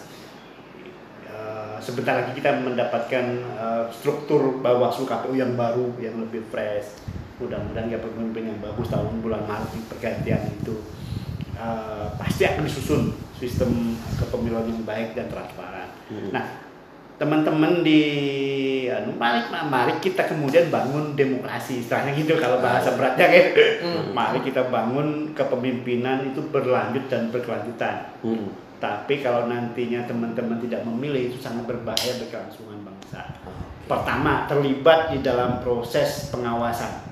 Sebentar 1.85 2.16
lagi 2.16 2.32
kita 2.41 2.64
mendapatkan 2.64 3.24
eh, 3.61 3.85
struktur 3.93 4.64
Bawaslu 4.64 5.05
KPU 5.05 5.37
yang 5.37 5.53
baru, 5.53 5.93
yang 6.01 6.16
lebih 6.16 6.41
fresh. 6.49 7.05
Mudah-mudahan 7.37 7.93
ya 7.93 8.01
pemimpin 8.01 8.49
yang 8.49 8.59
bagus 8.64 8.89
tahun 8.89 9.20
bulan 9.20 9.45
Maret 9.45 9.85
pergantian 9.93 10.49
itu 10.49 10.80
eh, 11.55 12.07
pasti 12.16 12.49
akan 12.49 12.64
disusun 12.64 13.03
sistem 13.37 14.01
kepemiluan 14.16 14.64
yang 14.64 14.80
baik 14.89 15.12
dan 15.12 15.28
transparan. 15.28 15.93
Hmm. 16.09 16.32
Nah, 16.32 16.45
teman-teman 17.20 17.85
di 17.85 18.01
anu, 18.91 19.14
mari, 19.14 19.45
mari 19.68 19.93
kita 20.01 20.26
kemudian 20.26 20.72
bangun 20.72 21.14
demokrasi 21.14 21.85
istilahnya 21.85 22.16
gitu 22.18 22.35
kalau 22.41 22.59
bahasa 22.59 22.97
beratnya 22.99 23.28
kan 23.30 23.47
Hmm. 23.85 24.05
mari 24.11 24.41
kita 24.43 24.66
bangun 24.72 25.30
kepemimpinan 25.37 26.32
itu 26.32 26.41
berlanjut 26.49 27.05
dan 27.07 27.28
berkelanjutan 27.30 28.11
Hmm. 28.24 28.49
Tapi 28.85 29.24
kalau 29.24 29.49
nantinya 29.49 30.05
teman-teman 30.05 30.61
tidak 30.61 30.85
memilih 30.85 31.32
itu 31.32 31.41
sangat 31.41 31.64
berbahaya 31.64 32.20
bagi 32.20 32.28
kelangsungan 32.28 32.85
bangsa. 32.85 33.32
Pertama 33.89 34.45
terlibat 34.45 35.09
di 35.09 35.24
dalam 35.24 35.64
proses 35.64 36.28
pengawasan. 36.28 37.09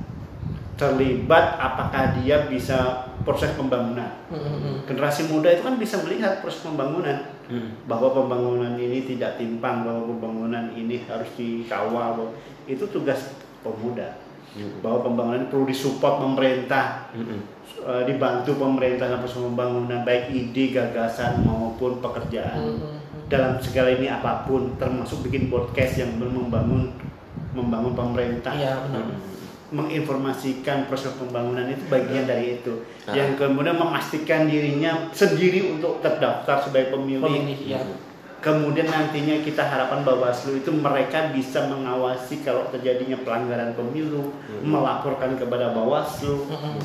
Terlibat 0.76 1.56
apakah 1.56 2.20
dia 2.20 2.44
bisa 2.44 3.08
proses 3.24 3.56
pembangunan. 3.56 4.20
Mm-mm. 4.28 4.84
generasi 4.84 5.32
muda 5.32 5.48
itu 5.48 5.64
kan 5.64 5.80
bisa 5.80 6.04
melihat 6.04 6.44
proses 6.44 6.60
pembangunan. 6.60 7.32
Hmm. 7.42 7.74
bahwa 7.84 8.16
pembangunan 8.16 8.80
ini 8.80 9.04
tidak 9.04 9.36
timpang 9.36 9.84
bahwa 9.84 10.08
pembangunan 10.08 10.72
ini 10.76 11.04
harus 11.08 11.28
dikawal. 11.36 12.32
Itu 12.68 12.88
tugas 12.88 13.32
pemuda. 13.64 14.20
Hmm. 14.52 14.84
bahwa 14.84 15.00
pembangunan 15.00 15.48
perlu 15.48 15.64
disupport 15.64 16.20
pemerintah 16.20 17.08
Hmm. 17.74 17.88
eh, 17.88 18.02
dibantu 18.06 18.54
pemerintah 18.54 19.08
proses 19.16 19.38
pembangunan 19.38 20.02
baik 20.02 20.28
ide 20.28 20.70
gagasan 20.70 21.42
maupun 21.42 21.98
pekerjaan 21.98 22.58
Mm-mm. 22.58 22.96
dalam 23.26 23.56
segala 23.58 23.90
ini 23.90 24.06
apa 24.06 24.44
pun 24.44 24.76
termasuk 24.76 25.24
bikin 25.24 25.48
podcast 25.48 25.98
yang 25.98 26.14
membangun 26.16 26.92
membangun 27.52 27.92
pemerintah 27.92 28.52
Iya 28.52 28.80
benar. 28.82 29.04
Hmm. 29.04 29.20
menginformasikan 29.72 30.84
proses 30.84 31.16
pembangunan 31.16 31.64
itu 31.64 31.80
bagian 31.88 32.24
dari 32.24 32.60
itu. 32.60 32.84
Ah. 33.02 33.16
Yang 33.16 33.40
kemudian 33.40 33.72
memastikan 33.74 34.44
dirinya 34.44 35.08
sendiri 35.10 35.64
untuk 35.70 35.98
terdaftar 35.98 36.60
sebagai 36.60 36.92
pemilih. 36.92 37.24
Pemilih, 37.24 37.60
ya. 37.66 37.80
Kemudian 38.38 38.84
nantinya 38.84 39.40
kita 39.40 39.62
harapkan 39.62 40.02
Bawaslu 40.02 40.58
itu 40.58 40.68
mereka 40.68 41.30
bisa 41.30 41.70
mengawasi 41.70 42.42
kalau 42.42 42.68
terjadinya 42.68 43.16
pelanggaran 43.22 43.72
pemilu, 43.72 44.28
Hmm. 44.44 44.60
melaporkan 44.66 45.36
kepada 45.36 45.72
Bawaslu. 45.72 46.50
Mm-mm. 46.50 46.76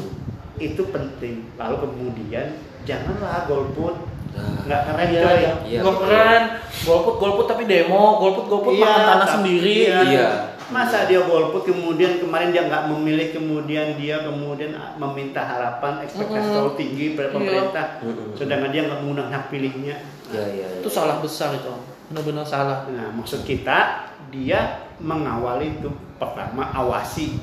Itu 0.59 0.89
penting. 0.89 1.47
Lalu 1.55 1.75
kemudian 1.79 2.47
janganlah 2.83 3.45
golput. 3.45 3.95
Nah, 4.31 4.61
Nggak 4.63 4.81
keren 4.85 5.07
Iya, 5.07 5.21
coy. 5.23 5.33
iya. 5.35 5.53
Iya, 5.65 5.79
Nggak 5.81 5.97
keren. 5.99 6.43
Golput, 6.83 7.15
golput 7.17 7.45
tapi 7.47 7.63
demo, 7.65 8.17
golput, 8.17 8.45
golput 8.45 8.71
Iya, 8.71 8.85
makan 8.85 9.01
tanah 9.07 9.27
sendiri. 9.31 9.73
iya. 9.83 9.97
Iya. 10.03 10.27
Masa 10.67 11.07
dia 11.07 11.23
golput 11.23 11.63
kemudian 11.63 12.19
kemarin 12.19 12.51
dia 12.51 12.67
nggak 12.67 12.85
memilih 12.87 13.31
kemudian 13.31 13.95
dia 13.95 14.19
kemudian 14.19 14.75
meminta 14.95 15.39
harapan 15.39 16.03
ekspektasi 16.03 16.43
terlalu 16.45 16.73
tinggi 16.75 17.05
pada 17.13 17.23
Iya. 17.23 17.33
pemerintah, 17.33 17.85
Mm-mm. 18.03 18.35
sedangkan 18.35 18.69
dia 18.69 18.81
nggak 18.83 18.99
menggunakan 18.99 19.31
hak 19.31 19.45
pilihnya. 19.47 19.95
Ya, 20.27 20.43
ya, 20.43 20.67
ya. 20.67 20.79
Itu 20.83 20.89
salah 20.91 21.17
besar 21.17 21.55
itu. 21.55 21.71
Benar-benar 22.07 22.43
salah. 22.43 22.83
Nah, 22.85 23.09
maksud 23.11 23.41
kita 23.41 24.05
dia 24.27 24.59
mengawali 24.99 25.71
itu 25.73 25.87
pertama 26.17 26.67
awasi 26.69 27.39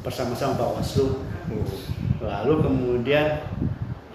bersama-sama 0.00 0.54
Bawaslu, 0.54 1.24
Hmm. 1.48 1.64
Lalu 2.20 2.54
kemudian 2.64 3.44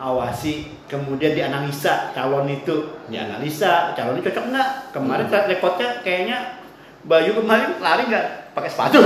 awasi, 0.01 0.73
kemudian 0.89 1.37
dianalisa 1.37 2.09
calon 2.17 2.49
itu, 2.49 2.97
dianalisa 3.07 3.93
calon 3.93 4.17
itu 4.17 4.29
cocok 4.29 4.45
nggak? 4.49 4.69
Kemarin 4.93 5.25
track 5.29 5.47
recordnya 5.51 5.89
kayaknya 6.01 6.61
Bayu 7.01 7.33
kemarin 7.33 7.81
lari 7.81 8.05
nggak 8.05 8.53
pakai 8.53 8.69
sepatu. 8.69 9.01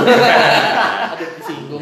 Ada 1.16 1.26
disinggung. 1.40 1.80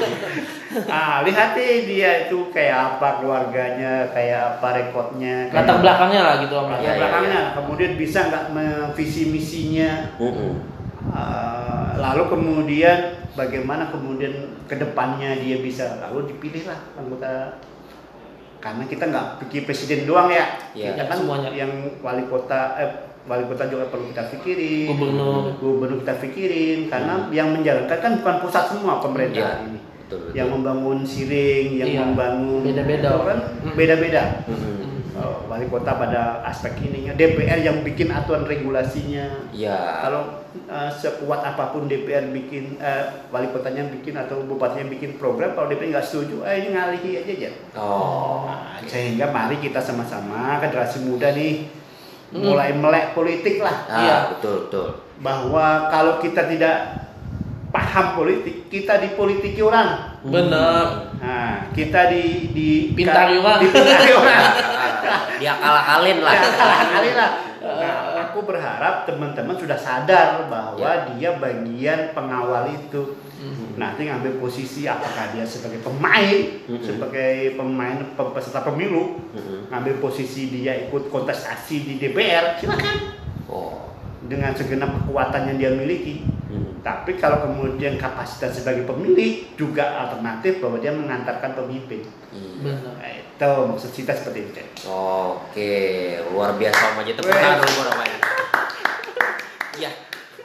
ah, 0.92 1.24
lihat 1.24 1.56
nih 1.56 1.88
dia 1.88 2.10
itu 2.28 2.52
kayak 2.52 3.00
apa 3.00 3.24
keluarganya, 3.24 4.12
kayak 4.12 4.60
apa 4.60 4.68
rekodnya, 4.76 5.48
Latar 5.48 5.80
belakangnya 5.80 6.20
lah 6.20 6.34
gitu 6.44 6.52
Om. 6.52 6.68
latar 6.68 6.84
Iya, 6.84 6.84
iya, 6.84 6.98
belakangnya. 7.00 7.40
Kemudian 7.56 7.92
bisa 7.96 8.28
nggak 8.28 8.44
visi 8.92 9.32
misinya, 9.32 10.12
Mm-mm. 10.20 10.75
Ah, 11.16 11.96
lalu 11.96 12.28
kemudian 12.28 12.98
bagaimana 13.32 13.88
kemudian 13.88 14.32
ke 14.64 14.76
depannya 14.76 15.40
dia 15.40 15.56
bisa 15.58 15.96
lalu 15.98 16.28
dipilih 16.28 16.68
lah 16.68 16.76
anggota 16.94 17.56
karena 18.58 18.84
kita 18.84 19.04
nggak 19.06 19.26
pikir 19.40 19.62
presiden 19.62 20.04
doang 20.04 20.28
ya, 20.28 20.44
Iya. 20.72 20.92
kita 20.92 21.02
kan 21.06 21.16
Semuanya. 21.16 21.48
yang 21.50 21.70
wali 22.00 22.24
kota 22.26 22.76
eh, 22.76 22.90
wali 23.24 23.44
kota 23.44 23.64
juga 23.64 23.86
perlu 23.86 24.10
kita 24.10 24.28
pikirin, 24.28 24.90
Gubernur. 24.90 25.56
gubernur 25.56 25.98
kita 26.02 26.14
pikirin 26.18 26.78
karena 26.86 27.14
yang 27.30 27.48
menjalankan 27.50 27.96
kan 27.96 28.12
bukan 28.18 28.36
pusat 28.42 28.64
semua 28.68 28.98
pemerintah 28.98 29.62
Iya. 29.62 29.66
ini, 29.66 29.78
Betul, 30.00 30.18
betul. 30.20 30.32
yang 30.34 30.48
membangun 30.50 30.98
siring, 31.00 31.68
yang 31.74 31.88
Iya. 31.88 32.00
membangun 32.02 32.60
Beda-beda. 32.62 33.08
itu 33.08 33.22
kan 33.24 33.38
Mm. 33.62 33.74
beda-beda. 33.74 34.22
Mm-mm. 34.44 34.74
Oh, 35.16 35.48
wali 35.48 35.64
kota 35.66 35.96
pada 35.96 36.22
aspek 36.44 36.76
ininya, 36.82 37.14
DPR 37.14 37.56
yang 37.58 37.80
bikin 37.80 38.10
aturan 38.10 38.44
regulasinya, 38.44 39.48
Ya. 39.48 40.02
kalau 40.02 40.44
uh, 40.66 40.88
sekuat 40.88 41.40
apa 41.44 41.70
pun 41.70 41.84
DPR 41.84 42.28
bikin 42.28 42.76
uh, 42.76 43.26
wali 43.28 43.48
kotanya 43.48 43.86
bikin 43.88 44.14
atau 44.14 44.40
bupatinya 44.40 44.86
bikin 44.88 45.14
program 45.14 45.52
kalau 45.52 45.66
DPR 45.66 45.92
nggak 45.92 46.04
setuju 46.04 46.42
eh 46.42 46.60
ini 46.60 46.68
ngalihi 46.70 47.10
aja 47.18 47.32
aja 47.32 47.50
Oh. 47.74 48.44
Nah, 48.44 48.82
sehingga 48.82 49.28
mari 49.28 49.58
kita 49.58 49.78
sama-sama 49.78 50.58
generasi 50.58 51.02
muda 51.02 51.30
nih 51.30 51.86
Hmm. 52.26 52.42
mulai 52.42 52.74
melek 52.74 53.14
politik 53.14 53.62
lah 53.62 53.86
Ah, 53.86 53.98
Iya. 54.00 54.16
betul, 54.34 54.66
betul. 54.66 54.88
bahwa 55.16 55.86
kalau 55.86 56.18
kita 56.18 56.42
tidak 56.44 57.06
paham 57.68 58.06
politik 58.14 58.66
kita 58.66 58.98
dipolitiki 58.98 59.62
orang 59.62 60.18
Bener. 60.20 61.14
nah 61.16 61.70
kita 61.70 62.10
di 62.10 62.50
di 62.50 62.68
Pintari 62.90 63.38
orang. 63.38 63.62
dipintari 63.62 64.10
orang 64.10 64.42
Dia 65.36 65.52
kalah-kalin 65.54 66.18
lah. 66.18 66.34
Ya, 66.34 66.48
kali 66.88 67.10
lah. 67.12 67.30
Aku 68.36 68.44
berharap 68.44 69.08
teman-teman 69.08 69.56
sudah 69.56 69.80
sadar 69.80 70.44
bahwa 70.52 70.76
Ya. 70.76 71.08
dia 71.16 71.40
bagian 71.40 72.12
pengawal 72.12 72.68
itu. 72.68 73.16
Mhm. 73.40 73.80
Nanti 73.80 74.04
ngambil 74.04 74.36
posisi 74.36 74.84
apakah 74.84 75.32
dia 75.32 75.40
sebagai 75.40 75.80
pemain, 75.80 76.60
Mhm. 76.68 76.84
sebagai 76.84 77.56
pemain 77.56 77.96
pe- 78.12 78.32
peserta 78.36 78.60
pemilu, 78.60 79.24
Mm-mm. 79.32 79.72
ngambil 79.72 80.04
posisi 80.04 80.52
dia 80.52 80.76
ikut 80.84 81.08
kontestasi 81.08 81.88
di 81.88 81.94
DPR, 81.96 82.60
silakan 82.60 83.16
Oh. 83.48 83.88
dengan 84.28 84.52
segenap 84.52 84.92
kekuatan 85.00 85.48
yang 85.48 85.56
dia 85.56 85.70
miliki. 85.72 86.20
Mm. 86.52 86.84
Tapi 86.84 87.16
kalau 87.16 87.40
kemudian 87.40 87.96
kapasitas 87.96 88.60
sebagai 88.60 88.84
pemilih 88.84 89.56
juga 89.56 89.96
alternatif 89.96 90.60
bahwa 90.60 90.76
dia 90.76 90.92
mengantarkan 90.92 91.56
pemimpin. 91.56 92.04
Bener. 92.60 92.84
Nah, 92.84 93.00
itu 93.36 93.52
maksud 93.68 93.90
kita 93.92 94.12
seperti 94.12 94.40
itu. 94.42 94.60
Oke, 94.88 95.76
luar 96.32 96.56
biasa 96.56 96.96
Om 96.96 97.04
Aji. 97.04 97.12
Tepuk 97.12 97.28
tangan 97.28 97.60
buat 97.60 97.88
Om 97.92 98.00
Aji. 98.00 98.18
Ya, 99.76 99.92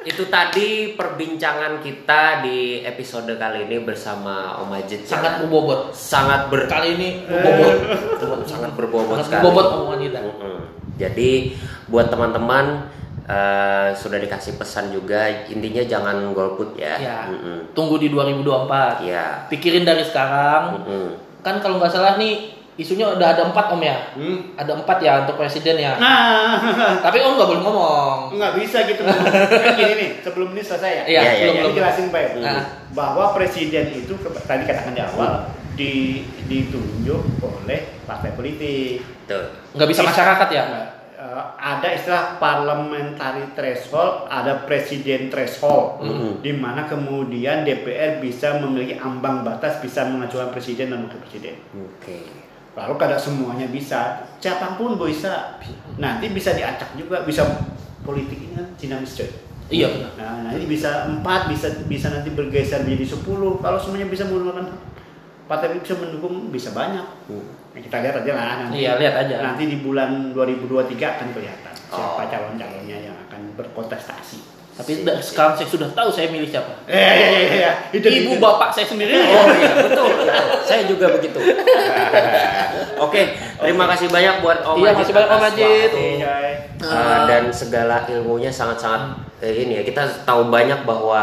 itu 0.03 0.27
tadi 0.27 0.69
perbincangan 0.93 1.79
kita 1.79 2.43
di 2.43 2.83
episode 2.83 3.31
kali 3.33 3.63
ini 3.63 3.79
bersama 3.79 4.59
Om 4.59 4.75
Ajit. 4.75 5.07
ya. 5.07 5.15
Sangat 5.15 5.39
berbobot. 5.39 5.95
sangat 5.95 6.51
ber 6.51 6.67
Kali 6.67 6.99
ini 6.99 7.09
berbobot. 7.23 8.43
sangat 8.43 8.71
berbobot 8.75 9.15
Sangat 9.15 9.25
sekali. 9.31 9.39
berbobot 9.39 9.65
omongan 9.71 9.99
kita. 10.03 10.19
Jadi 10.99 11.31
buat 11.87 12.11
teman-teman 12.11 12.91
eh, 13.23 13.95
sudah 13.95 14.19
dikasih 14.19 14.59
pesan 14.59 14.91
juga 14.91 15.47
intinya 15.47 15.81
jangan 15.81 16.35
golput 16.35 16.75
ya. 16.75 16.99
Ya. 16.99 17.19
Mm-mm. 17.31 17.71
Tunggu 17.71 17.95
di 17.95 18.11
2024. 18.11 19.07
Iya. 19.07 19.47
Pikirin 19.47 19.87
dari 19.87 20.03
sekarang. 20.03 20.83
Mm-mm. 20.83 21.07
Kan 21.39 21.57
kalau 21.57 21.79
nggak 21.79 21.89
salah 21.89 22.19
nih 22.19 22.60
isunya 22.73 23.03
udah 23.05 23.27
ada 23.29 23.43
empat 23.45 23.65
om 23.69 23.79
ya. 23.79 23.97
Hmm. 24.13 24.55
Ada 24.55 24.71
empat 24.75 24.97
ya 24.99 25.21
untuk 25.21 25.35
presiden 25.35 25.75
ya. 25.75 25.95
Nah, 25.95 26.57
Tapi 26.99 27.19
om 27.19 27.35
nggak 27.35 27.49
boleh 27.49 27.61
ngomong. 27.61 28.17
nggak 28.33 28.53
bisa 28.57 28.83
gitu. 28.85 29.03
Kan 29.03 29.71
gini 29.75 29.93
nih, 29.93 30.09
sebelum 30.19 30.51
ini 30.51 30.61
selesai 30.61 30.91
ya. 30.91 31.03
Iya, 31.03 31.19
Iya, 31.19 31.21
iya, 31.21 31.31
belum 31.37 31.41
iya. 31.45 31.51
belum. 31.57 31.67
Ini 31.67 31.77
jelasin 31.77 32.07
baik 32.09 32.29
Nah. 32.37 32.63
bahwa 32.91 33.25
presiden 33.31 33.85
itu 33.91 34.13
tadi 34.41 34.63
katakan 34.63 34.91
di 34.91 35.01
awal 35.01 35.31
di, 35.71 35.91
ditunjuk 36.45 37.21
oleh 37.39 37.79
partai 38.03 38.31
politik. 38.31 38.99
Tuh. 39.25 39.45
Nggak 39.71 39.87
bisa 39.87 40.01
masyarakat 40.03 40.47
ya. 40.49 40.63
Eh, 41.13 41.43
ada 41.55 41.85
istilah 41.87 42.41
parliamentary 42.41 43.53
threshold, 43.53 44.25
ada 44.25 44.57
presiden 44.59 45.29
threshold, 45.29 46.01
Mm-mm. 46.01 46.31
di 46.39 46.49
mana 46.51 46.83
kemudian 46.83 47.61
DPR 47.61 48.17
bisa 48.17 48.57
memiliki 48.57 48.97
ambang 48.97 49.41
batas 49.41 49.77
bisa 49.77 50.01
mengajukan 50.03 50.49
presiden 50.49 50.89
dan 50.89 51.05
wakil 51.05 51.21
presiden. 51.21 51.55
Oke. 51.71 52.25
Lalu 52.71 52.93
kada 52.95 53.19
semuanya 53.19 53.67
bisa, 53.67 54.23
siapa 54.39 54.79
pun 54.79 54.95
bisa. 54.95 55.59
Nanti 55.99 56.31
bisa 56.31 56.55
diacak 56.55 56.95
juga, 56.95 57.27
bisa 57.27 57.43
politik 58.01 58.39
ini 58.39 58.55
kan 58.55 58.67
dinamis 58.79 59.19
coy. 59.19 59.29
Iya 59.71 59.87
benar. 59.87 60.11
Nah, 60.19 60.51
nanti 60.51 60.67
bisa 60.67 61.07
empat, 61.07 61.47
bisa 61.47 61.67
bisa 61.87 62.11
nanti 62.11 62.31
bergeser 62.31 62.83
menjadi 62.83 63.15
sepuluh. 63.15 63.59
Kalau 63.63 63.79
semuanya 63.79 64.07
bisa 64.11 64.27
menggunakan 64.27 64.67
partai 65.47 65.79
bisa 65.79 65.95
mendukung 65.99 66.51
bisa 66.51 66.71
banyak. 66.71 67.07
Hmm. 67.27 67.45
Nah, 67.71 67.79
kita 67.79 68.03
lihat 68.03 68.15
aja 68.23 68.31
lah 68.35 68.45
nanti. 68.67 68.83
Iya 68.83 68.99
lihat 68.99 69.15
aja. 69.27 69.35
Nanti 69.39 69.63
di 69.67 69.77
bulan 69.79 70.35
2023 70.35 70.95
akan 70.95 71.27
kelihatan 71.31 71.73
siapa 71.91 72.23
Oh. 72.23 72.27
calon-calonnya 72.27 72.97
yang 73.11 73.15
akan 73.27 73.51
berkontestasi. 73.59 74.60
Tapi 74.71 75.03
da- 75.03 75.17
sekarang 75.17 75.53
saya 75.53 75.67
sudah 75.67 75.89
tahu 75.91 76.09
saya 76.09 76.27
milih 76.27 76.47
siapa. 76.47 76.71
Eh, 76.85 76.95
iya, 76.95 77.27
iya, 77.29 77.41
iya. 77.51 77.71
Itu 77.91 78.07
Ibu 78.07 78.33
itu. 78.33 78.39
bapak 78.39 78.71
saya 78.71 78.87
sendiri. 78.87 79.13
Oh 79.13 79.45
iya, 79.51 79.71
betul. 79.79 80.07
Saya 80.63 80.81
juga 80.85 81.11
begitu. 81.11 81.37
Oke, 83.01 83.21
terima 83.57 83.85
kasih 83.87 84.07
banyak 84.07 84.35
buat 84.39 84.59
Om 84.63 84.77
Iya, 84.77 84.91
makasih 84.91 85.13
banyak, 85.13 85.29
Om. 85.29 85.43
Iya. 85.57 86.35
Uh, 86.81 87.19
dan 87.25 87.43
segala 87.47 88.05
ilmunya 88.07 88.49
sangat-sangat 88.49 89.13
eh, 89.37 89.53
ini 89.55 89.75
ya 89.75 89.83
kita 89.83 90.01
tahu 90.23 90.49
banyak 90.49 90.81
bahwa 90.81 91.21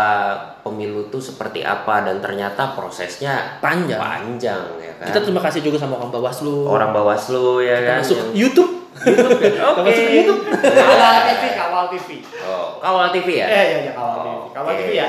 pemilu 0.61 1.07
itu 1.07 1.18
seperti 1.18 1.61
apa 1.61 2.03
dan 2.03 2.18
ternyata 2.18 2.74
prosesnya 2.74 3.59
Panjang. 3.59 3.99
panjang 3.99 4.62
ya 4.76 4.92
kan 4.94 5.07
Kita 5.09 5.18
terima 5.20 5.40
kasih 5.40 5.59
juga 5.61 5.74
sama 5.76 5.99
orang 5.99 6.12
Bawaslu. 6.12 6.62
orang 6.64 6.90
Bawaslu 6.92 7.59
ya 7.61 7.74
Kita 7.76 7.88
kan 7.88 7.99
masuk 7.99 8.16
yang- 8.20 8.34
YouTube. 8.36 8.72
YouTube 9.01 9.40
ya? 9.40 9.62
Oke 9.64 9.80
masuk 9.84 10.07
YouTube. 10.09 10.40
Kawal 10.51 11.16
TV, 11.24 11.42
kawal 11.53 11.84
TV. 11.88 12.09
oh, 12.42 12.66
kawal 12.78 13.07
TV 13.09 13.28
ya 13.36 13.46
iya, 13.46 13.62
iya, 13.80 13.92
kawal 13.92 14.14
TV. 14.16 14.28
Kawal 14.51 14.70
Oke. 14.70 14.80
TV 14.80 14.90
ya. 14.94 15.09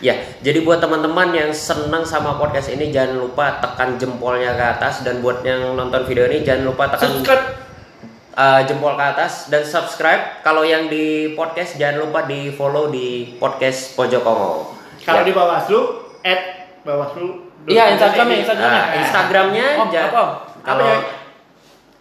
Ya, 0.00 0.16
jadi 0.40 0.64
buat 0.64 0.80
teman-teman 0.80 1.28
yang 1.30 1.52
senang 1.52 2.00
sama 2.00 2.34
podcast 2.34 2.72
ini 2.72 2.88
jangan 2.88 3.20
lupa 3.20 3.60
tekan 3.60 3.94
jempolnya 3.94 4.56
ke 4.56 4.64
atas 4.70 5.04
dan 5.04 5.20
buat 5.20 5.44
yang 5.44 5.76
nonton 5.76 6.08
video 6.08 6.24
ini 6.24 6.40
jangan 6.40 6.64
lupa 6.66 6.88
tekan 6.88 7.20
Subscribe. 7.20 7.44
uh, 8.32 8.64
jempol 8.64 8.96
ke 8.96 9.04
atas 9.06 9.32
dan 9.46 9.60
subscribe. 9.60 10.40
Kalau 10.40 10.64
yang 10.64 10.88
di 10.88 11.36
podcast 11.36 11.76
jangan 11.76 12.00
lupa 12.00 12.24
di 12.24 12.48
follow 12.48 12.88
di 12.88 13.36
podcast 13.36 13.92
Pojok 13.92 14.24
Kongo. 14.24 14.72
Kalau 15.00 15.20
Ya. 15.20 15.28
di 15.28 15.32
Bawaslu, 15.32 15.80
at 16.22 16.40
Bawaslu. 16.80 17.28
Iya, 17.68 17.92
Instagramnya, 17.92 18.36
Instagramnya. 18.40 18.72
Nah, 18.72 18.96
Instagramnya 18.96 19.66
ja- 19.92 20.08
apa, 20.08 20.16
Om? 20.16 20.30
kalau 20.64 20.90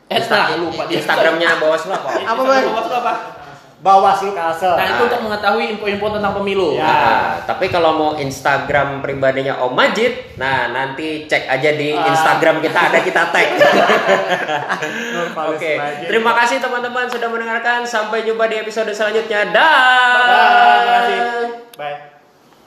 Nah, 0.09 0.57
lupa 0.57 0.83
dia. 0.89 0.97
Instagramnya 0.97 1.61
Bawaslu 1.61 1.93
apa? 1.93 2.09
Apa, 2.17 2.41
Bang? 2.41 2.63
Bawaslu 2.65 2.95
apa? 2.97 3.13
Bawaslu 3.79 4.35
Kalsel. 4.35 4.75
Nah, 4.75 4.85
itu 4.91 5.07
untuk 5.07 5.21
mengetahui 5.23 5.71
info-info 5.71 6.11
tentang 6.11 6.35
pemilu. 6.35 6.75
Ya. 6.75 6.83
Nah, 6.83 7.23
tapi 7.47 7.71
kalau 7.71 7.95
mau 7.95 8.11
Instagram 8.19 8.99
pribadinya 8.99 9.55
Om 9.63 9.71
Majid, 9.71 10.35
nah 10.35 10.67
nanti 10.67 11.23
cek 11.23 11.47
aja 11.47 11.71
di 11.71 11.95
Ah. 11.95 12.11
Instagram 12.11 12.59
kita 12.59 12.75
ada 12.91 12.99
kita 12.99 13.31
tag. 13.31 13.47
Oke, 15.55 15.79
terima 16.03 16.35
kasih 16.35 16.59
teman-teman 16.59 17.07
sudah 17.07 17.31
mendengarkan. 17.31 17.87
Sampai 17.87 18.27
jumpa 18.27 18.51
di 18.51 18.59
episode 18.59 18.91
selanjutnya. 18.91 19.47
Dah. 19.47 19.63
Bye. 19.63 20.27
Terima 20.75 20.91
kasih. 20.91 21.19
Bye. 21.79 22.18